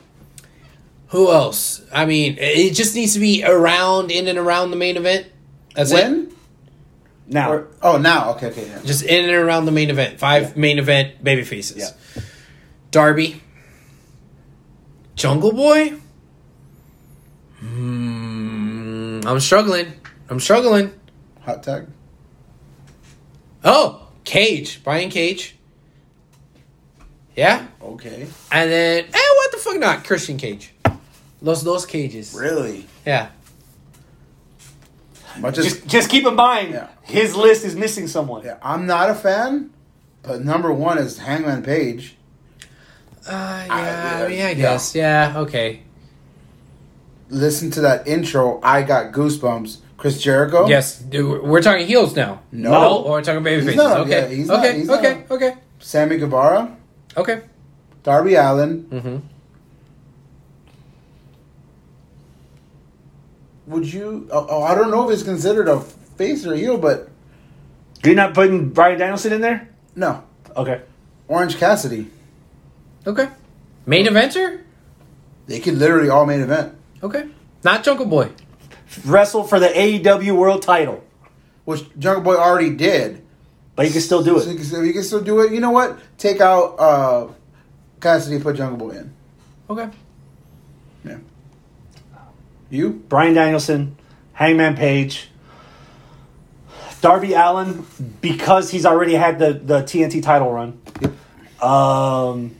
[1.08, 1.82] who else?
[1.92, 5.26] I mean, it just needs to be around in and around the main event.
[5.74, 5.94] That's it.
[5.94, 6.32] when?
[7.26, 8.30] Now, Or, oh, now.
[8.32, 8.66] Okay, okay.
[8.66, 8.80] Yeah.
[8.84, 10.18] Just in and around the main event.
[10.18, 10.52] Five Yeah.
[10.56, 11.76] main event baby faces.
[11.76, 12.22] Yeah.
[12.90, 13.42] Darby.
[15.14, 15.94] Jungle Boy.
[17.58, 18.17] Hmm,
[19.28, 19.92] I'm struggling.
[20.30, 20.90] I'm struggling.
[21.42, 21.86] Hot tag.
[23.62, 24.82] Oh, Cage.
[24.82, 25.54] Brian Cage.
[27.36, 27.66] Yeah.
[27.82, 28.26] Okay.
[28.50, 30.04] And then, eh, what the fuck not?
[30.04, 30.72] Christian Cage.
[31.42, 32.34] Los Dos Cages.
[32.34, 32.86] Really?
[33.04, 33.28] Yeah.
[35.38, 36.88] Much as just just keep in mind, Yeah.
[37.02, 38.44] his list is missing someone.
[38.44, 39.70] yeah, I'm not a fan,
[40.22, 42.16] but number one is Hangman Page.
[43.24, 44.54] Uh, yeah, I, I- mean, I yeah.
[44.54, 44.94] guess.
[44.96, 45.82] Yeah, okay.
[47.30, 48.60] Listen to that intro.
[48.62, 49.78] I got goosebumps.
[49.96, 50.68] Chris Jericho.
[50.68, 52.40] Yes, dude, we're talking heels now.
[52.52, 53.02] No.
[53.02, 53.76] or we're talking baby faces.
[53.76, 54.36] not, okay.
[54.36, 54.82] yeah, not- okay.
[54.84, 54.98] not.
[55.00, 55.24] okay.
[55.30, 55.54] Okay.
[55.80, 56.76] Sammy Guevara.
[57.16, 57.42] Okay.
[58.04, 58.84] Darby Allin.
[58.84, 59.16] Mm-hmm.
[63.66, 64.28] Would you?
[64.32, 67.08] Oh, oh, I don't know if it's considered a face or a heel, but
[68.04, 69.68] You're not putting Brian Danielson in there?
[69.94, 70.22] no.
[70.56, 70.80] Okay.
[71.28, 72.10] Orange Cassidy.
[73.06, 73.28] Okay.
[73.86, 74.62] Main eventer?
[75.46, 77.26] They could literally all main event, Okay.
[77.64, 78.30] Not Jungle Boy.
[79.04, 81.04] Wrestle for the AEW World Title,
[81.64, 83.22] which Jungle Boy already did.
[83.76, 84.52] but he can still do So it.
[84.52, 85.52] you can, still- you can still do it.
[85.52, 85.98] You know what?
[86.18, 87.28] Take out uh,
[88.00, 89.12] Cassidy, put Jungle Boy in.
[89.70, 89.88] Okay.
[91.04, 91.18] Yeah.
[92.70, 92.90] You?
[93.08, 93.96] Brian Danielson,
[94.32, 95.28] Hangman Page,
[97.00, 97.86] Darby Allin,
[98.20, 100.80] because he's already had the, the TNT title run.
[101.62, 102.56] Um,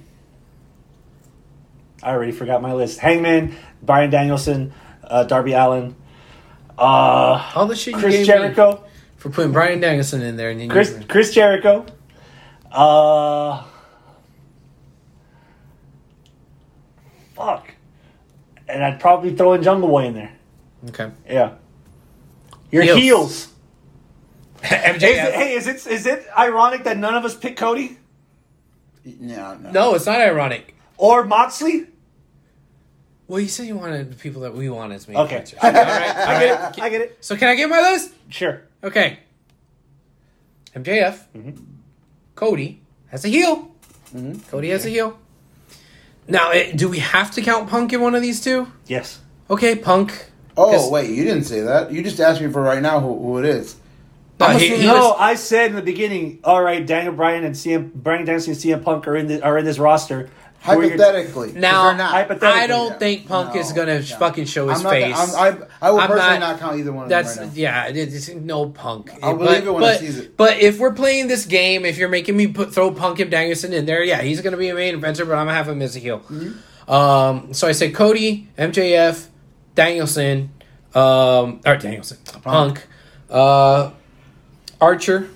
[2.03, 2.99] I already forgot my list.
[3.01, 4.73] Hangman, Brian Danielson,
[5.05, 5.95] uh, Darby Allin,
[6.79, 8.85] uh, All the shit you Chris gave me Jericho,
[9.17, 11.87] for putting Brian Danielson in there, and then Chris you, Chris Jericho,
[12.73, 13.65] uh,
[17.35, 17.71] fuck,
[18.69, 20.33] and I'd probably throw in Jungle Boy in there.
[20.89, 21.11] okay.
[21.29, 21.55] Yeah.
[22.71, 22.99] Your Heels.
[22.99, 23.49] heels.
[24.63, 24.97] MJF.
[24.97, 27.97] Is it, hey, is it is it ironic that none of us picked Cody
[29.05, 29.71] Yeah, no.
[29.71, 30.75] no, it's not ironic.
[30.97, 31.87] or Moxley?
[33.29, 35.19] Well, you said you wanted the people that we wanted to make.
[35.19, 35.55] Okay, it.
[35.63, 36.17] I All get it.
[36.17, 36.83] I get it.
[36.83, 37.19] I get it.
[37.21, 38.13] So can I get my list?
[38.31, 38.63] Sure.
[38.83, 39.19] Okay.
[40.75, 41.19] MJF.
[42.35, 43.71] Cody has a heel.
[44.51, 45.19] Cody has a heel.
[46.27, 48.67] Now, eh, do we have to count Punk in one of these two?
[48.87, 49.21] Yes.
[49.51, 50.31] Okay, Punk.
[50.57, 51.93] Oh wait, you didn't say that.
[51.93, 53.77] You just asked me for right now who, who it is.
[54.41, 56.41] No, I'm he- he No, was- I said in the beginning.
[56.45, 59.57] All right, Daniel Bryan and CM Bryan Danielson and CM Punk are in the, are
[59.59, 60.31] in this roster.
[60.61, 61.49] Who are your- Hypothetically.
[61.53, 62.11] 'cause Now, not.
[62.11, 62.99] hypothetically, I don't yeah.
[62.99, 64.05] think Punk No, is gonna no.
[64.05, 65.15] fucking show his I'm not face.
[65.15, 67.49] gonna- I'm, I, I will I'm personally not- not, count either one of That's them
[67.49, 69.13] right yeah, it is no Punk.
[69.23, 70.37] I'll but, believe it when I but, sees it.
[70.37, 73.73] But if we're playing this game, if you're making me put throw Punk and Danielson
[73.73, 75.95] in there, yeah, he's gonna be a main eventer, but I'm gonna have him as
[75.95, 76.21] a heel.
[76.21, 76.93] Mm-hmm.
[76.93, 79.27] Um, so I said Cody, MJF,
[79.77, 80.51] Danielson,
[80.95, 82.85] um, or Danielson, Punk,
[83.31, 83.91] uh,
[84.81, 85.29] Archer,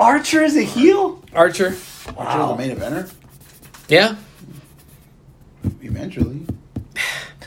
[0.00, 1.22] Archer is a heel.
[1.34, 1.76] Archer,
[2.16, 3.10] Archer the main eventer?
[3.88, 4.16] Yeah.
[5.82, 6.46] Eventually.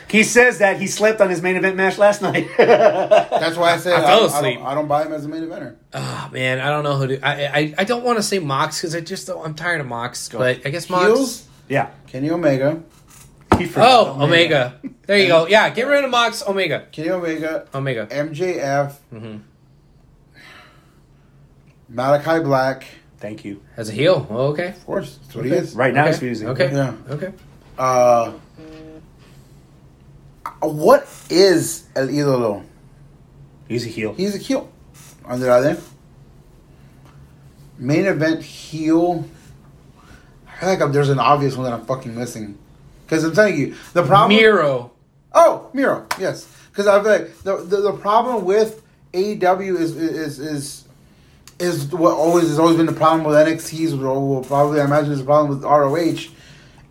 [0.08, 2.46] He says that he slept on his main event match last night.
[2.58, 5.24] That's why I said I I, fell don't, I, don't, I don't buy him as
[5.24, 5.76] a main eventer.
[5.94, 7.26] Oh man, I don't know who to.
[7.26, 9.86] I I, I don't want to say Mox because I just don't, I'm tired of
[9.86, 11.06] Mox, but I guess Mox.
[11.06, 11.92] Heels, yeah.
[12.08, 12.82] Kenny Omega.
[13.56, 14.18] He forgot.
[14.18, 14.78] Oh, Omega.
[15.06, 15.46] There you go.
[15.46, 16.46] Yeah, get rid of Mox.
[16.46, 16.86] Omega.
[16.92, 17.66] Kenny Omega.
[17.74, 18.06] Omega.
[18.06, 18.92] MJF.
[19.14, 19.40] Mhm.
[21.88, 22.84] Malachi Black.
[23.22, 23.62] Thank you.
[23.76, 24.26] As a heel.
[24.28, 24.70] Oh, okay.
[24.70, 25.16] Of course.
[25.22, 25.76] That's what he is.
[25.76, 26.10] Right now okay.
[26.10, 26.48] he's fusing.
[26.48, 26.72] Okay.
[26.72, 26.94] Yeah.
[27.08, 27.32] Okay.
[27.78, 28.32] Uh,
[30.60, 32.64] what is El Idolo?
[33.68, 34.12] He's a heel.
[34.14, 34.68] He's a heel.
[35.24, 35.78] Andrade.
[37.78, 39.24] Main event heel.
[40.48, 42.58] I feel like there's an obvious one that I'm fucking missing.
[43.06, 44.36] Because I'm telling you, the problem.
[44.36, 44.90] Miro.
[45.32, 46.48] Oh, Miro, yes.
[46.70, 48.82] Because I feel like the, the the problem with
[49.12, 50.81] AEW is is is
[51.58, 55.12] is what always has always been the problem with NXT's or will probably I imagine
[55.12, 56.32] is the problem with ROH.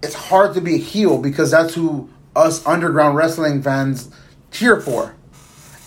[0.04, 4.10] It's hard to be a heel because that's who us underground wrestling fans
[4.52, 5.16] cheer for,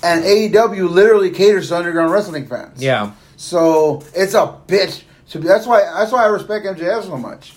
[0.03, 2.83] and AEW literally caters to underground wrestling fans.
[2.83, 3.13] Yeah.
[3.37, 5.03] So it's a bitch.
[5.31, 7.55] To be, that's why that's why I respect MJF so much.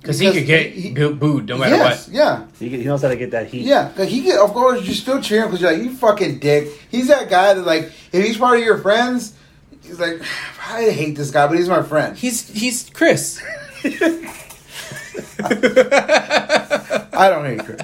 [0.00, 2.14] Because he Because could get he- booed no matter yes, what.
[2.16, 2.46] yeah.
[2.58, 3.62] He, he knows how to get that heat.
[3.62, 6.68] Yeah, cause he get of course you're still cheering because you're like you fucking dick.
[6.90, 9.34] He's that guy that like if he's part of your friends,
[9.84, 10.20] he's like
[10.68, 12.16] I hate this guy, but he's my friend.
[12.16, 13.40] He's he's Chris.
[15.94, 17.80] I don't hate Chris.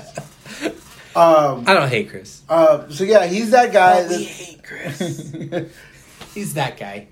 [1.15, 2.43] Um, I don't hate Chris.
[2.49, 4.03] uh, so yeah, he's that guy.
[4.03, 5.35] we That, hate Chris.
[6.35, 7.09] He's that guy.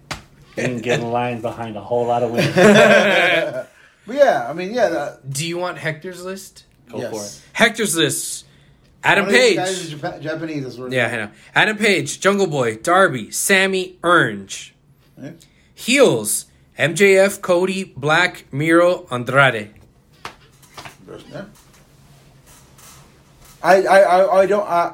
[0.55, 2.53] Didn't get in line behind a whole lot of women.
[2.55, 3.67] but
[4.07, 4.89] yeah, I mean, yeah.
[4.91, 6.65] That, Do you want Hector's list?
[6.89, 7.11] Go yes.
[7.11, 7.43] for it.
[7.53, 8.47] Hector's list.
[9.03, 9.57] Adam One of these Page.
[9.57, 10.77] guys is Japa- Japanese.
[10.77, 11.31] That's Yeah, I know.
[11.53, 14.73] Adam Page, Jungle Boy, Darby, Sammy, Orange.
[15.21, 15.31] Yeah.
[15.75, 16.47] Heels,
[16.79, 19.71] MJF, Cody, Black, Miro, Andrade.
[21.31, 21.45] Yeah.
[23.63, 24.69] I, I, I, I don't.
[24.69, 24.93] I,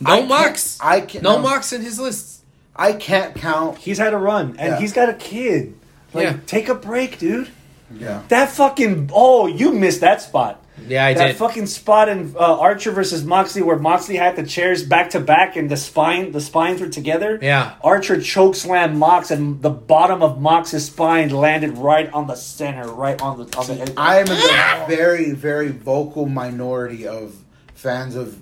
[0.00, 1.24] No I can't- I can't.
[1.24, 2.42] No Mox in his list.
[2.76, 3.78] I can't count.
[3.78, 4.78] He's had a run, and Yeah.
[4.80, 5.74] he's got a kid.
[6.14, 6.36] Like, Yeah.
[6.46, 7.50] take a break, dude.
[7.92, 8.22] Yeah.
[8.28, 10.64] That fucking oh, you missed that spot.
[10.88, 11.20] Yeah, I did.
[11.20, 11.36] that did.
[11.36, 15.56] fucking spot in uh, Archer versus Moxley where Moxley had the chairs back to back
[15.56, 17.38] and the spine the spines were together.
[17.40, 17.74] Yeah.
[17.82, 23.20] Archer chokeslammed Mox and the bottom of Mox's spine landed right on the center, right
[23.20, 27.36] on the on the I am in the very, very vocal minority of
[27.74, 28.38] fans of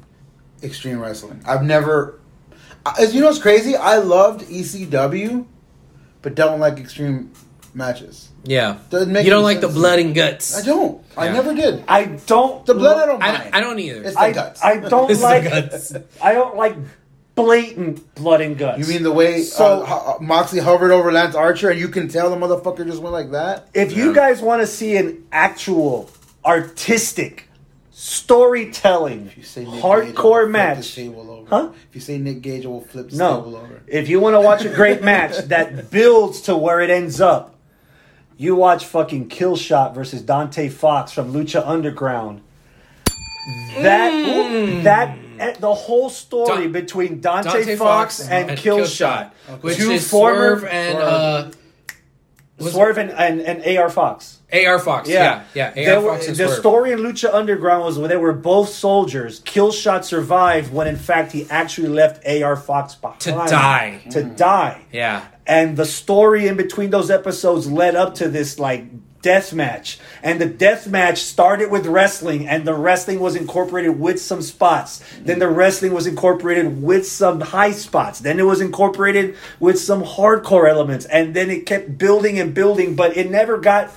[0.63, 1.43] extreme wrestling.
[1.47, 2.21] I've never.
[2.99, 3.77] As you know, it's crazy.
[3.77, 5.47] I loved ECW,
[6.23, 7.33] but don't like extreme
[7.75, 8.28] matches.
[8.45, 8.79] Yeah.
[8.91, 10.57] Doesn't make you don't any like the blood and guts.
[10.57, 11.03] I don't.
[11.17, 11.33] I Yeah.
[11.33, 11.85] never did.
[11.89, 13.45] I don't The blood, I don't I mind.
[13.45, 14.03] don't, I don't either.
[14.05, 14.63] It's the I, guts.
[14.65, 15.93] I don't It's the like guts.
[16.23, 16.77] I don't like
[17.35, 18.79] blatant blood and guts.
[18.81, 22.09] You mean the way So- uh, Ho- Moxley hovered over Lance Archer, and you can
[22.09, 23.69] tell the motherfucker just went like that?
[23.75, 26.11] If you guys want to see an actual
[26.45, 27.45] artistic
[27.91, 31.49] storytelling If you say Nick Gage, I will hardcore flip this match, table over.
[31.49, 31.71] Huh?
[31.89, 33.57] If you say Nick Gage, I will flip this table no.
[33.59, 33.83] over.
[33.87, 37.55] If you want to watch a great match that builds to where it ends up,
[38.39, 42.41] you watch fucking Killshot versus Dante Fox from Lucha Underground.
[43.81, 44.83] That Mm.
[44.85, 49.31] that eh, the whole story Don- between Dante, Dante Fox, Fox and, Killshot,
[49.63, 51.51] which Two is former- Swerve and uh,
[52.61, 54.38] Swerve and, and, and AR Fox.
[54.53, 55.09] AR Fox.
[55.09, 55.71] Yeah, yeah.
[55.71, 56.59] They AR were- Fox the Swerve.
[56.59, 59.41] story in Lucha Underground was when they were both soldiers.
[59.41, 64.01] Killshot survived when, in fact, he actually left AR Fox behind To die.
[64.11, 64.35] To mm-hmm.
[64.37, 64.85] die.
[64.93, 65.25] Yeah.
[65.47, 68.87] And the story in between those episodes led up to this like
[69.21, 69.99] death match.
[70.23, 75.03] And the death match started with wrestling, and the wrestling was incorporated with some spots.
[75.21, 78.21] Then the wrestling was incorporated with some high spots.
[78.21, 81.05] Then it was incorporated with some hardcore elements.
[81.07, 83.91] And then it kept building and building, but it never got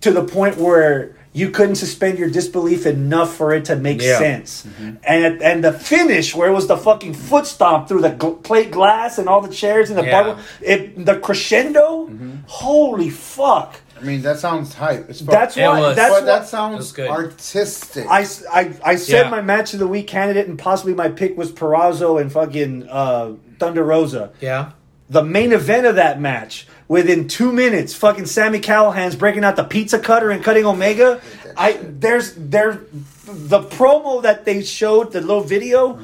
[0.00, 4.18] to the point where you couldn't suspend your disbelief enough for it to make Yeah.
[4.18, 4.64] sense.
[5.04, 8.72] And and the finish, where it was the fucking foot stomp through the gl- plate
[8.72, 10.22] glass and all the chairs and the Yeah.
[10.22, 12.10] bubble, it the crescendo,
[12.46, 13.76] holy fuck!
[14.00, 15.10] I mean, that sounds hype.
[15.10, 15.78] It's That's It why.
[15.80, 15.96] was.
[15.96, 17.08] That's why, that That's sounds good.
[17.10, 18.06] artistic.
[18.10, 19.30] I said Yeah.
[19.30, 23.32] my match of the week candidate and possibly my pick was Purrazzo and fucking uh,
[23.60, 24.30] Thunder Rosa.
[24.40, 24.70] Yeah.
[25.08, 29.62] the main event of that match within two minutes fucking sami callihan's breaking out the
[29.62, 31.20] pizza cutter and cutting omega.
[31.56, 32.80] I there's there
[33.26, 36.00] the promo that they showed the little video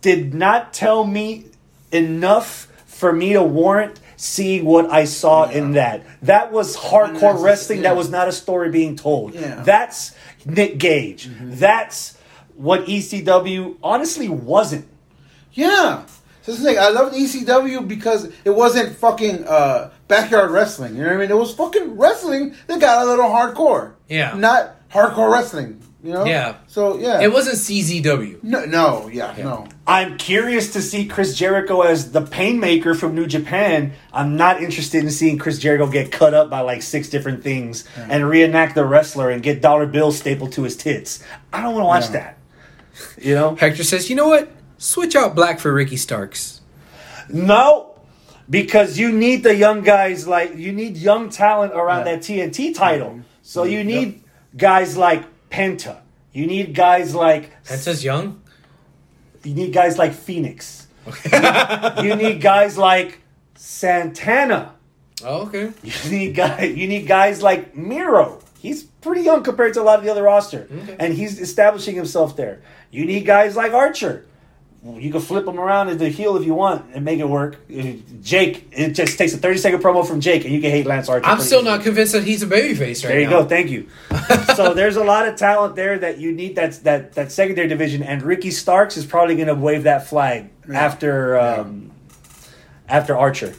[0.00, 1.44] did not tell me
[1.92, 6.06] enough for me to warrant seeing what i saw in that.
[6.22, 9.34] That was hardcore wrestling that was not a story being told.
[9.34, 9.62] Yeah.
[9.62, 10.14] that's
[10.46, 11.28] nick gage.
[11.38, 12.16] That's
[12.54, 14.88] what ecw honestly wasn't.
[15.52, 16.06] Yeah.
[16.42, 16.78] So this thing.
[16.78, 20.94] I loved ECW because it wasn't fucking uh, backyard wrestling.
[20.96, 21.30] You know what I mean?
[21.30, 23.94] It was fucking wrestling that got a little hardcore.
[24.08, 24.34] Yeah.
[24.36, 25.82] Not hardcore wrestling.
[26.02, 26.24] You know?
[26.24, 26.56] Yeah.
[26.66, 27.20] So yeah.
[27.20, 28.42] It wasn't CZW.
[28.42, 29.68] no, no, yeah, no.
[29.86, 33.92] I'm curious to see Chris Jericho as the painmaker from New Japan.
[34.10, 37.84] I'm not interested in seeing Chris Jericho get cut up by like six different things
[37.96, 41.22] and reenact the wrestler and get dollar bills stapled to his tits.
[41.52, 42.12] I don't want to watch Yeah.
[42.12, 42.38] that.
[43.22, 43.54] You know?
[43.56, 44.50] Hector says, you know what?
[44.78, 46.62] Switch out Black for Ricky Starks.
[47.28, 47.89] No.
[48.50, 52.16] Because you need the young guys like you need young talent around Yeah.
[52.16, 53.10] that TNT title.
[53.10, 53.20] Mm-hmm.
[53.42, 53.88] So you mm-hmm.
[53.88, 54.24] need
[54.56, 55.98] guys like Penta.
[56.32, 58.42] You need guys like Penta's young.
[59.44, 60.88] you need guys like Phoenix.
[62.02, 63.20] you need guys like
[63.54, 64.74] Santana.
[65.24, 65.72] Oh, okay.
[65.82, 66.64] You need guy.
[66.64, 68.40] You need guys like Miro.
[68.58, 70.68] He's pretty young compared to a lot of the other roster,
[70.98, 72.60] and he's establishing himself there.
[72.90, 74.26] You need guys like Archer.
[74.82, 77.58] You can flip him around into heel if you want and make it work.
[78.22, 81.06] Jake, it just takes a thirty second promo from Jake, and you can hate Lance
[81.10, 81.26] Archer.
[81.26, 81.76] I'm still easily.
[81.76, 83.42] not convinced that he's a babyface right There you now.
[83.42, 83.48] go.
[83.48, 83.88] Thank you.
[84.56, 86.56] so there's a lot of talent there that you need.
[86.56, 90.48] That's that that secondary division, and Ricky Starks is probably going to wave that flag
[90.72, 91.90] after um,
[92.88, 93.52] after Archer.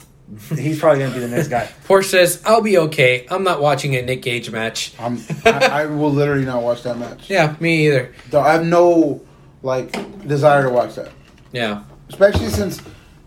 [0.55, 1.69] He's probably going to be the next guy.
[1.87, 3.27] Porsche says, I'll be okay.
[3.29, 4.93] I'm not watching a Nick Gage match.
[4.97, 7.29] I'm, I, I will literally not watch that match.
[7.29, 8.15] Yeah, me either.
[8.29, 9.19] Though I have no
[9.63, 9.91] like
[10.27, 11.11] desire to watch that.
[11.51, 11.83] Yeah.
[12.09, 12.81] especially since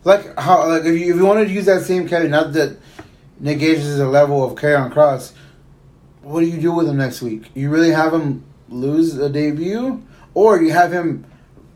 [0.05, 2.79] like how like if you if you wanted to use that same category, not that
[3.41, 5.33] Nick Gage is a level of Karrion Cross.
[6.23, 7.51] what do you do with him next week?
[7.55, 10.03] You really have him lose a debut,
[10.33, 11.27] or you have him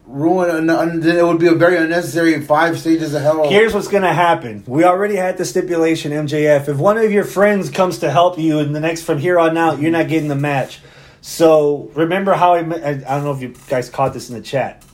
[0.07, 0.49] ruin?
[0.51, 3.49] An, un, it would be a very unnecessary five stages of hell.
[3.49, 4.65] Here's what's gonna happen.
[4.67, 6.69] We already had the stipulation, MJF.
[6.69, 9.57] If one of your friends comes to help you in the next from here on
[9.59, 10.81] out, you're not getting the match.
[11.21, 14.85] So remember how I, I don't know if you guys caught this in the chat.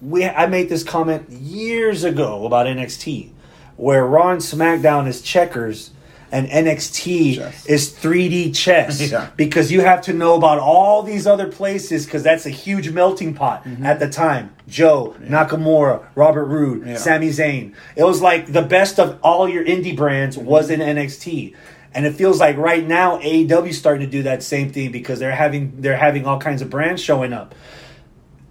[0.00, 3.30] We I made this comment years ago about NXT,
[3.76, 5.90] where Raw and SmackDown is checkers
[6.32, 7.66] and NXT Chess.
[7.66, 9.28] is 3D chess Yeah.
[9.36, 13.34] because you have to know about all these other places because that's a huge melting
[13.34, 13.84] pot Mm-hmm.
[13.84, 14.54] at the time.
[14.66, 16.96] Joe, Nakamura, Robert Roode, Yeah.
[16.96, 17.74] Sami Zayn.
[17.96, 21.54] It was like the best of all your indie brands was in NXT.
[21.94, 25.18] And it feels like right now AEW is starting to do that same thing because
[25.18, 27.54] they're having they're having all kinds of brands showing up.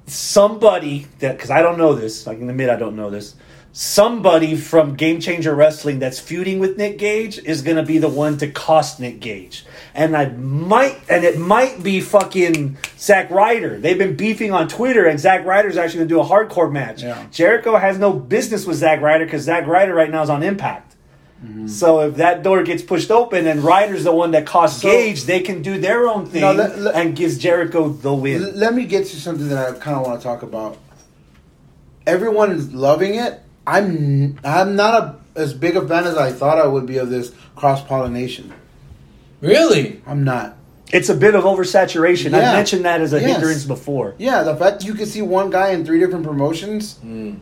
[0.05, 3.35] Somebody that because I don't know this, I can admit I don't know this.
[3.73, 8.37] Somebody from Game Changer Wrestling that's feuding with Nick Gage is gonna be the one
[8.39, 9.65] to cost Nick Gage.
[9.95, 13.79] And I might and it might be fucking Zack Ryder.
[13.79, 17.01] They've been beefing on Twitter and Zack Ryder's actually gonna do a hardcore match.
[17.01, 17.25] Yeah.
[17.31, 20.90] Jericho has no business with Zack Ryder because Zack Ryder right now is on Impact.
[21.65, 25.23] So if that door gets pushed open and Ryder's the one that costs So- Gage,
[25.23, 28.43] they can do their own thing No, let- let- and gives Jericho the win.
[28.43, 30.77] L- let me get to something that I kind of want to talk about.
[32.05, 33.39] Everyone is loving it.
[33.65, 34.93] I'm I'm not
[35.35, 38.51] a, as big a fan as I thought I would be of this cross pollination.
[39.39, 40.01] Really?
[40.07, 40.57] I'm not.
[40.93, 42.31] It's a bit of oversaturation.
[42.31, 42.51] Yeah.
[42.51, 43.31] I mentioned that as a Yes.
[43.31, 44.13] hindrance before.
[44.17, 46.97] Yeah, the fact you can see one guy in three different promotions.
[47.01, 47.33] Hmm.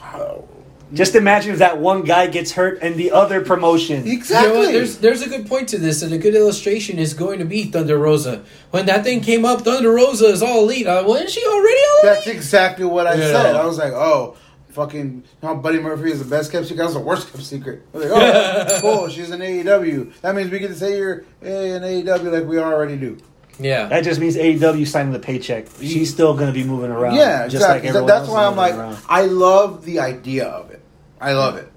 [0.00, 0.44] Wow.
[0.92, 4.04] Just imagine if that one guy gets hurt and the other promotion.
[4.04, 4.72] You know Exactly.
[4.72, 7.64] There's there's a good point to this, and a good illustration is going to be
[7.64, 8.44] Thunder Rosa.
[8.72, 10.86] When that thing came up, Thunder Rosa is all elite.
[10.86, 13.32] Uh, wasn't she already all That's exactly what I Yeah.
[13.32, 13.56] said.
[13.56, 14.36] I was like, oh,
[14.70, 16.78] fucking, you know, how Buddy Murphy is the best kept secret.
[16.78, 17.82] That was the worst kept secret.
[17.94, 19.08] I was like, oh, cool.
[19.08, 20.20] She's in AEW.
[20.20, 23.16] That means we get to say you're in AEW like we already do.
[23.58, 23.86] Yeah.
[23.86, 25.66] That just means AEW signing the paycheck.
[25.80, 27.14] She's still going to be moving around.
[27.14, 27.88] Yeah, just like exactly.
[27.88, 28.98] everyone That's else why I'm like, around.
[29.08, 30.81] I love the idea of it.
[31.22, 31.70] I love it.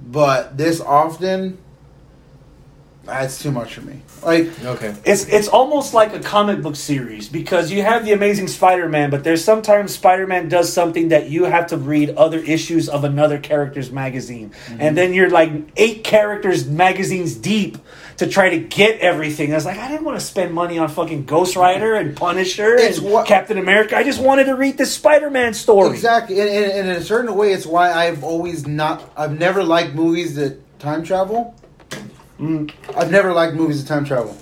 [0.00, 1.56] But this often,
[3.04, 4.02] that's too much for me.
[4.24, 4.94] Like, Okay.
[5.04, 9.22] It's it's almost like a comic book series because you have the Amazing Spider-Man, but
[9.22, 13.92] there's sometimes Spider-Man does something that you have to read other issues of another character's
[13.92, 14.80] magazine, mm-hmm.
[14.80, 17.78] and then you're like eight characters magazines deep
[18.18, 19.52] to try to get everything.
[19.52, 22.74] I was like, I didn't want to spend money on fucking Ghost Rider and Punisher
[22.76, 23.96] It's and what- Captain America.
[23.96, 25.90] I just wanted to read this Spider-Man story.
[25.90, 26.40] exactly.
[26.40, 29.94] And, and, and in a certain way, it's why I've always not, I've never liked
[29.94, 31.54] movies that time travel.
[32.38, 32.70] Mm.
[32.96, 34.36] I've never liked movies that time travel.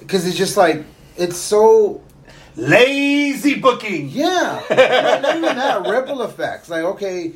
[0.00, 0.84] Because it's just like,
[1.16, 2.02] it's so
[2.54, 4.10] Lazy booking.
[4.10, 6.68] Yeah, not, not even that ripple effects.
[6.68, 7.32] Like okay,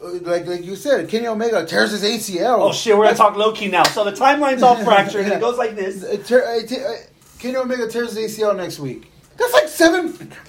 [0.00, 2.58] like like you said, Kenny Omega tears his ACL.
[2.60, 3.84] Oh shit, we're gonna talk low key now.
[3.84, 6.02] So the timeline's all fractured and it goes like this.
[6.04, 6.92] Uh, tear- uh, te- uh,
[7.38, 9.10] Kenny Omega tears his ACL next week.
[9.36, 10.32] That's like seven.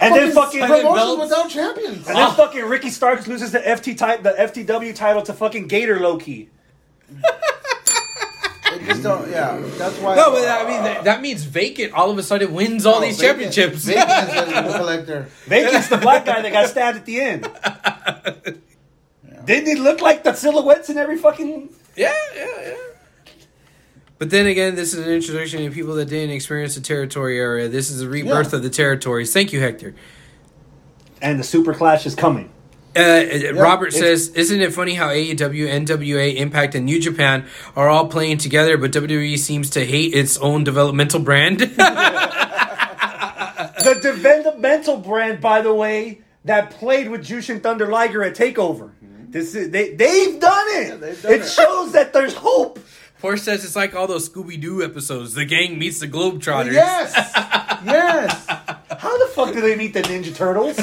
[0.00, 1.20] And then fucking promotions belts.
[1.22, 2.08] without champions.
[2.08, 6.00] And then fucking Ricky Starks loses the FT type, the FTW title to fucking Gator
[6.00, 6.50] Loki.
[7.08, 9.30] They just don't.
[9.30, 10.16] Yeah, that's why.
[10.16, 13.00] No, but I mean that, that means Vacant all of a sudden wins all Oh,
[13.00, 13.84] these Vacant- championships.
[13.84, 15.28] Vacant is the collector.
[15.46, 17.48] Vacant's the black guy that got stabbed at the end.
[19.44, 21.68] Didn't it look like the silhouettes in every fucking?
[21.96, 22.74] Yeah, yeah, yeah.
[24.18, 27.68] But then again, this is an introduction to people that didn't experience the territory era.
[27.68, 28.56] This is a rebirth Yeah.
[28.58, 29.32] of the territories.
[29.32, 29.94] Thank you, Hector.
[31.20, 32.50] And the Super Clash is coming.
[32.94, 33.24] Uh,
[33.54, 38.36] Robert says, "Isn't it funny how AEW, NWA, Impact, and New Japan are all playing
[38.38, 41.60] together, but WWE seems to hate its own developmental brand?"
[43.82, 48.90] The developmental brand, by the way, that played with Jushin Thunder Liger at Takeover.
[49.32, 51.00] This is they they've done it.
[51.00, 51.48] they've done it it.
[51.48, 52.78] shows that there's hope.
[53.22, 55.32] Horse says it's like all those Scooby Doo episodes.
[55.34, 56.72] The gang meets the Globetrotters.
[56.72, 57.14] Yes,
[57.84, 58.46] yes.
[58.46, 60.76] How the fuck do they meet the Ninja Turtles?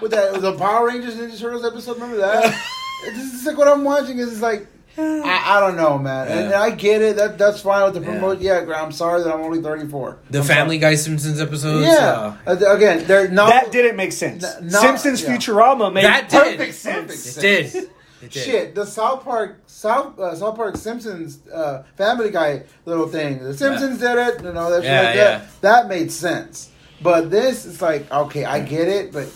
[0.00, 1.94] With that, the Power Rangers Ninja Turtles episode.
[1.94, 2.42] Remember that?
[3.06, 4.18] this is like what I'm watching.
[4.18, 4.66] Is like.
[4.98, 6.60] I, I don't know, man, and, Yeah.
[6.60, 7.16] I get it.
[7.16, 8.06] That that's fine with the Yeah.
[8.18, 8.40] promote.
[8.40, 10.18] Yeah, I'm sorry that I'm only 34.
[10.30, 11.86] The I'm Family Guy Simpsons episodes.
[11.86, 12.34] Yeah.
[12.46, 13.50] uh, Uh, again, they're not.
[13.50, 14.44] that didn't make sense.
[14.44, 15.36] N- no, Simpsons yeah.
[15.36, 16.58] Futurama made That did.
[16.58, 17.36] perfect sense.
[17.36, 17.74] It did.
[18.20, 18.32] It did.
[18.32, 23.38] Shit, the South Park South uh, South Park Simpsons uh, Family Guy little thing.
[23.42, 25.38] The Simpsons did it, you know, that shit Yeah, like yeah.
[25.38, 25.60] that.
[25.60, 26.70] That made sense.
[27.00, 29.28] But this is like, okay, I get it, but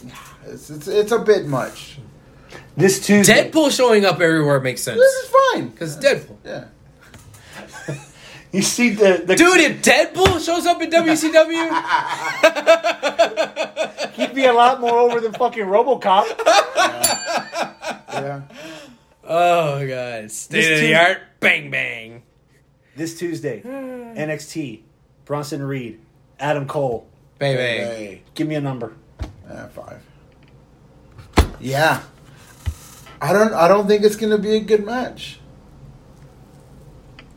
[0.49, 1.99] it's it's, it's a bit much.
[2.77, 5.69] This Tuesday, Deadpool showing up everywhere makes sense This is fine.
[5.69, 6.37] because Deadpool.
[6.45, 6.65] Yeah.
[8.53, 11.69] you see the, the Dude, if Deadpool shows up in WCW,
[14.15, 16.27] he'd be a lot more over than fucking RoboCop.
[18.13, 18.43] Yeah.
[19.25, 22.23] oh god, state This of the art, bang bang.
[22.95, 24.83] this Tuesday, NXT,
[25.25, 25.99] Bronson Reed,
[26.39, 27.09] Adam Cole.
[27.39, 27.59] baby.
[27.59, 28.93] Hey, Give me a number.
[29.51, 30.03] uh, five.
[31.59, 32.03] Yeah,
[33.23, 33.55] I don't.
[33.55, 35.39] I don't think it's gonna be a good match.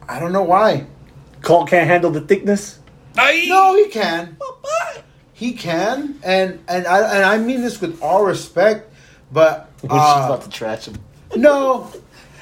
[0.09, 0.87] I don't know why.
[1.43, 2.79] Cole can't handle the thickness.
[3.15, 3.45] Aye.
[3.47, 4.35] No, he can.
[5.33, 8.91] He can, and and I and I mean this with all respect,
[9.31, 10.95] but She's uh, about to trash him.
[11.35, 11.91] no,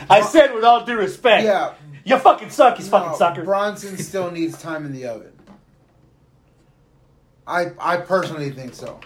[0.10, 1.44] I said with all due respect.
[1.44, 1.74] yeah,
[2.06, 3.44] You fucking suck, you fucking sucker.
[3.44, 5.34] Bronson still needs time in the oven.
[7.46, 9.02] I I personally think so.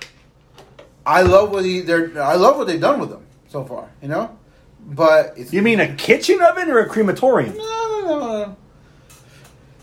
[1.07, 4.07] I love what he they're I love what they've done with him so far, you
[4.07, 4.37] know,
[4.79, 7.55] but it's You mean a kitchen oven or a crematorium?
[7.57, 8.57] no no no no.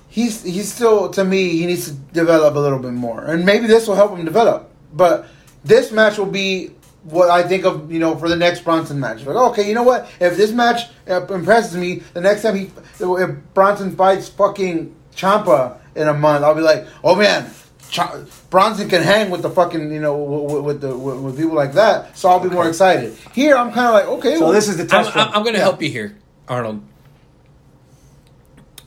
[0.09, 3.67] He's he's still to me he needs to develop a little bit more, and maybe
[3.67, 4.71] this will help him develop.
[4.93, 5.27] But
[5.65, 6.71] this match will be
[7.03, 9.25] what I think of, you know, for the next Bronson match.
[9.27, 10.09] Like, okay, you know what?
[10.21, 12.71] If this match uh, impresses me, the next time he
[13.01, 17.51] if Bronson fights fucking Ciampa in a month, I'll be like, oh man.
[17.95, 21.55] Ch- Bronson can hang with the fucking you know with, with the with, with people
[21.55, 23.17] like that, so I'll be more excited.
[23.33, 24.35] Here, I'm kind of like okay.
[24.37, 25.29] So well, this is the I'm, test I'm.
[25.29, 25.65] I'm going to Yeah.
[25.65, 26.17] help you here,
[26.49, 26.83] Arnold.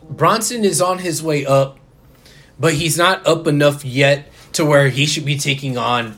[0.10, 1.78] Bronson is on his way up,
[2.60, 6.18] but he's not up enough yet to where he should be taking on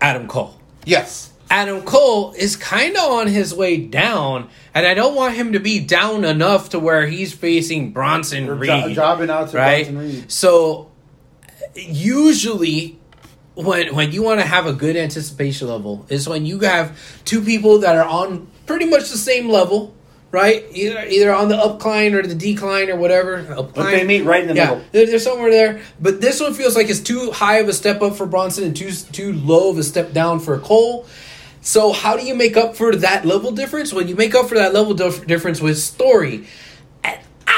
[0.00, 0.58] Adam Cole.
[0.84, 5.52] yes, Adam Cole is kind of on his way down, and I don't want him
[5.52, 8.68] to be down enough to where he's facing Bronson Reed.
[8.70, 9.84] jo- jobbing out to right?
[9.84, 10.32] Bronson Reed.
[10.32, 10.90] So
[11.74, 12.98] usually
[13.54, 17.40] when when you want to have a good anticipation level is when you have two
[17.40, 19.94] people that are on pretty much the same level,
[20.30, 20.64] right?
[20.72, 23.44] Either either on the upcline or the decline or whatever.
[23.44, 23.74] Upcline.
[23.74, 24.84] But they meet right in the yeah, middle.
[24.92, 25.82] they're, they're somewhere there.
[26.00, 28.76] But this one feels like it's too high of a step up for Bronson and
[28.76, 31.06] too too low of a step down for Cole.
[31.60, 33.92] So how do you make up for that level difference?
[33.92, 36.46] When you make up for that level dif- difference with story,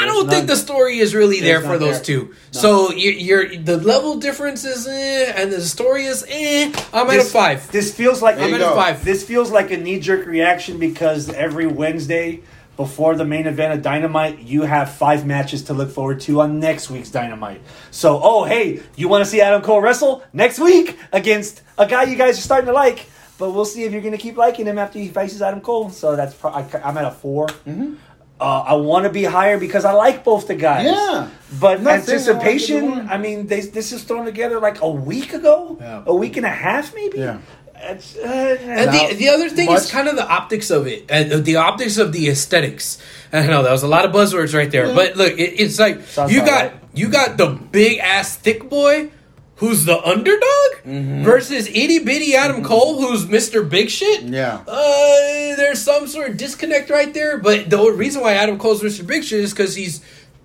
[0.01, 2.05] I I don't think the story is really there for those there.
[2.05, 2.35] two.
[2.51, 3.13] So you're,
[3.49, 6.73] you're the level difference is eh, and the story is eh.
[6.93, 7.71] I'm at a five.
[7.73, 9.05] This feels like There I'm you at a five.
[9.05, 12.43] This feels like a knee jerk reaction because every Wednesday
[12.77, 16.61] before the main event of Dynamite, you have five matches to look forward to on
[16.61, 17.63] next week's Dynamite.
[17.91, 22.03] So, oh, hey, you want to see Adam Cole wrestle next week against a guy
[22.03, 23.07] you guys are starting to like?
[23.39, 25.89] But we'll see if you're going to keep liking him after he faces Adam Cole.
[25.91, 27.95] So that's pro- I, I'm at a 4 Mm-hmm.
[28.39, 30.85] Uh, I want to be higher because I like both the guys.
[30.85, 31.31] Yeah.
[31.59, 33.09] But I'm not saying I like either anticipation.
[33.09, 36.03] I mean, they, this is thrown together like a week ago, Yeah.
[36.07, 37.19] a week and a half, maybe.
[37.19, 37.39] Yeah.
[37.79, 38.21] It's, uh,
[38.61, 41.39] And Now, the, the other thing much- is kind of the optics of it, uh,
[41.39, 42.99] the optics of the aesthetics.
[43.33, 46.07] I know that was a lot of buzzwords right there, but look, it, it's like
[46.07, 46.73] Sounds you got right.
[46.95, 49.11] you got the big ass thick boy
[49.57, 50.43] who's the underdog
[50.87, 51.25] Mm-hmm.
[51.25, 54.23] versus itty bitty Adam Cole who's Mister Big Shit.
[54.23, 54.63] Yeah.
[54.69, 57.39] uh, there's some sort of disconnect right there.
[57.39, 60.01] But the reason why Adam Cole's Mister Big Shit is because he's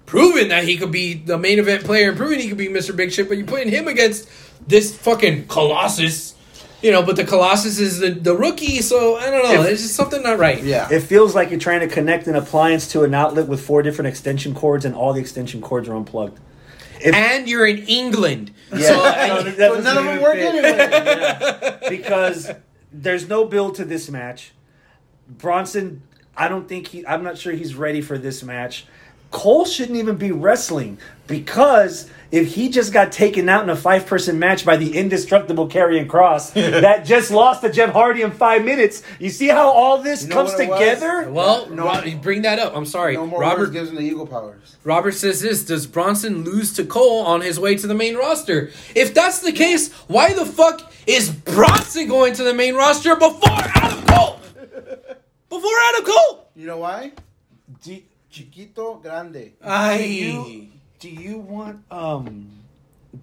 [0.07, 2.91] proven that he could be the main event player and proven he could be Mister
[2.91, 3.27] Big Shit.
[3.29, 4.27] But you're putting him against
[4.67, 6.33] this fucking Colossus.
[6.81, 9.59] You know, but the Colossus is the, the rookie, so I don't know.
[9.59, 10.63] If- There's just something not right.
[10.63, 10.87] Yeah.
[10.91, 14.07] It feels like you're trying to connect an appliance to an outlet with four different
[14.07, 16.39] extension cords, and all the extension cords are unplugged.
[17.03, 18.51] If- And you're in England.
[18.71, 20.55] So, So, that So none of them work fit.
[20.55, 20.77] anyway.
[21.81, 21.89] Yeah.
[21.89, 22.51] because
[22.91, 24.51] there's no build to this match.
[25.27, 26.01] Bronson,
[26.35, 27.05] I don't think he.
[27.05, 28.85] I'm not sure he's ready for this match.
[29.31, 30.97] Cole shouldn't even be wrestling
[31.27, 35.67] because if he just got taken out in a five person match by the indestructible
[35.67, 39.97] Karrion Cross that just lost to Jeff Hardy in five minutes, you see how all
[40.01, 40.79] this You know comes what was?
[40.79, 41.29] together?
[41.29, 41.85] well, No.
[41.85, 42.75] Ro- you bring that up.
[42.75, 43.15] I'm sorry.
[43.15, 44.77] No more Robert gives him the eagle powers.
[44.83, 48.71] Robert says this Does Bronson lose to Cole on his way to the main roster?
[48.95, 53.49] If that's the case, why the fuck is Bronson going to the main roster before
[53.75, 54.39] Adam Cole?
[55.49, 56.49] Before Adam Cole?
[56.55, 57.11] You know why?
[57.83, 59.33] Do, Chiquito grande.
[59.33, 59.97] do I.
[59.99, 60.70] you
[61.01, 62.47] do you want um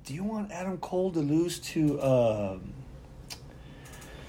[0.04, 2.72] do you want Adam Cole to lose to um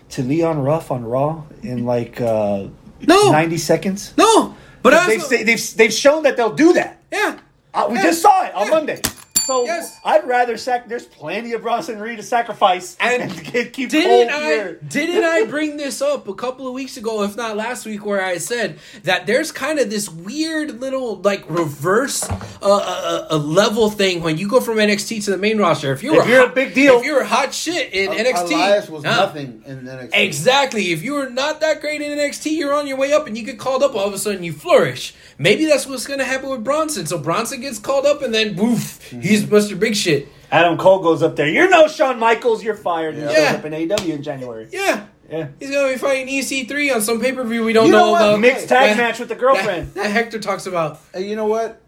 [0.10, 2.68] to Leon Ruff on Raw in like uh
[3.02, 3.32] No.
[3.32, 4.14] 90 seconds?
[4.18, 4.56] No!
[4.82, 7.02] But they've, also, they've they've shown that they'll do that.
[7.12, 7.40] Yeah.
[7.74, 8.04] Uh, we Yeah.
[8.04, 8.72] just saw it on Yeah.
[8.72, 9.02] Monday.
[9.50, 10.00] So Yes.
[10.06, 10.88] I'd rather sac.
[10.88, 13.32] There's plenty of Bronson Reed to sacrifice And and,
[13.74, 14.80] keep Didn't I here.
[14.88, 18.24] didn't I bring this up a couple of weeks ago, if not last week, where
[18.24, 23.90] I said that there's kind of this weird little like reverse uh, uh, uh, level
[23.90, 25.92] thing when you go from NXT to the main roster.
[25.94, 28.88] If you were If you're a big deal- if you're hot shit in NXT, Elias
[28.88, 29.16] was huh?
[29.16, 30.10] nothing in NXT.
[30.14, 30.92] Exactly.
[30.92, 33.44] If you were not that great in NXT, you're on your way up and you
[33.44, 35.16] get called up, all of a sudden you flourish.
[35.40, 37.08] Maybe that's what's going to happen with Bronson.
[37.08, 39.80] So Bronson gets called up and then woof, he's Mr.
[39.80, 40.28] Big Shit.
[40.52, 41.48] Adam Cole goes up there.
[41.48, 42.64] You're no Shawn Michaels.
[42.64, 43.14] You're fired.
[43.16, 43.30] And Yeah.
[43.30, 43.54] shows Yeah.
[43.60, 44.68] up in AEW in January.
[44.72, 45.02] Yeah.
[45.32, 45.48] Yeah.
[45.60, 48.14] He's going to be fighting EC3 on some pay per view we don't You know
[48.14, 48.40] know, about.
[48.40, 49.94] Mixed tag that- match with the girlfriend.
[49.94, 51.00] That, that Hector talks about.
[51.14, 51.80] And you know what?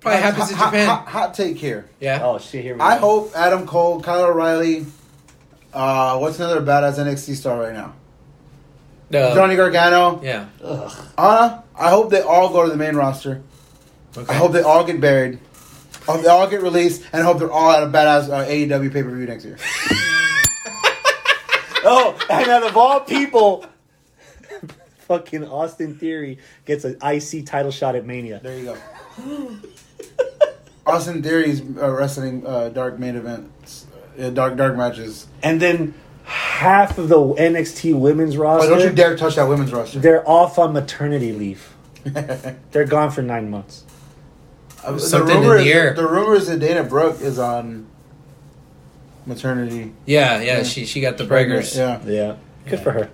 [0.00, 0.86] Probably happens in hot, Japan.
[0.86, 1.86] Hot, hot take here.
[2.00, 2.20] Yeah.
[2.22, 2.62] Oh shit!
[2.62, 3.00] Here we I go.
[3.00, 4.84] hope Adam Cole, Kyle O'Reilly,
[5.72, 7.94] uh, what's another badass NXT star right now?
[9.10, 9.34] No.
[9.34, 10.46] Johnny Gargano, Yeah.
[10.62, 10.92] Ugh.
[11.16, 11.64] Anna.
[11.78, 13.40] I hope they all go to the main roster.
[14.16, 14.32] Okay.
[14.32, 15.38] I hope they all get buried.
[16.06, 18.92] Hope they all get released, and I hope they're all at a badass uh, AEW
[18.92, 19.56] pay per view next year.
[21.86, 23.66] Oh, and out of all people,
[25.00, 28.40] fucking Austin Theory gets an IC title shot at Mania.
[28.42, 28.64] There you
[29.18, 29.56] go.
[30.86, 33.86] Austin Theory's uh, wrestling uh, dark main events,
[34.18, 35.26] uh, dark dark matches.
[35.42, 35.92] And then
[36.24, 39.98] half of the NXT women's Oh, roster, don't you dare touch that women's roster.
[39.98, 41.68] they're off on maternity leave.
[42.70, 43.84] They're gone for nine months.
[44.86, 45.94] The Something in the air.
[45.94, 47.86] The rumor is that Dana Brooke is on
[49.26, 49.92] maternity.
[50.06, 50.62] Yeah, yeah.
[50.62, 51.76] She she got the breakers.
[51.76, 52.00] Yeah.
[52.04, 52.36] Yeah,
[52.66, 53.10] good for her.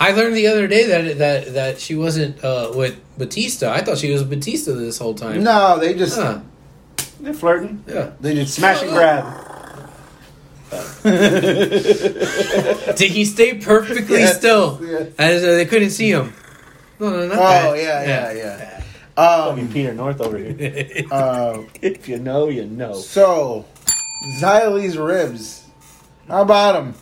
[0.00, 3.70] I learned the other day that that that she wasn't uh, with Batista.
[3.72, 5.42] I thought she was Batista this whole time.
[5.44, 6.40] No, they just Huh.
[7.20, 8.10] They're flirting, Yeah.
[8.20, 9.24] they just smash and grab.
[12.96, 14.80] Did he stay perfectly Yes, still?
[14.82, 15.08] yes.
[15.18, 16.32] As uh, they couldn't see him.
[16.98, 17.76] No, no, not Oh that.
[17.76, 18.61] yeah, yeah, yeah.
[19.16, 21.04] Fucking Um, Peter North over here.
[21.10, 22.94] uh, if you know, you know.
[22.94, 23.64] so
[24.40, 25.64] Xia Li's ribs.
[26.28, 26.94] How about them?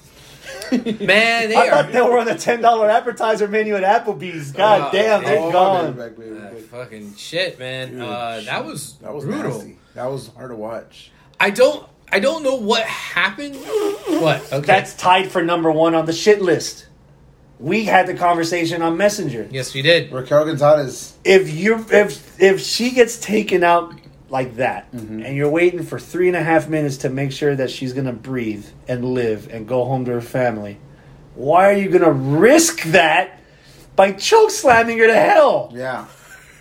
[1.06, 4.52] Man, they I are thought they were on the ten dollar appetizer menu at Applebee's.
[4.52, 5.92] God Oh, damn, they're Oh, gone.
[5.94, 6.60] back, baby, uh, baby.
[6.62, 7.90] fucking shit, man.
[7.92, 9.52] Dude, Uh, that was That was brutal.
[9.58, 9.78] nasty.
[9.94, 11.10] That was hard to watch.
[11.38, 13.54] I don't I don't know what happened.
[13.56, 14.52] What?
[14.52, 14.66] Okay.
[14.66, 16.86] That's tied for number one on the shit list.
[17.60, 19.48] We had the conversation on Messenger.
[19.50, 20.10] yes, we did.
[20.12, 21.14] Raquel Gonzalez.
[21.24, 23.94] If you if if she gets taken out
[24.30, 25.22] like that, Mm-hmm.
[25.22, 28.12] and you're waiting for three and a half minutes to make sure that she's gonna
[28.14, 30.78] breathe and live and go home to her family,
[31.34, 33.38] why are you gonna risk that
[33.94, 35.70] by choke slamming her to hell?
[35.74, 36.06] Yeah.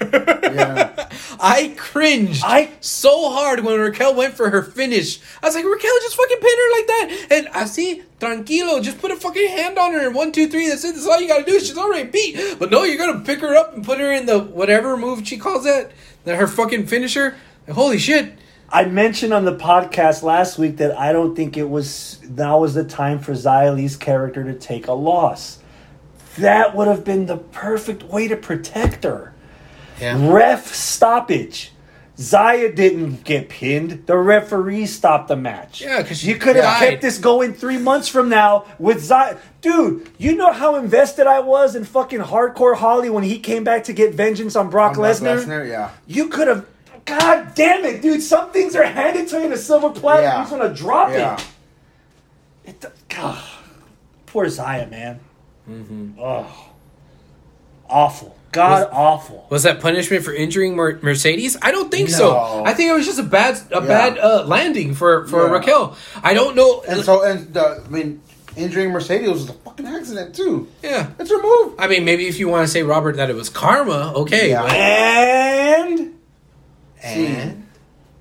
[0.02, 1.10] Yeah.
[1.42, 5.20] I cringed I- so hard when Raquel went for her finish.
[5.42, 7.28] I was like, Raquel, just fucking pin her like that.
[7.32, 10.68] And I see, tranquilo, just put a fucking hand on her and one, two, three.
[10.68, 10.96] That's it.
[10.96, 11.60] That's all you gotta do.
[11.60, 12.58] She's already beat.
[12.60, 15.38] But no, you're gonna pick her up and put her in the whatever move she
[15.38, 15.92] calls that,
[16.26, 17.36] that her fucking finisher.
[17.72, 18.34] Holy shit.
[18.72, 22.74] I mentioned on the podcast last week that I don't think it was now was
[22.76, 25.60] the time for Xia Li's character to take a loss.
[26.38, 29.34] That would have been the perfect way to protect her.
[30.00, 30.32] Yeah.
[30.32, 31.72] Ref stoppage.
[32.18, 34.06] Xia didn't get pinned.
[34.06, 35.80] The referee stopped the match.
[35.82, 39.38] Yeah, because you could have kept this going three months from now with Xia.
[39.62, 43.86] Dude, you know how invested I was in fucking Hardcore Holly when he came back
[43.86, 45.42] to get vengeance on Brock Brock Lesnar.
[45.46, 45.92] Lesnar, yeah.
[46.08, 46.66] You could have.
[47.06, 48.22] God damn it, dude!
[48.22, 50.24] Some things are handed to you in a silver platter.
[50.24, 50.38] Yeah.
[50.40, 51.40] You just want to drop Yeah.
[52.66, 52.82] it.
[52.84, 52.86] It.
[53.08, 53.42] God,
[54.26, 55.22] poor Xia, man.
[55.70, 56.20] Mm-hmm.
[56.20, 56.70] Oh,
[57.90, 58.36] awful.
[58.52, 59.46] God, awful.
[59.50, 61.56] Was that punishment for injuring Mer- Mercedes?
[61.62, 62.16] I don't think No.
[62.18, 62.64] so.
[62.66, 63.80] I think it was just a bad a Yeah.
[63.82, 65.52] bad uh, landing for for Yeah.
[65.54, 65.96] Raquel.
[66.24, 66.82] I don't know.
[66.88, 68.22] And so, and the, I mean,
[68.58, 70.68] injuring Mercedes was a fucking accident too.
[70.82, 71.08] yeah.
[71.20, 71.76] It's her move.
[71.78, 74.50] I mean, maybe if you want to say Robert that it was karma, okay.
[74.50, 74.62] Yeah.
[74.64, 76.16] but- And
[77.02, 77.68] Scene.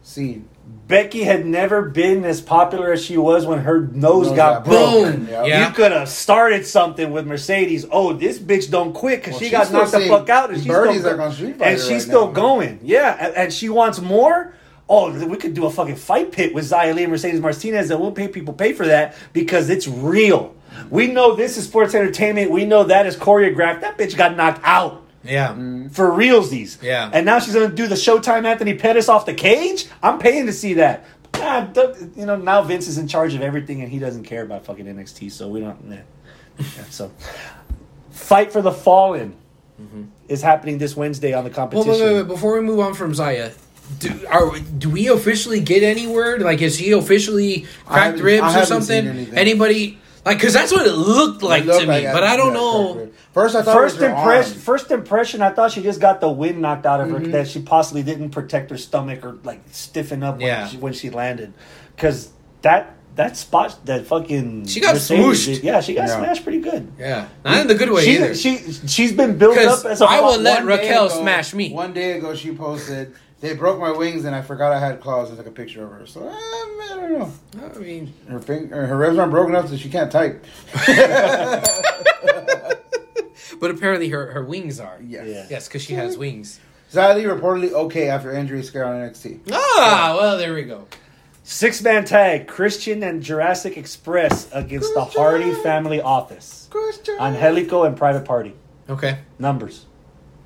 [0.02, 0.48] Scene.
[0.88, 4.64] Becky had never been as popular as she was when her nose Nose got got
[4.64, 5.14] broke.
[5.14, 5.28] Boom.
[5.28, 5.44] Yeah.
[5.44, 5.68] Yeah.
[5.68, 7.84] You could have started something with Mercedes.
[7.90, 10.56] Oh, this bitch don't quit because Well, she she's got knocked the fuck out, and
[10.58, 12.32] she's still like on Street Fighter and she's right still now.
[12.32, 12.80] going.
[12.82, 14.54] Yeah, and, and she wants more.
[14.88, 18.00] Oh, we could do a fucking fight pit with Xia Li and Mercedes Martinez, and
[18.00, 20.54] we'll pay people pay for that because it's real.
[20.88, 22.50] We know this is sports entertainment.
[22.50, 23.82] We know that is choreographed.
[23.82, 25.48] That bitch got knocked out yeah.
[25.48, 25.92] Mm.
[25.92, 26.82] for realsies.
[26.82, 27.10] Yeah.
[27.12, 29.86] And now she's gonna do the Showtime Anthony Pettis off the cage.
[30.02, 31.04] I'm paying to see that.
[31.32, 31.76] God,
[32.16, 34.86] you know now Vince is in charge of everything and he doesn't care about fucking
[34.86, 35.84] NXT, so we don't.
[35.84, 35.96] Nah.
[36.58, 37.12] Yeah, so,
[38.10, 39.36] fight for the fallen
[39.80, 40.04] mm-hmm.
[40.28, 41.92] is happening this Wednesday on the Well, competition.
[41.92, 42.28] wait, wait, wait.
[42.28, 43.52] Before we move on from Xia,
[43.98, 46.42] do are we- do we officially get any word?
[46.42, 49.06] Like, is he officially cracked ribs or something?
[49.34, 49.98] Anybody?
[50.24, 52.48] Like, because that's what it looked like It looked to me, like but I don't
[52.48, 53.10] yeah, know.
[53.34, 56.86] First, I thought First impression, first impression, I thought she just got the wind knocked
[56.86, 57.20] out of her.
[57.20, 57.30] Mm-hmm.
[57.32, 60.66] That she possibly didn't protect her stomach or like stiffen up when, Yeah.
[60.66, 61.52] she, when she landed,
[61.94, 62.30] because
[62.62, 65.62] that that spot that fucking She got Mercedes smooshed.
[65.62, 66.16] yeah, she got Yeah.
[66.18, 66.90] smashed pretty good.
[66.98, 68.34] Yeah, not in the good way either.
[68.34, 70.66] She she's been built up as a I will let one.
[70.68, 71.72] Ra- day Raquel smash me.
[71.72, 75.30] One day ago, she posted, "They broke my wings, and I forgot I had claws."
[75.32, 76.06] I took a picture of her.
[76.06, 77.30] So eh, I don't know.
[77.74, 80.44] I mean, Her finger, her ribs aren't broken enough that she can't type.
[83.60, 84.98] but apparently her her wings are.
[85.04, 85.26] Yes.
[85.26, 85.46] Yeah.
[85.50, 86.60] Yes, because she has wings.
[86.92, 89.40] Xia Li reportedly okay after injury scare on NXT.
[89.52, 90.86] Ah, well, there we go.
[91.44, 96.68] Six man tag: Christian and Jurassic Express against the Hardy Family Office.
[96.70, 97.16] Question.
[97.20, 98.54] Angelico and Private Party.
[98.88, 99.18] Okay.
[99.38, 99.86] Numbers.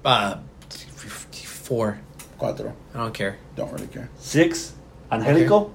[0.04, 0.38] Uh,
[0.70, 2.00] f- f- four.
[2.38, 2.72] Cuatro.
[2.94, 3.38] I don't care.
[3.54, 4.08] Don't really care.
[4.18, 4.74] Six.
[5.12, 5.72] Angelico.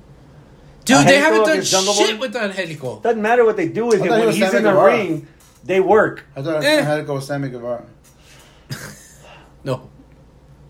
[0.84, 2.18] Dude, they haven't done shit Boy?
[2.20, 3.00] with Angelico.
[3.02, 4.92] Doesn't matter what they do with I him thought he when he's in the Guevara.
[4.98, 5.28] ring.
[5.64, 6.26] They work.
[6.36, 6.80] I thought Eh.
[6.80, 7.86] I had to go with Sammy Guevara.
[9.64, 9.90] No.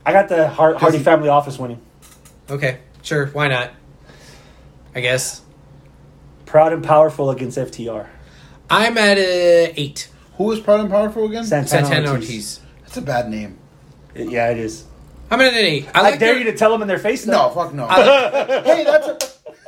[0.05, 1.79] I got the Har- Hardy family office winning.
[2.49, 3.27] Okay, sure.
[3.27, 3.71] Why not?
[4.95, 5.41] I guess.
[6.47, 8.07] Proud and powerful against FTR.
[8.69, 10.09] I'm at a eight.
[10.37, 11.43] Who is Proud and Powerful again?
[11.45, 12.29] Santana, Santana Ortiz.
[12.29, 12.59] Ortiz.
[12.83, 13.57] That's a bad name.
[14.15, 14.85] Yeah, it is.
[15.29, 15.87] I'm at an eight.
[15.93, 17.25] I I, like dare their- you to tell them in their face.
[17.27, 17.53] No, though.
[17.63, 17.85] fuck no.
[17.87, 18.01] I
[18.65, 19.17] hey, that's a.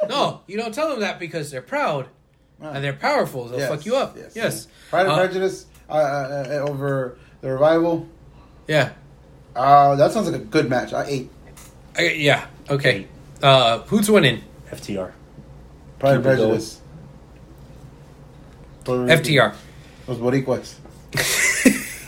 [0.07, 2.07] No, you don't tell them that because they're proud
[2.61, 3.45] and they're powerful.
[3.45, 4.18] They'll Yes, fuck you up.
[4.36, 4.68] Yes.
[4.90, 8.07] Pride and Uh, Prejudice uh, uh, uh, over the revival.
[8.68, 8.91] Yeah.
[9.56, 10.94] Uh, that sounds like a good match.
[10.94, 11.31] I ate
[11.98, 12.45] I- yeah.
[12.69, 13.07] Okay.
[13.41, 14.41] Uh, who's winning?
[14.72, 15.11] FTR.
[15.99, 16.49] Pride and Keep it going.
[16.49, 16.81] Prejudice.
[18.84, 19.53] Puerto FTR.
[20.07, 20.76] Los Boricuas.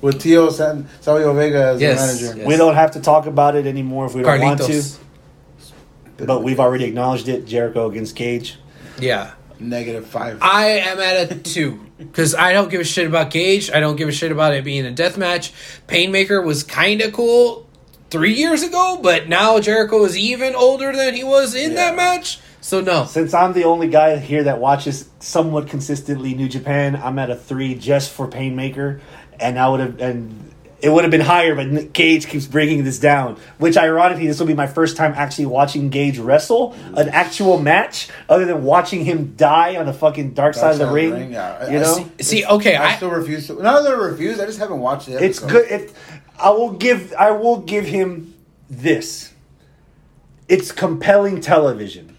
[0.00, 2.38] With Tio San, Savio Vega as Yes, the manager.
[2.40, 2.46] yes.
[2.46, 4.82] We don't have to talk about it anymore if we don't want to.
[6.18, 7.46] But we've already acknowledged it.
[7.46, 8.58] Jericho against Gage.
[8.98, 9.32] Yeah.
[9.58, 10.38] Negative five.
[10.42, 13.70] I am at a two because I don't give a shit about Gage.
[13.70, 15.52] I don't give a shit about it being a death match.
[15.86, 17.66] Painmaker was kind of cool
[18.10, 21.76] three years ago, but now Jericho is even older than he was in Yeah.
[21.76, 22.38] that match.
[22.60, 27.18] So no, Since I'm the only guy here that watches somewhat consistently New Japan, I'm
[27.18, 29.00] at a three just for Painmaker,
[29.40, 30.50] and I would have and
[30.80, 33.38] it would have been higher, but Nick Gage keeps bringing this down.
[33.58, 38.08] Which ironically, this will be my first time actually watching Gage wrestle an actual match,
[38.28, 41.32] other than watching him die on the fucking dark side of the ring.
[41.32, 41.70] yeah.
[41.70, 43.54] You I know, see- see, okay, I, I, still refuse to.
[43.62, 44.38] Not that I refuse.
[44.38, 45.22] I just haven't watched it.
[45.22, 45.70] it's good.
[45.70, 45.92] It,
[46.38, 47.14] I will give.
[47.18, 48.34] I will give him
[48.68, 49.32] this.
[50.48, 52.16] It's compelling television.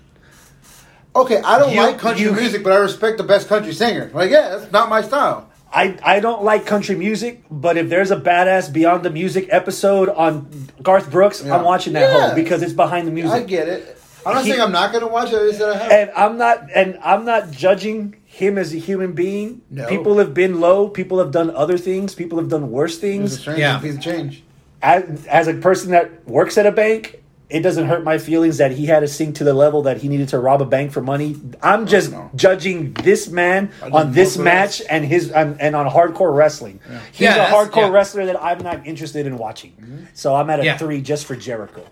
[1.15, 4.09] Okay, I don't You- like country you- music, but I respect the best country singer.
[4.13, 5.46] Like, yeah, that's not my style.
[5.72, 10.07] I, I don't like country music, but if there's a badass Beyond the Music episode
[10.10, 11.56] on Garth Brooks, Yeah.
[11.57, 12.27] I'm watching that Yeah.
[12.27, 13.34] whole because it's behind the music.
[13.34, 13.98] I get it.
[14.26, 15.35] I'm not He- saying I'm not going to watch it.
[15.35, 15.91] I just said I have.
[15.91, 19.61] and I'm not and I'm not judging him as a human being.
[19.69, 19.88] No.
[19.88, 23.02] People have been low, people have done other things, people have done worse It's a
[23.07, 23.39] things.
[23.39, 23.80] strange Yeah.
[23.80, 24.44] piece of change.
[24.81, 28.71] As, as a person that works at a bank, it doesn't hurt my feelings that
[28.71, 31.01] he had to sink to the level that he needed to rob a bank for
[31.01, 31.35] money.
[31.61, 32.29] I'm oh, just no.
[32.35, 36.81] judging this man on this match and his and, and on hardcore wrestling.
[37.11, 37.89] He's Yeah, a hardcore yeah.
[37.89, 39.71] wrestler that I'm not interested in watching.
[39.79, 40.05] Mm-hmm.
[40.13, 40.77] So I'm at a Yeah.
[40.77, 41.85] three just for Jericho,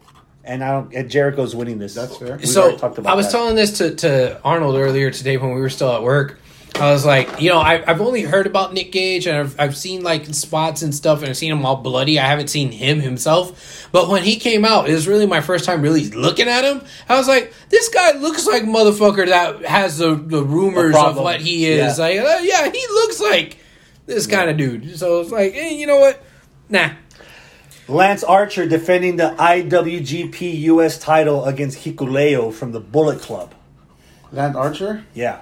[0.44, 0.94] and I don't.
[0.94, 1.94] And Jericho's winning this.
[1.94, 2.36] That's fair.
[2.36, 3.32] We've so talked about I was that.
[3.32, 6.38] telling this to, to Arnold earlier today when we were still at work.
[6.80, 9.78] I was like, you know, I, I've only heard about Nick Gage and I've, I've
[9.78, 12.20] seen like spots and stuff and I've seen him all bloody.
[12.20, 13.88] I haven't seen him himself.
[13.94, 16.82] But when he came out, it was really my first time really looking at him.
[17.08, 21.18] I was like, this guy looks like motherfucker that has the, the rumors A of
[21.18, 21.98] what he is.
[21.98, 22.04] Yeah.
[22.04, 23.58] Like, uh, yeah, he looks like
[24.06, 24.98] this kind of dude.
[25.00, 26.22] So it's like, hey, you know what?
[26.68, 26.90] Nah.
[27.88, 33.54] Lance Archer defending the IWGP US title against Hikuleo from the Bullet Club.
[34.34, 35.06] Lance Archer.
[35.14, 35.40] Yeah,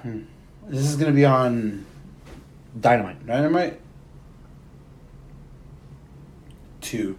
[0.66, 1.84] This is going to be on
[2.80, 3.26] Dynamite.
[3.26, 3.80] Dynamite.
[6.80, 7.18] Two.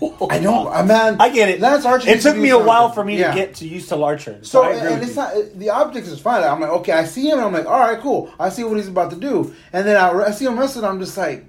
[0.30, 1.16] I know, I man.
[1.20, 1.60] I get it.
[1.60, 2.08] Lance Archer.
[2.10, 3.30] It took me a while for me Yeah.
[3.32, 4.38] to get to used to Archer.
[4.42, 5.16] So So, and it's you.
[5.16, 6.42] not the optics is fine.
[6.42, 8.30] I'm like, okay, I see him, and I'm like, all right, cool.
[8.38, 10.98] I see what he's about to do, and then I, I see him wrestle, I'm
[10.98, 11.44] just like,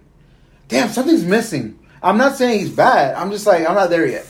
[0.68, 1.80] damn, something's missing.
[2.02, 3.16] I'm not saying he's bad.
[3.16, 4.26] I'm just like, I'm not there yet.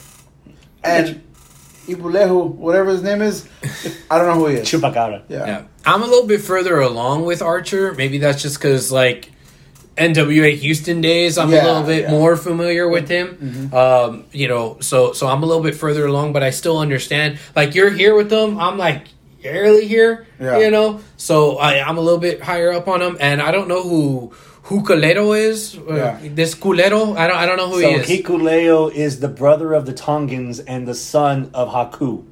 [0.84, 1.22] And
[1.88, 3.48] Ibulehu, whatever his name is,
[4.12, 4.68] I don't know who he is.
[4.68, 5.24] Chupacabra.
[5.30, 5.46] Yeah.
[5.48, 7.94] Yeah, I'm a little bit further along with Archer.
[7.94, 9.32] Maybe that's just because like
[9.96, 12.06] NWA Houston days, I'm Yeah, a little bit yeah.
[12.08, 12.12] Mm-hmm.
[12.16, 13.74] more familiar with him.
[13.74, 17.40] Um, you know, so so I'm a little bit further along, but I still understand.
[17.56, 19.08] Like you're here with them, I'm like
[19.42, 20.28] barely here.
[20.40, 20.60] Yeah.
[20.60, 23.68] You know, so I, I'm a little bit higher up on them, and I don't
[23.68, 24.34] know who
[24.68, 25.78] who Culero is.
[25.78, 26.20] Uh, Yeah.
[26.40, 28.08] This Culero, I don't I don't know who So he is.
[28.10, 32.24] Hikuleo is the brother of the Tongans and the son of Haku,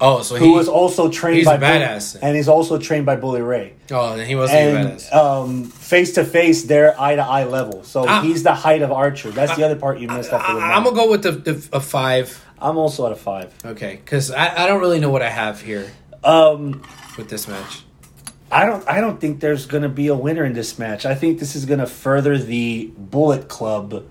[0.00, 2.04] oh, so who he was also trained he's by badass.
[2.14, 3.74] Bully, and he's also trained by Bully Ray.
[3.90, 5.12] oh, then he wasn't And badass.
[5.14, 7.82] um, face to face, they're eye to eye level.
[7.84, 8.22] So Ah.
[8.22, 9.30] he's the height of Archer.
[9.30, 11.54] That's the other part you missed after the I, I'm gonna go with the, the
[11.72, 12.26] a five.
[12.58, 13.48] I'm also at a five.
[13.64, 15.86] Okay, because I, I don't really know what I have here
[16.24, 16.82] Um,
[17.18, 17.82] with this match.
[18.52, 18.86] I don't.
[18.86, 21.06] I don't think there's going to be a winner in this match.
[21.06, 24.04] I think this is going to further the Bullet Club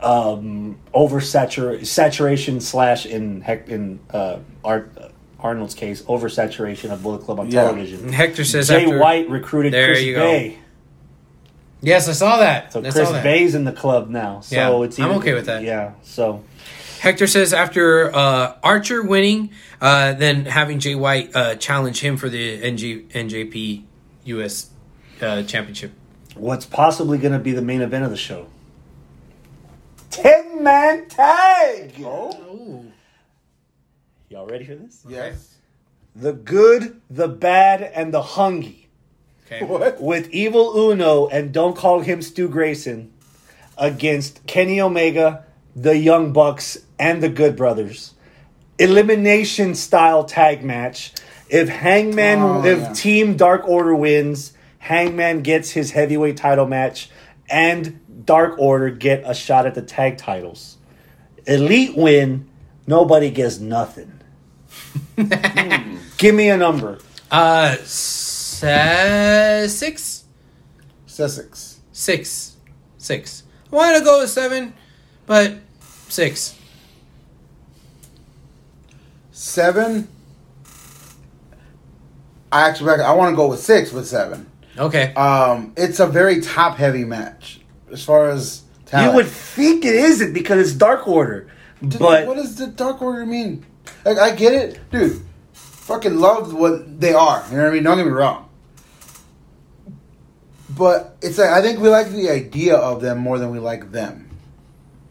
[0.00, 4.92] um, oversatur saturation slash in heck in uh, Art,
[5.40, 7.62] Arnold's case oversaturation of Bullet Club on Yeah.
[7.64, 8.12] television.
[8.12, 10.30] Hector says Jay after, White recruited There Chris you go.
[10.30, 10.58] Bey,
[11.82, 12.72] Yes, I saw that.
[12.72, 13.22] so I Chris saw that.
[13.24, 14.40] Bey's in the club now.
[14.40, 15.62] So Yeah, it's I'm okay with that.
[15.64, 15.92] Yeah.
[16.02, 16.42] So
[17.04, 22.30] Hector says after uh, Archer winning, uh, then having Jay White uh, challenge him for
[22.30, 23.82] the NG, NJP
[24.24, 24.70] US
[25.20, 25.92] uh, Championship.
[26.34, 28.46] what's possibly going to be the main event of the show?
[30.12, 31.92] 10 man tag.
[32.02, 32.86] Oh,
[34.30, 35.04] Y'all ready for this?
[35.06, 35.56] yes.
[36.16, 38.86] The good, the bad, and the hungy.
[39.46, 39.62] Okay.
[39.62, 40.00] What?
[40.00, 43.12] with Evil Uno and don't call him Stu Grayson
[43.76, 45.44] against Kenny Omega,
[45.76, 48.14] the Young Bucks, and the Good Brothers.
[48.78, 51.12] Elimination style tag match.
[51.48, 52.92] If Hangman, Oh, if yeah.
[52.92, 57.08] Team Dark Order wins, Hangman gets his heavyweight title match,
[57.48, 60.76] and Dark Order get a shot at the tag titles.
[61.46, 62.48] Elite win,
[62.86, 64.10] nobody gets nothing.
[66.18, 66.98] Give me a number.
[67.30, 70.24] Uh, se- six,
[71.06, 71.80] Sussex.
[71.92, 72.56] six,
[72.98, 73.42] six.
[73.72, 74.74] I wanted to go with seven,
[75.26, 75.54] but
[76.08, 76.56] six.
[79.44, 80.08] Seven.
[82.50, 84.50] I actually, I want to go with six with seven.
[84.78, 85.12] Okay.
[85.12, 87.60] Um, it's a very top heavy match
[87.92, 89.10] as far as talent.
[89.10, 91.50] You would think it isn't because it's Dark Order,
[91.82, 93.66] Dude, but what does the Dark Order mean?
[94.06, 95.20] Like, I get it, dude.
[95.52, 97.44] Fucking love what they are.
[97.50, 97.82] You know what I mean?
[97.82, 98.48] Don't get me wrong.
[100.70, 103.92] But it's like I think we like the idea of them more than we like
[103.92, 104.33] them.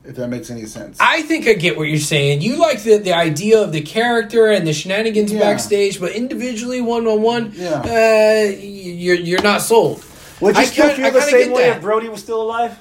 [0.06, 0.98] If that makes any sense.
[1.00, 2.42] I think I get what you're saying.
[2.42, 5.40] You like the, the idea of the character and the shenanigans Yeah.
[5.40, 10.04] backstage, but individually, one on one, uh, you're you're not sold.
[10.42, 11.78] would you I still kinda- feel the same way that.
[11.78, 12.78] if Brody was still alive?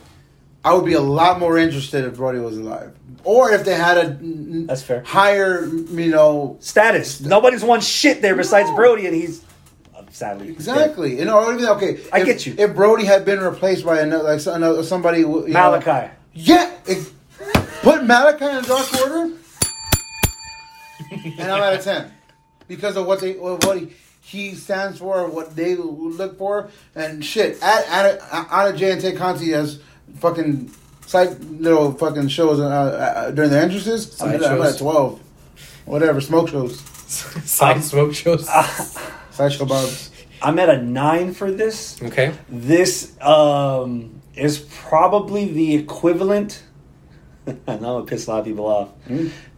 [0.65, 2.93] I would be a lot more interested if Brody was alive,
[3.25, 4.17] or if they had a
[4.67, 5.03] That's fair.
[5.05, 7.21] higher, you know, Status.
[7.21, 8.77] Nobody's won shit there besides No.
[8.77, 9.43] Brody, and he's
[9.97, 11.19] uh, sadly exactly.
[11.19, 11.99] You know, or even okay.
[12.13, 12.55] I if- get you.
[12.59, 16.11] If Brody had been replaced by another, like another somebody, you know, Malakai.
[16.35, 17.12] Yeah, it,
[17.83, 19.37] put Malakai in Dark Order,
[21.39, 22.13] and I'm at a ten
[22.69, 27.59] because of what they what he, he stands for, what they look for, and shit.
[27.63, 29.81] Add add add J and Tay Conti as
[30.19, 30.73] fucking
[31.07, 34.21] side little fucking shows uh, uh, during the entrances.
[34.21, 35.21] I'm, Side at- I'm at twelve,
[35.85, 38.47] whatever smoke shows, Side smoke shows.
[39.31, 40.11] side show bobs.
[40.41, 42.03] I'm at a nine for this.
[42.03, 42.35] Okay.
[42.49, 46.63] This um, is probably the equivalent.
[47.47, 48.89] I know I'm gonna piss a lot of people off.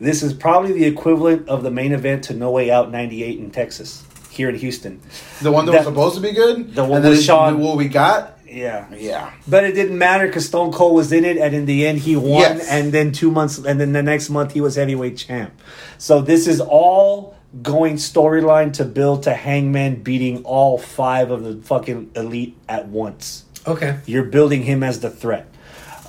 [0.00, 3.50] This is probably the equivalent of the main event to No Way Out '98 in
[3.50, 5.00] Texas, here in Houston.
[5.42, 7.76] The one that, That- was supposed to be good, the one with it- Shawn- what
[7.76, 8.30] we got.
[8.46, 11.84] Yeah, Yeah, But it didn't matter because Stone Cold was in it, and in the
[11.88, 12.40] end, he won.
[12.40, 12.68] Yes.
[12.70, 15.52] And then two months, and then the next month, he was heavyweight champ.
[15.98, 17.34] So this is all
[17.64, 23.42] going storyline to build to Hangman beating all five of the fucking elite at once.
[23.66, 23.96] Okay.
[24.06, 25.46] You're building him as the threat.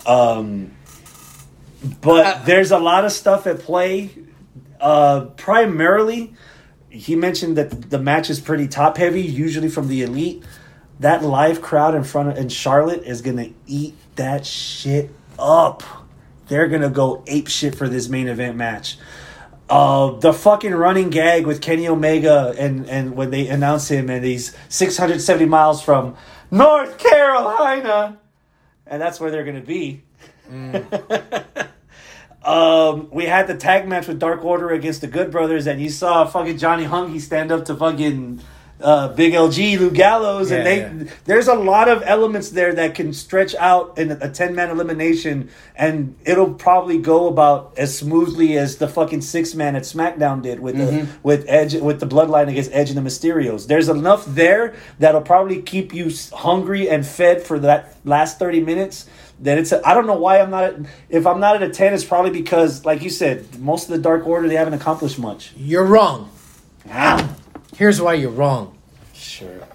[0.05, 0.71] Um,
[2.01, 4.09] but Uh, there's a lot of stuff at play.
[4.79, 6.33] Uh, primarily,
[6.89, 10.43] he mentioned that the match is pretty top heavy, usually from the elite.
[10.99, 15.83] That live crowd in front of in Charlotte is gonna eat that shit up.
[16.47, 18.97] They're gonna go ape shit for this main event match.
[19.69, 24.23] Uh, the fucking running gag with Kenny Omega and and when they announce him and
[24.23, 26.15] he's 670 miles from
[26.51, 28.17] North Carolina,
[28.87, 30.03] and that's where they're gonna be.
[32.45, 35.89] um, we had the tag match with Dark Order against the Good Brothers, and you
[35.89, 38.39] saw fucking Johnny Hungy stand up to fucking
[38.81, 41.11] uh, Big LG, Lou Gallows, and they yeah.
[41.23, 45.49] there's a lot of elements there that can stretch out in a 10 man elimination,
[45.75, 50.59] and it'll probably go about as smoothly as the fucking six man at SmackDown did
[50.59, 53.65] with the with Edge with the Bloodline against Edge and the Mysterios.
[53.67, 59.07] There's enough there that'll probably keep you hungry and fed for that last 30 minutes.
[59.41, 60.75] That it's I don't know why I'm not at,
[61.09, 64.01] if I'm not at a 10 it's probably because like you said most of the
[64.01, 65.51] Dark Order they haven't accomplished much.
[65.57, 66.31] You're wrong.
[66.89, 67.35] Ow.
[67.75, 68.77] Here's why you're wrong.
[69.13, 69.67] Sure.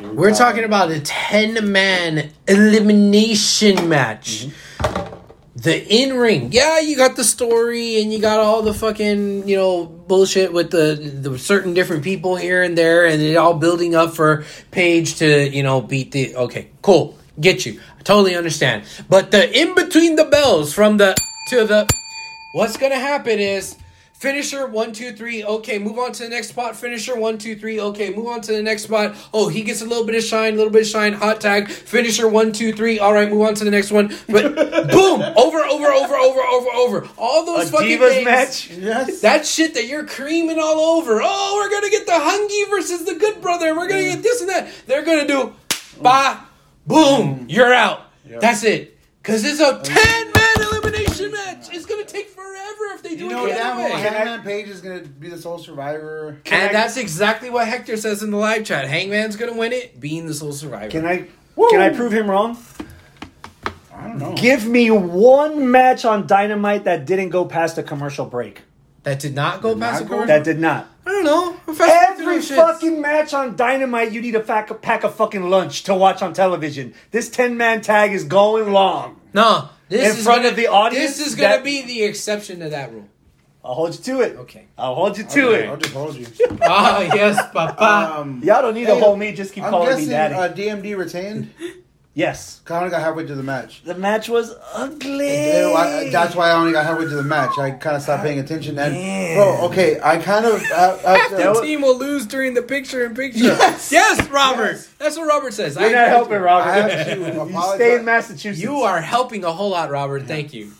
[0.00, 4.46] We're talking about a 10 man elimination match.
[4.46, 5.14] Mm-hmm.
[5.56, 6.52] The in ring.
[6.52, 10.70] Yeah, you got the story and you got all the fucking, you know, bullshit with
[10.70, 15.16] the, the certain different people here and there and it all building up for Page
[15.16, 16.36] to, you know, beat the.
[16.36, 17.18] Okay, cool.
[17.40, 17.80] Get you.
[17.98, 18.84] I totally understand.
[19.08, 21.16] But the in between the bells from the
[21.50, 21.88] to the.
[22.52, 23.76] What's going to happen is.
[24.18, 25.44] Finisher one two three.
[25.44, 26.74] Okay, move on to the next spot.
[26.74, 27.80] Finisher one two three.
[27.80, 29.14] Okay, move on to the next spot.
[29.32, 31.12] Oh, he gets a little bit of shine, a little bit of shine.
[31.12, 31.68] Hot tag.
[31.68, 32.98] Finisher one two three.
[32.98, 34.08] All right, move on to the next one.
[34.26, 34.56] But
[34.90, 37.08] boom, over, over, over, over, over, over.
[37.16, 38.70] All those A fucking Divas names- match?
[38.70, 39.20] yes.
[39.20, 41.20] That shit that you're creaming all over.
[41.22, 43.76] Oh, we're gonna get the Hungy versus the Good Brother.
[43.76, 44.14] We're gonna mm.
[44.14, 44.68] get this and that.
[44.88, 45.54] They're gonna do,
[46.02, 46.44] ba,
[46.88, 47.40] boom.
[47.40, 47.52] Mm.
[47.52, 48.02] You're out.
[48.26, 48.98] That's it.
[49.22, 51.68] Cause it's a oh, ten man elimination match.
[51.72, 54.00] It's gonna take forever if they do You know it the damn other well way.
[54.00, 56.40] Hangman Page is gonna be the sole survivor.
[56.46, 58.88] And that's exactly what Hector says in the live chat.
[58.88, 60.90] Hangman's gonna win it, being the sole survivor.
[60.90, 61.26] Can I
[61.70, 62.56] can I prove him wrong?
[63.92, 64.40] I don't don't know.
[64.40, 68.62] Give me one match on Dynamite that didn't go past a commercial break.
[69.08, 70.86] That did not go Did past not the go- That did not.
[71.06, 71.56] I don't know.
[71.66, 72.56] I'm fast through Every those shits.
[72.56, 76.34] fucking match on Dynamite, you need a pack, pack of fucking lunch to watch on
[76.34, 76.92] television.
[77.10, 79.18] This 10 man tag is going long.
[79.32, 82.02] No, this In is front gonna, of the audience, This is gonna that- be the
[82.02, 83.06] exception to that rule.
[83.64, 84.36] I'll hold you to it.
[84.40, 84.66] Okay.
[84.76, 86.26] I'll hold you to Okay, I'll just hold you.
[86.62, 88.18] Ah, yes, papa.
[88.20, 90.34] Um, Y'all don't need to Hey, hold me, just keep I'm calling me guessing daddy.
[90.34, 91.50] uh, DMD retained.
[92.18, 92.60] yes.
[92.68, 93.82] I only got halfway to the match.
[93.84, 95.58] The match was ugly.
[95.58, 97.56] Ew, I- that's why I only got halfway to the match.
[97.58, 98.78] I kind of stopped paying attention.
[98.78, 99.36] And Man.
[99.36, 100.62] bro, okay, I kind of.
[100.70, 100.74] Uh,
[101.04, 103.38] uh, That was- team will lose during the picture in picture.
[103.44, 103.90] Yes.
[103.92, 104.72] yes, Robert.
[104.72, 104.88] Yes.
[104.98, 105.76] That's what Robert says.
[105.76, 106.38] You're I not helping, you.
[106.40, 106.68] Robert.
[106.68, 108.60] I have to you stay in Massachusetts.
[108.62, 110.24] You are helping a whole lot, Robert.
[110.26, 110.72] Thank you.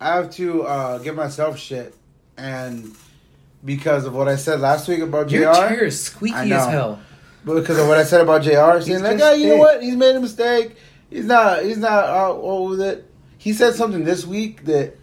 [0.00, 1.94] I have to uh, give myself shit,
[2.36, 2.94] and
[3.64, 7.00] because of what I said last week about JR Your chair is squeaky as hell.
[7.44, 9.82] Because of what I said about JR Saying like, "Yeah, you know what?
[9.82, 10.76] He's made a mistake.
[11.10, 11.62] He's not.
[11.64, 14.96] He's not out with it." He said something this week that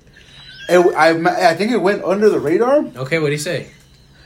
[0.69, 3.68] it, I I think it went under the radar Okay, what do he say?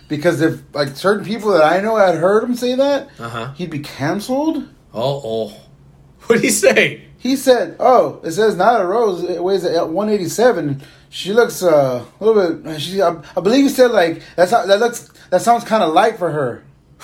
[0.08, 3.52] because if like certain people that I know had heard him say that, Uh huh.
[3.54, 4.64] he'd be canceled.
[4.94, 5.54] Oh, oh.
[6.28, 7.02] What did he say?
[7.18, 10.82] He said, "Oh, it says Nyla Rose it weighs at 187.
[11.10, 12.80] She looks uh, a little bit.
[12.80, 15.10] She, I, I believe he said like that's how, that looks.
[15.32, 16.64] That sounds kind of light for her."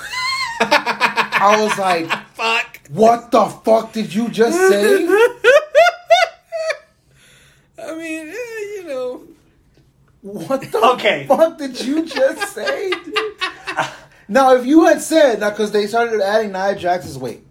[1.42, 2.80] I was like, Fuck.
[2.90, 5.06] "What the fuck did you just say?"
[7.84, 8.34] I mean, eh,
[8.76, 9.24] you know.
[10.22, 11.26] What the Okay.
[11.28, 12.92] fuck did you just say?
[14.28, 17.44] now, if you had said now because they started adding Nia Jax's weight.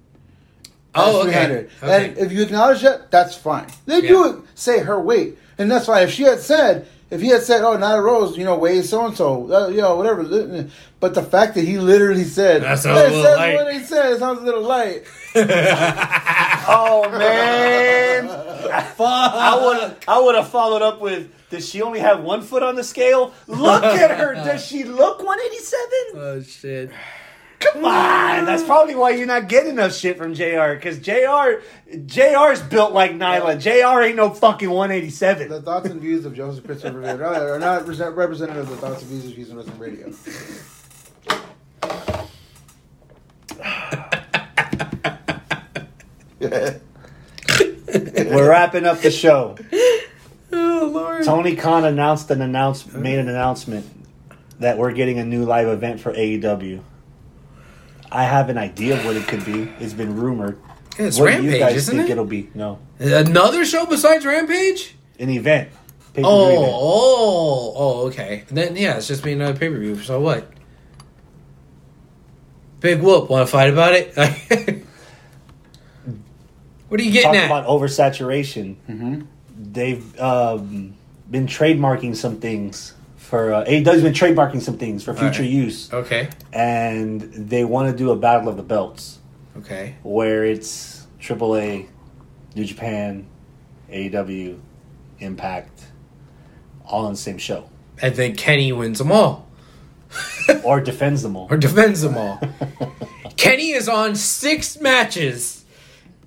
[0.94, 1.46] Oh, That's okay.
[1.46, 1.70] 300.
[1.82, 2.06] Okay.
[2.08, 3.66] And if you acknowledge that, that's fine.
[3.86, 4.10] Then Yeah.
[4.10, 6.04] you say her weight, and that's fine.
[6.04, 9.04] If she had said, if he had said, "Oh, Nyla Rose, you know, weighs so
[9.06, 10.22] and so," uh, you know, whatever.
[11.00, 14.12] But the fact that he literally said, That's a "Hey, little light." What he said
[14.12, 15.04] it sounds a little light.
[16.72, 18.28] Oh man!
[18.30, 22.76] I would I would have followed up with Does she only have one foot on
[22.76, 23.32] the scale?
[23.48, 24.34] Look at her.
[24.34, 25.88] Does she look 187?
[26.14, 26.90] Oh shit.
[27.60, 28.46] Come on.
[28.46, 30.74] That's probably why you're not getting enough shit from JR.
[30.74, 31.62] Because JR
[32.06, 33.60] JR's built like Nyla.
[33.60, 35.48] JR ain't no fucking 187.
[35.48, 39.10] The thoughts and views of Joseph Christopher Rivera are not representative of the thoughts and
[39.10, 40.12] views of Houston Wrestling Radio.
[48.30, 49.56] We're wrapping up the show.
[50.52, 51.24] Oh lord.
[51.24, 53.86] Tony Khan announced an announce made an announcement
[54.60, 56.82] that we're getting a new live event for AEW.
[58.12, 59.68] I have an idea of what it could be.
[59.78, 60.58] It's been rumored.
[60.98, 62.12] It's what do you guys isn't think it?
[62.12, 62.50] it'll be?
[62.54, 64.94] No, Another show besides Rampage?
[65.18, 65.68] an event.
[66.14, 66.72] Pay-per-view Oh, event.
[66.74, 68.44] oh, oh, okay.
[68.50, 69.96] Then yeah, it's just be another pay per view.
[70.00, 70.50] So what?
[72.80, 73.30] Big whoop.
[73.30, 74.14] Want to fight about it?
[76.88, 77.46] what are you getting Talk at?
[77.46, 78.76] about oversaturation.
[78.88, 79.20] Mm-hmm.
[79.72, 80.94] They've um,
[81.30, 82.94] been trademarking some things
[83.30, 85.50] for uh, AEW's been trademarking some things for future Alright.
[85.50, 86.28] use, okay.
[86.52, 89.18] and they want to do a battle of the belts.
[89.56, 89.96] Okay.
[90.02, 91.88] where it's AAA,
[92.54, 93.26] New Japan,
[93.90, 94.58] AEW,
[95.18, 95.84] Impact,
[96.86, 97.68] all on the same show,
[98.00, 99.48] And then Kenny wins them all
[100.64, 101.46] or defends them all.
[101.50, 102.40] or defends them all.
[103.36, 105.64] Kenny is on six matches,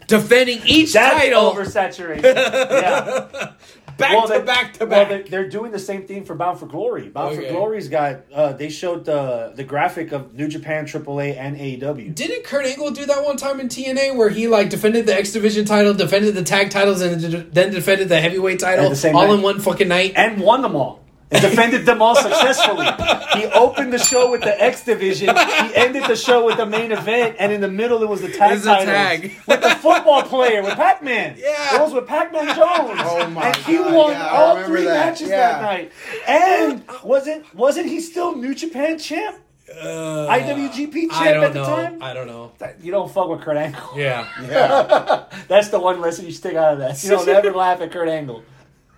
[0.08, 2.24] defending each That's title oversaturation.
[2.24, 3.54] yeah.
[3.98, 5.10] Back Well, to they- back to well, back.
[5.10, 7.10] they're, they're doing the same thing for Bound for Glory.
[7.10, 7.48] Bound Okay.
[7.48, 8.22] for Glory's got.
[8.34, 12.14] Uh, they showed the the graphic of New Japan, AAA, and AEW.
[12.15, 15.32] Didn't Kurt Angle do that one time in TNA where he like defended the X
[15.32, 17.22] Division title, defended the tag titles, and
[17.53, 19.34] then defended the heavyweight title the all night.
[19.36, 20.14] in one fucking night?
[20.15, 21.03] and won them all.
[21.34, 22.85] And defended them all successfully.
[23.34, 25.35] He opened the show with the X division.
[25.35, 28.30] He ended the show with the main event, and in the middle it was the
[28.31, 29.31] tag It was a titles tag.
[29.47, 31.35] with the football player with Pac Man.
[31.38, 31.76] Yeah.
[31.76, 33.01] it was with Pac Man Jones.
[33.03, 33.55] Oh my God.
[33.55, 35.05] And he God, won yeah, all three that.
[35.07, 35.38] matches Yeah.
[35.53, 35.91] that night.
[36.27, 39.38] And wasn't wasn't he still New Japan champ?
[39.81, 41.65] Uh, IWGP champ at the know.
[41.65, 42.03] time?
[42.03, 42.51] I don't know.
[42.81, 43.81] You don't fuck with Kurt Angle.
[43.95, 44.27] Yeah.
[44.43, 45.23] Yeah.
[45.47, 47.03] That's the one lesson you should take out of that.
[47.03, 48.43] You don't ever laugh at Kurt Angle.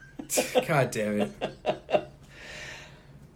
[0.67, 1.31] God damn it.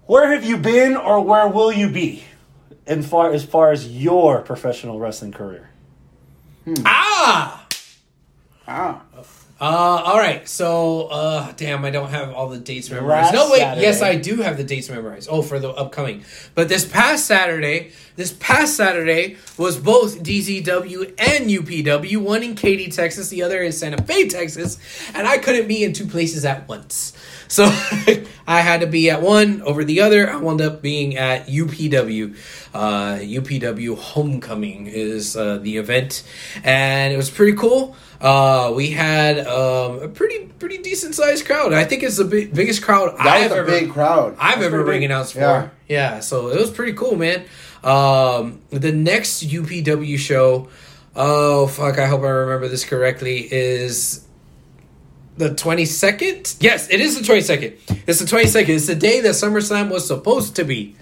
[0.09, 2.23] Where have you been or where will you be
[2.87, 5.69] in far as far as your professional wrestling career?
[6.83, 7.67] Ah!
[8.67, 9.03] ah.
[9.61, 9.65] Uh,
[10.05, 10.47] all right.
[10.47, 13.35] So, uh, damn, I don't have all the dates memorized.
[13.35, 13.59] Last no, wait.
[13.59, 13.81] Saturday.
[13.85, 15.27] Yes, I do have the dates memorized.
[15.29, 16.23] Oh, for the upcoming.
[16.55, 22.17] But this past Saturday, this past Saturday was both DZW and UPW.
[22.17, 23.29] One in Katy, Texas.
[23.29, 24.79] The other in Santa Fe, Texas.
[25.13, 27.13] And I couldn't be in two places at once.
[27.49, 27.65] So
[28.47, 30.29] I had to be at one over the other.
[30.29, 32.35] I wound up being at UPW.
[32.73, 36.23] Uh, UPW Homecoming is uh, the event,
[36.63, 37.95] and it was pretty cool.
[38.21, 41.73] Uh, we had um, a pretty pretty decent sized crowd.
[41.73, 44.35] I think it's the big, biggest crowd That I've ever big crowd.
[44.39, 45.39] I've That's ever ring announced for.
[45.39, 45.69] Yeah.
[45.87, 46.19] Yeah.
[46.19, 47.45] so it was pretty cool, man.
[47.83, 50.69] Um, the next UPW show,
[51.15, 54.25] oh fuck, I hope I remember this correctly, is
[55.39, 56.57] the 22nd?
[56.59, 58.03] Yes, it is the 22nd.
[58.07, 58.69] It's the 22nd.
[58.69, 60.95] It's the day that SummerSlam was supposed to be.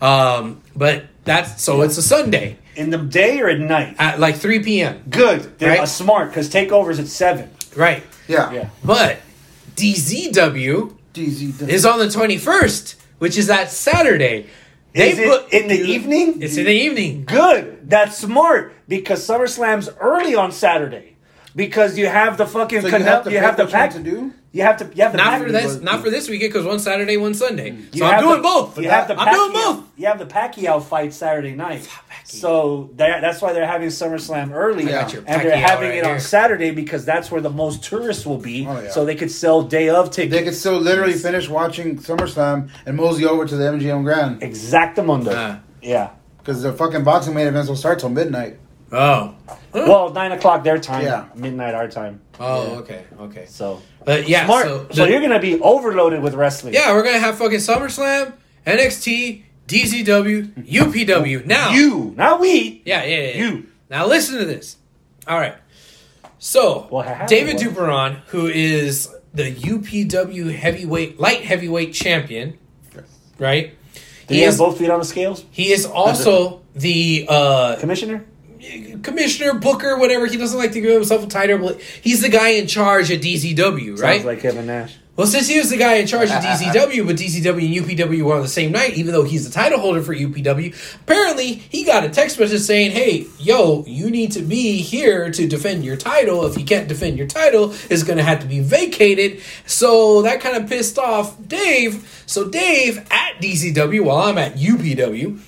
[0.00, 3.94] Um, but that's so it's a Sunday In the day or at night?
[3.98, 5.02] at like 3 p.m.
[5.10, 5.58] Good.
[5.58, 5.88] They're Right.
[5.88, 7.50] smart because takeovers at seven.
[7.76, 8.02] Right.
[8.28, 8.50] Yeah.
[8.52, 8.68] Yeah.
[8.84, 9.18] But
[9.76, 11.68] DZW DZ.
[11.68, 14.46] is on the 21st, which is that Saturday.
[14.94, 16.42] They Is it put- in the evening?
[16.42, 17.24] It's in the evening.
[17.24, 17.88] Good.
[17.88, 21.11] That's smart because SummerSlam's early on Saturday
[21.54, 23.98] because you have the fucking So you Canel- have to you have the pack to
[24.00, 24.32] do?
[24.54, 26.52] You have to you have the Not pack- for this, was- not for this weekend
[26.52, 27.70] because one Saturday, one Sunday.
[27.92, 28.78] You So I'm doing the- both.
[28.78, 29.84] You have the I'm doing both.
[29.96, 31.88] You have the Pacquiao fight Saturday night.
[32.24, 36.04] So that's why they're having SummerSlam early, I got your and they're having right it
[36.04, 36.20] on here.
[36.20, 38.66] Saturday because that's where the most tourists will be.
[38.68, 38.90] Oh, yeah.
[38.90, 40.34] So they could sell day of tickets.
[40.36, 45.32] They could still literally finish watching SummerSlam and mosey over to the MGM Grand Exactamundo.
[45.34, 45.60] Ah.
[45.80, 46.10] yeah.
[46.38, 48.58] because the fucking boxing main events will start till midnight.
[48.92, 49.34] Oh.
[49.72, 51.04] Well, nine o'clock their time.
[51.04, 51.24] Yeah.
[51.34, 52.20] Midnight our time.
[52.38, 52.78] Oh, Yeah.
[52.80, 53.44] okay, okay.
[53.48, 54.64] So But yeah, smart.
[54.66, 56.74] so, So, the- you're gonna be overloaded with wrestling.
[56.74, 58.34] yeah, we're gonna have fucking SummerSlam,
[58.66, 61.46] NXT, DZW, UPW.
[61.46, 62.82] Now, You, not we.
[62.84, 63.36] yeah, yeah, yeah.
[63.44, 63.66] You.
[63.88, 64.76] Now listen to this.
[65.26, 65.54] All right.
[66.38, 72.58] So What happened David was- Duperon, who is the UPW heavyweight light heavyweight champion,
[73.38, 73.72] right?
[74.26, 77.76] Do He you have is, both feet on the scales, he is also the uh,
[77.76, 78.24] Commissioner?
[79.02, 80.26] Commissioner, booker, whatever.
[80.26, 83.20] He doesn't like to give himself a title, but he's the guy in charge at
[83.20, 84.16] DZW, right?
[84.16, 84.96] Sounds like Kevin Nash.
[85.16, 88.34] well, since he was the guy in charge of DZW, but DZW and UPW were
[88.36, 92.04] on the same night, even though he's the title holder for UPW, apparently he got
[92.04, 96.46] a text message saying, "Hey, yo, you need to be here to defend your title.
[96.46, 100.40] If you can't defend your title, it's going to have to be vacated." So that
[100.40, 102.22] kind of pissed off Dave.
[102.26, 105.40] So Dave at DZW, while I'm at UPW,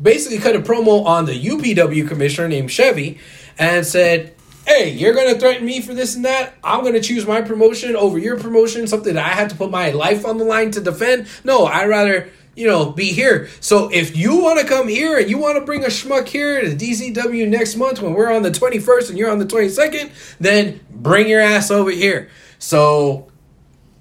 [0.00, 3.18] basically cut a promo on the UPW commissioner named Chevy
[3.58, 4.34] and said,
[4.66, 6.54] Hey, you're gonna threaten me for this and that.
[6.62, 9.90] I'm gonna choose my promotion over your promotion, something that I had to put my
[9.90, 11.26] life on the line to defend.
[11.42, 13.48] No, I'd rather, you know, be here.
[13.60, 17.48] So if you wanna come here and you wanna bring a schmuck here to DCW
[17.48, 21.40] next month when we're on the 21st and you're on the 22nd, then bring your
[21.40, 22.28] ass over here.
[22.58, 23.27] So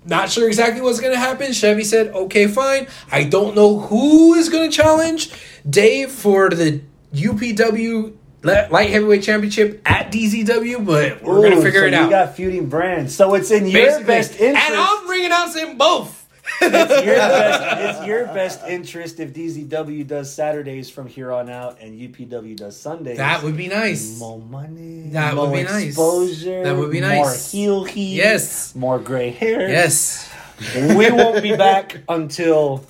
[0.07, 1.53] not sure exactly what's going to happen.
[1.53, 2.87] Chevy said, okay, fine.
[3.11, 5.31] I don't know who is going to challenge
[5.69, 6.81] Dave for the
[7.13, 8.13] UPW
[8.43, 12.09] Light Heavyweight Championship at DZW, but we're going to figure so it You out.
[12.09, 14.43] got feuding brands, so it's in your best interest.
[14.69, 16.16] And I'm ringing out them both.
[16.61, 21.79] It's, your best, it's your best interest if DZW does Saturdays from here on out
[21.81, 23.17] and UPW does Sundays.
[23.17, 24.19] That would be nice.
[24.19, 25.09] more money.
[25.09, 25.85] That more would be nice.
[25.87, 26.63] Exposure.
[26.63, 27.15] That would be nice.
[27.15, 27.51] More nice.
[27.51, 28.15] heel heat.
[28.15, 28.75] Yes.
[28.75, 29.69] More gray hair.
[29.69, 30.31] Yes.
[30.75, 32.83] we won't be back until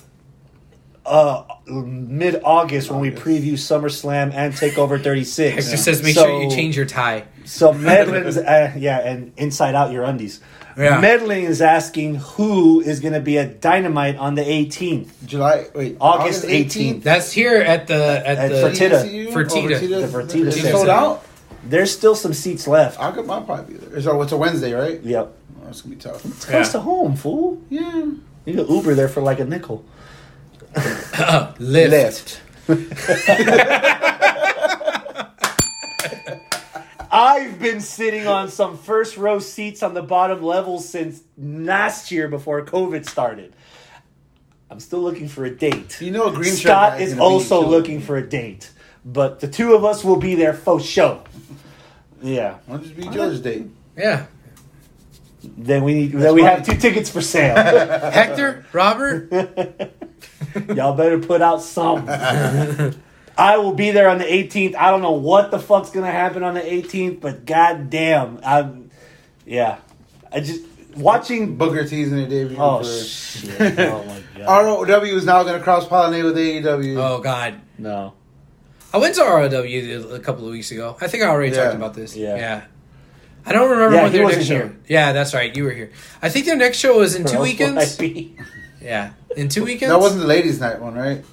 [1.04, 5.54] uh, mid August when we preview SummerSlam and Takeover 36.
[5.54, 7.24] Hector says make So- sure you change your tie.
[7.44, 10.40] So Medlin's, uh, yeah, and inside out your undies.
[10.78, 11.00] Yeah.
[11.00, 15.10] Medlin is asking who is going to be at Dynamite on the 18th.
[15.26, 17.02] July, wait, August 18th.
[17.02, 19.04] That's here at the at At the Fertitta.
[19.04, 19.30] ECU?
[19.30, 19.74] Fertitta.
[19.92, 20.70] Oh, The Fertitta It's Center.
[20.70, 21.24] sold out?
[21.64, 23.00] There's still some seats left.
[23.00, 24.00] I could, I'll probably be there.
[24.00, 25.02] So it's a Wednesday, right?
[25.02, 25.26] Yep.
[25.60, 26.24] Oh, that's going to be tough.
[26.24, 26.72] It's close Yeah.
[26.72, 27.60] to home, fool.
[27.68, 28.12] Yeah.
[28.44, 29.84] You can Uber there for like a nickel.
[31.58, 31.60] lift.
[31.60, 32.40] Left.
[37.18, 42.28] I've been sitting on some first row seats on the bottom level since last year
[42.28, 43.52] before COVID started.
[44.70, 46.00] I'm still looking for a date.
[46.00, 48.70] You know a green shirt Scott guy's is gonna be also looking for a date.
[49.04, 51.24] But the two of us will be there for show.
[52.22, 52.58] Yeah.
[52.66, 53.66] Why don't just be George's date?
[53.96, 54.26] Yeah.
[55.42, 57.56] Then we need then we have two tickets for sale.
[58.12, 59.32] Hector, Robert,
[60.74, 62.06] Y'all better put out some.
[63.38, 64.74] I will be there on the 18th.
[64.74, 68.90] I don't know what the fuck's gonna happen on the 18th, but goddamn, I'm
[69.46, 69.78] yeah.
[70.32, 70.62] I just
[70.96, 71.56] watching.
[71.56, 72.56] Booker T's in the debut.
[72.58, 73.78] Oh for, shit!
[73.78, 74.88] Oh my god!
[74.88, 76.96] ROW is now going to cross pollinate with AEW.
[77.02, 77.60] Oh God.
[77.78, 78.12] No.
[78.92, 80.96] I went to ROW a couple of weeks ago.
[81.00, 81.64] I think I already Yeah.
[81.64, 82.16] talked about this.
[82.16, 82.36] Yeah.
[82.36, 82.64] Yeah.
[83.46, 84.54] I don't remember Yeah, when their wasn't next show.
[84.56, 84.76] here.
[84.88, 85.54] Yeah, that's right.
[85.56, 85.92] You were here.
[86.20, 87.96] I think their next show is in two Or weekends.
[87.98, 88.36] will I be-
[88.82, 89.92] Yeah, in two weekends.
[89.92, 91.24] That wasn't the ladies' night one, right?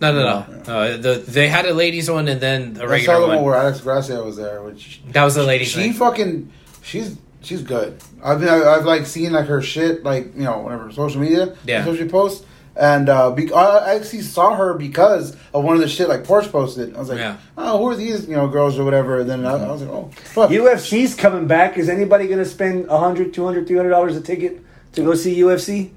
[0.00, 0.62] No, no, no.
[0.66, 3.36] no the, they had a ladies one and then a I saw regular the one.
[3.36, 5.96] one where Alex Gracia was there, which that was the ladies she night.
[5.96, 6.50] fucking
[6.82, 8.00] she's she's good.
[8.24, 11.84] I've been, I've like seen like her shit, like you know, whatever social media, Yeah.
[11.84, 12.46] social posts.
[12.76, 16.50] And uh, be- I actually saw her because of one of the shit like Porsche
[16.52, 16.94] posted.
[16.94, 17.36] I was like, Yeah.
[17.58, 19.20] oh, who are these you know girls or whatever?
[19.20, 20.50] And then I, I was like, oh, fuck.
[20.50, 21.76] UFC's coming back.
[21.76, 24.62] Is anybody going to spend 100 200 300 dollars a ticket
[24.92, 25.90] to go see UFC?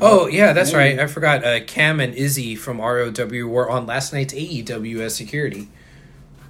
[0.00, 0.98] Oh yeah, that's right.
[0.98, 1.44] I forgot.
[1.44, 3.10] Uh, Cam and Izzy from ROW
[3.46, 5.68] were on last night's AEW as security.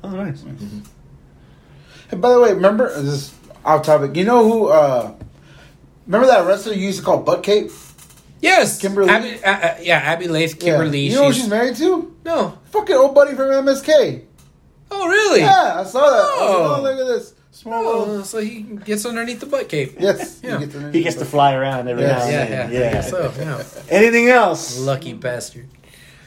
[0.02, 0.42] Oh, nice.
[2.10, 4.16] Hey, by the way, remember this is off topic.
[4.16, 4.68] You know who?
[4.68, 5.14] uh
[6.06, 7.70] Remember that wrestler you used to call Butt Cape?
[8.40, 9.10] Yes, Kimberly?
[9.10, 11.00] Abby, uh, uh, yeah, Abby Lath, Kimberly.
[11.02, 11.10] Yeah.
[11.10, 12.16] You know who she's, she's married to?
[12.24, 12.58] no.
[12.70, 14.24] Fucking old buddy from MSK.
[14.90, 15.40] Oh really?
[15.40, 16.16] Yeah, I saw that.
[16.16, 16.76] I was like, Oh.
[16.78, 18.08] oh, look at this small world.
[18.08, 19.96] Oh, so he gets underneath the butt cape.
[19.98, 20.58] Yes, Yeah.
[20.58, 22.24] he gets, to- He gets to fly around every Yes.
[22.24, 22.72] now Yeah, and yeah, then.
[22.72, 22.88] yeah.
[22.88, 23.62] I guess so, yeah.
[23.98, 24.78] Anything else?
[24.78, 25.68] Lucky bastard.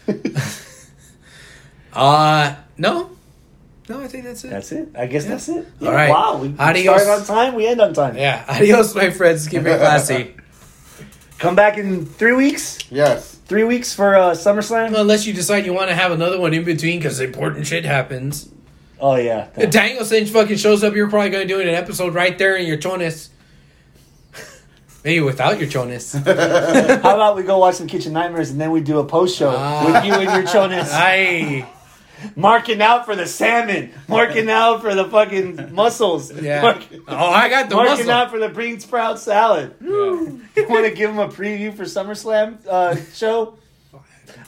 [1.94, 3.10] uh no,
[3.90, 4.02] no.
[4.02, 4.50] I think that's it.
[4.50, 4.90] That's it.
[4.98, 5.68] I guess that's it.
[5.82, 6.10] All right.
[6.10, 6.38] Wow.
[6.38, 7.02] We Adios.
[7.04, 7.56] start on time.
[7.56, 8.18] We end on time.
[8.18, 8.44] yeah.
[8.48, 9.48] Adios, my friends.
[9.48, 10.36] Keep it classy.
[11.40, 12.80] Come back in three weeks.
[12.90, 13.36] Yes.
[13.46, 14.98] Three weeks for uh, SummerSlam.
[14.98, 18.50] Unless you decide you want to have another one in between because important shit happens.
[19.06, 19.50] Oh yeah.
[19.58, 22.56] If Daniel Cinch fucking shows up, you're probably going to do an episode right there
[22.56, 23.28] in your chonis.
[25.04, 26.14] Maybe without your chonis.
[27.04, 29.54] How about we go watch some Kitchen Nightmares and then we do a post show
[29.54, 29.84] Ah.
[29.86, 31.68] with you and your chonis, Aye.
[32.38, 36.62] marking out for the salmon, marking out for the fucking mussels, Yeah.
[36.62, 38.12] mark- Oh, I got the marking muscle.
[38.12, 39.76] out for the green sprout salad.
[39.82, 39.90] Yeah.
[39.90, 43.58] You want to give them a preview for SummerSlam uh, show?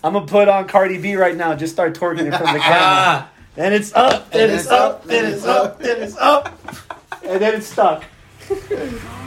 [0.02, 1.54] I'm gonna put on Cardi B right now.
[1.56, 3.30] Just start twerking it from the camera.
[3.58, 6.60] And it's up, then it's up, then it's up, then it's up,
[7.24, 8.04] and then it's stuck.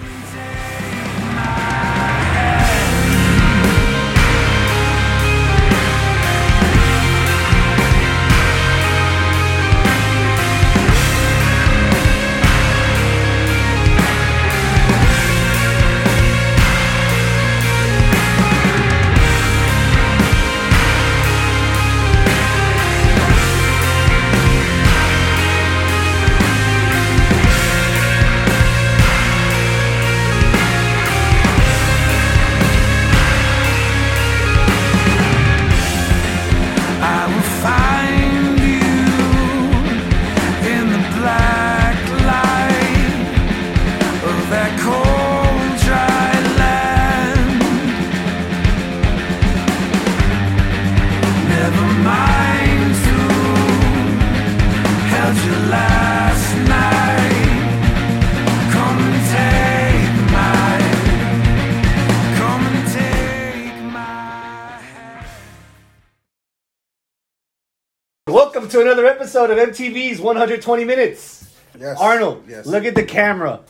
[68.79, 71.55] to another episode of MTV's 120 Minutes.
[71.79, 71.97] Yes.
[72.01, 72.67] Arnold, Yes.
[72.67, 73.61] look at the camera.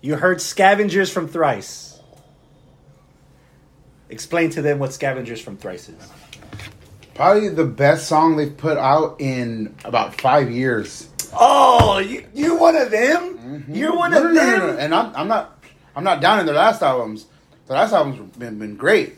[0.00, 1.98] You heard Scavengers from Thrice.
[4.08, 6.08] Explain to them what Scavengers from Thrice is.
[7.14, 11.08] Probably the best song they've put out in about five years.
[11.38, 13.38] Oh, you, you're one of them?
[13.38, 13.74] Mm-hmm.
[13.74, 14.58] You're one No, of no, them?
[14.58, 14.76] no.
[14.78, 15.62] And I'm, I'm not
[15.94, 17.26] I'm not down in their last albums.
[17.66, 19.16] The last albums been been great.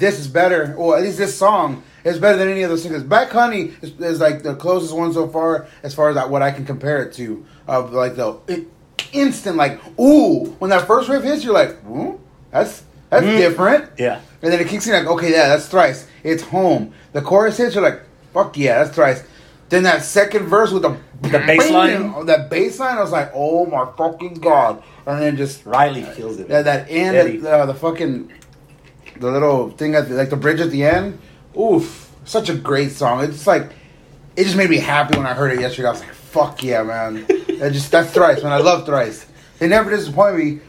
[0.00, 3.02] This is better, or at least this song is better than any of those singles.
[3.02, 6.40] Black Honey is, is like the closest one so far, as far as that, what
[6.40, 7.44] I can compare it to.
[7.68, 8.66] Of like the it,
[9.12, 12.18] instant, like ooh, when that first riff hits, you're like, ooh,
[12.50, 13.90] that's that's different.
[13.98, 14.22] Yeah.
[14.40, 16.08] And then it kicks in like, okay, yeah, that's thrice.
[16.24, 16.94] It's home.
[17.12, 18.00] The chorus hits, you're like,
[18.32, 19.22] fuck yeah, that's thrice.
[19.68, 22.26] Then that second verse with the The bass line?
[22.26, 24.82] that bass line, I was like, oh my fucking god!
[25.06, 26.48] And then just Riley kills it.
[26.48, 28.32] that that end, uh, the fucking
[29.20, 31.18] the little thing at the, like the bridge at the end.
[31.58, 33.22] Oof, such a great song.
[33.22, 33.70] It's like
[34.36, 35.88] it just made me happy when I heard it yesterday.
[35.88, 37.26] I was like, fuck yeah, man!
[37.26, 38.52] that just that's thrice, man.
[38.52, 39.26] I love thrice.
[39.58, 40.60] They never disappoint me,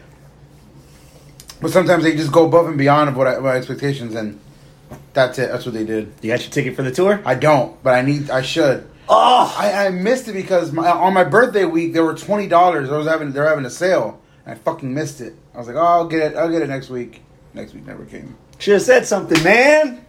[1.60, 4.38] but sometimes they just go above and beyond of what I, my expectations, and
[5.14, 5.50] that's it.
[5.50, 6.12] That's what they did.
[6.20, 7.22] You got your ticket for the tour?
[7.24, 8.30] I don't, but I need.
[8.30, 8.88] I should.
[9.08, 12.90] Oh, I, I missed it because my, on my birthday week there were twenty dollars.
[12.90, 14.20] I was having they're having a sale.
[14.44, 15.36] And I fucking missed it.
[15.54, 16.36] I was like, oh, I'll get it.
[16.36, 17.22] I'll get it next week.
[17.54, 18.36] Next week never came.
[18.58, 20.04] should have said something, man.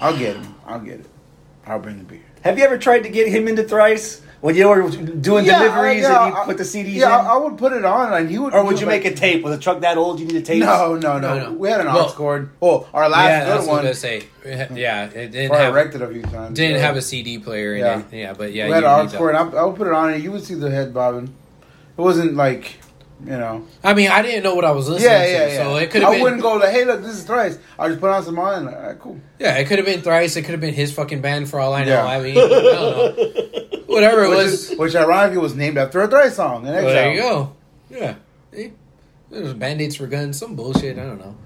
[0.00, 0.54] I'll get him.
[0.66, 1.06] I'll get it.
[1.66, 2.20] I'll bring the beer.
[2.42, 4.22] Have you ever tried to get him into Thrice?
[4.40, 7.26] When you were doing deliveries yeah, and you I- put the CDs Yeah, in?
[7.26, 8.54] I, I would put it on, and he would.
[8.54, 10.18] or would you like- make a tape with a truck that old?
[10.18, 10.60] You need a tape.
[10.60, 11.52] No, no, no, No, no.
[11.52, 12.48] We had an Well- aux cord.
[12.62, 13.88] Oh, our last yeah, that's good what I one.
[13.88, 14.20] was gonna
[14.64, 14.74] say.
[14.80, 16.56] Yeah, it didn't Or I have wrecked it a few times.
[16.56, 16.82] didn't so.
[16.86, 17.98] have a CD player in Yeah.
[17.98, 18.04] it.
[18.12, 19.34] Yeah, but yeah, we had an need aux cord.
[19.34, 21.34] I, I would put it on, and you would see the head bobbing.
[21.98, 22.78] It wasn't like,
[23.24, 23.66] you know.
[23.84, 25.62] I mean, I didn't know what I was listening Yeah, yeah, to, yeah.
[25.64, 26.22] so it could I been.
[26.22, 27.58] wouldn't go like, hey, look, this is thrice.
[27.78, 28.66] I just put on some on.
[28.66, 29.20] And, all right, cool.
[29.38, 30.36] Yeah, it could have been thrice.
[30.36, 31.92] It could have been his fucking band for all I know.
[31.92, 32.04] Yeah.
[32.06, 32.64] I mean, I don't
[33.18, 33.82] know.
[33.86, 34.70] Whatever it which, was.
[34.70, 36.62] is, which ironically was named after a thrice song.
[36.62, 37.52] Well, there you go.
[37.90, 38.14] Yeah.
[39.30, 40.98] There's band-aids for guns, some bullshit.
[40.98, 41.36] I don't know.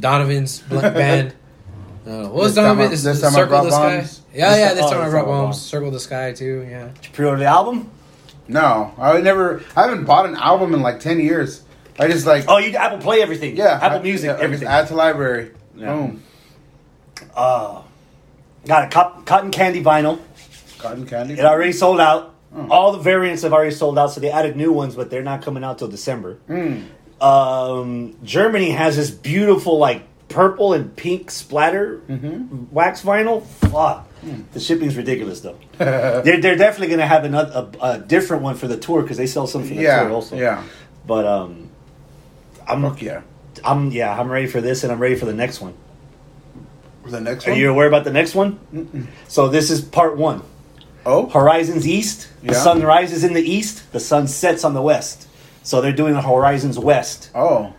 [0.00, 1.34] Donovan's band.
[2.06, 2.90] Uh, what was This time Donovan?
[2.90, 3.96] I- Is this it time I Circle brought the Sky.
[3.98, 4.22] bombs?
[4.32, 4.66] Yeah, This yeah.
[4.68, 5.56] time- This oh, time I this brought time I brought bombs.
[5.56, 5.60] bombs.
[5.62, 6.66] Circle the Sky too.
[6.70, 6.84] Yeah.
[6.94, 7.90] Did you pre-order the album?
[8.48, 9.62] No, I never.
[9.76, 11.62] I haven't bought an album in like ten years.
[11.98, 12.44] I just like.
[12.48, 13.56] Oh, you Apple Play everything.
[13.56, 14.68] yeah, Apple I- Music, yeah, I everything.
[14.68, 15.50] Add to library.
[15.76, 15.94] Yeah.
[15.94, 16.22] Boom.
[17.34, 17.82] Uh,
[18.66, 20.18] got a cot- cotton candy vinyl.
[20.78, 21.34] Cotton candy.
[21.34, 22.34] It already sold out.
[22.54, 22.66] Oh.
[22.70, 25.42] All the variants have already sold out, so they added new ones, but they're not
[25.42, 26.38] coming out till December.
[26.48, 26.84] Mm.
[27.20, 32.66] Um, Germany has this beautiful, like purple and pink splatter Mm-hmm.
[32.70, 33.44] wax vinyl.
[33.44, 34.07] Fuck.
[34.52, 35.58] The shipping's ridiculous though.
[35.78, 39.26] they're they're definitely gonna have another a, a different one for the tour because they
[39.26, 40.02] sell some for the Yeah.
[40.04, 40.36] tour also.
[40.36, 40.62] Yeah.
[41.06, 41.70] but um,
[42.66, 43.22] I'm Fuck yeah.
[43.64, 45.74] I'm yeah I'm ready for this and I'm ready for the next one.
[47.06, 49.08] The next Are you aware about the next one?
[49.28, 50.42] So this is part one.
[51.06, 51.26] oh.
[51.28, 52.28] Horizons East.
[52.42, 52.58] The Yeah.
[52.62, 53.90] sun rises in the east.
[53.92, 55.26] The sun sets on the west.
[55.62, 57.30] So they're doing the Horizons West.
[57.34, 57.72] Oh.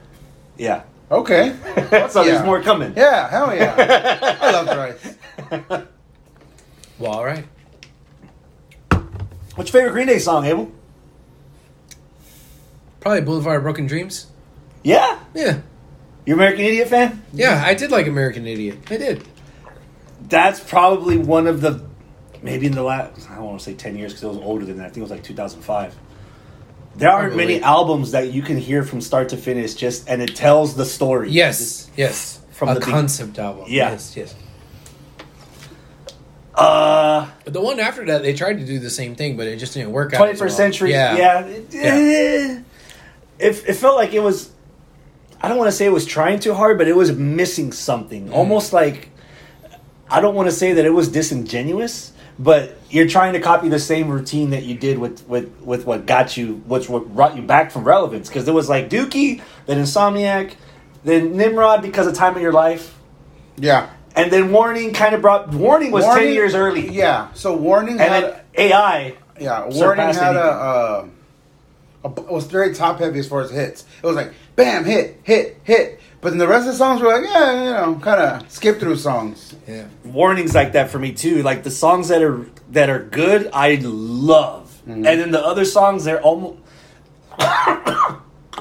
[0.57, 0.81] Yeah.
[1.11, 1.55] Okay.
[2.09, 2.31] so Yeah.
[2.31, 2.93] there's more coming.
[2.97, 3.29] Yeah.
[3.29, 4.37] Hell yeah.
[4.41, 5.85] I love rice.
[6.99, 7.45] Well, all right.
[9.55, 10.71] What's your favorite Green Day song, Abel?
[12.99, 14.27] Probably Boulevard of Broken Dreams.
[14.83, 15.19] Yeah.
[15.33, 15.59] Yeah.
[16.25, 17.23] You American Idiot fan?
[17.33, 18.79] Yeah, I did like American Idiot.
[18.91, 19.27] I did.
[20.27, 21.83] That's probably one of the
[22.43, 24.65] maybe in the last I don't want to say ten years because it was older
[24.65, 24.83] than that.
[24.83, 25.95] I think it was like 2005.
[26.97, 27.45] There aren't Probably.
[27.45, 30.85] many albums that you can hear from start to finish, just and it tells the
[30.85, 31.31] story.
[31.31, 32.41] Yes, yes.
[32.51, 33.65] From a the be- concept album.
[33.67, 33.91] Yeah.
[33.91, 34.35] Yes, yes.
[36.59, 39.57] Uh, But the one after that, they tried to do the same thing, but it
[39.57, 40.17] just didn't work out.
[40.17, 40.49] twenty as well.
[40.49, 40.91] century.
[40.91, 41.15] Yeah.
[41.17, 42.59] Yeah, It, eh,
[43.39, 44.51] it, it felt like it was.
[45.41, 48.27] I don't want to say it was trying too hard, but it was missing something.
[48.27, 48.33] Mm.
[48.33, 49.09] Almost like
[50.09, 53.79] I don't want to say that it was disingenuous, but you're trying to copy the
[53.79, 57.41] same routine that you did with with with what got you, what's what brought you
[57.41, 58.27] back from relevance.
[58.27, 60.55] Because there was like Dookie, then Insomniac,
[61.05, 62.97] then Nimrod because of time of your life,
[63.57, 63.89] Yeah.
[64.15, 67.31] And then Warning kind of brought Warning was ten years early, Yeah.
[67.33, 68.23] So warning and had.
[68.23, 69.15] then AI.
[69.39, 71.11] Yeah, Warning had a, anything.
[72.03, 73.85] uh, a was very top heavy as far as hits.
[74.01, 75.99] It was like bam, hit, hit, hit.
[76.21, 78.77] But then the rest of the songs were like, yeah, you know, kind of skip
[78.79, 79.55] through songs.
[79.65, 79.85] Yeah.
[80.03, 81.43] warnings like that for me too.
[81.43, 85.05] Like the songs that are that are good, I love, Mm-hmm.
[85.05, 86.57] and then the other songs they're almost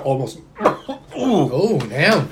[0.04, 0.40] almost.
[0.60, 2.28] Oh, damn.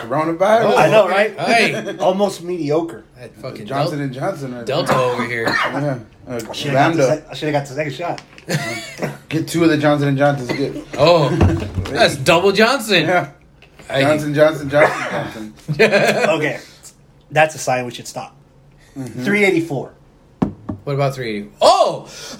[0.00, 0.76] Coronavirus.
[0.76, 1.38] I know, right?
[1.38, 1.96] Hey.
[1.98, 3.04] almost mediocre.
[3.18, 4.54] That fucking Johnson Del- and Johnson.
[4.54, 5.46] right Delta over here.
[5.70, 5.98] Yeah.
[6.28, 7.06] Uh, Should have got, Lambda.
[7.06, 8.22] sec- I should have got the second shot.
[9.28, 10.52] Get two of the Johnson and Johnsons.
[10.52, 11.28] Get Oh,
[11.90, 13.02] that's double Johnson.
[13.04, 13.32] yeah.
[13.88, 14.02] Hey.
[14.02, 16.30] Johnson, Johnson, Johnson, Johnson.
[16.30, 16.60] Okay,
[17.32, 18.36] that's a sign we should stop.
[18.96, 19.24] Mm-hmm.
[19.24, 19.92] Three eighty four.
[20.84, 21.54] What about 380?
[21.60, 22.06] Oh,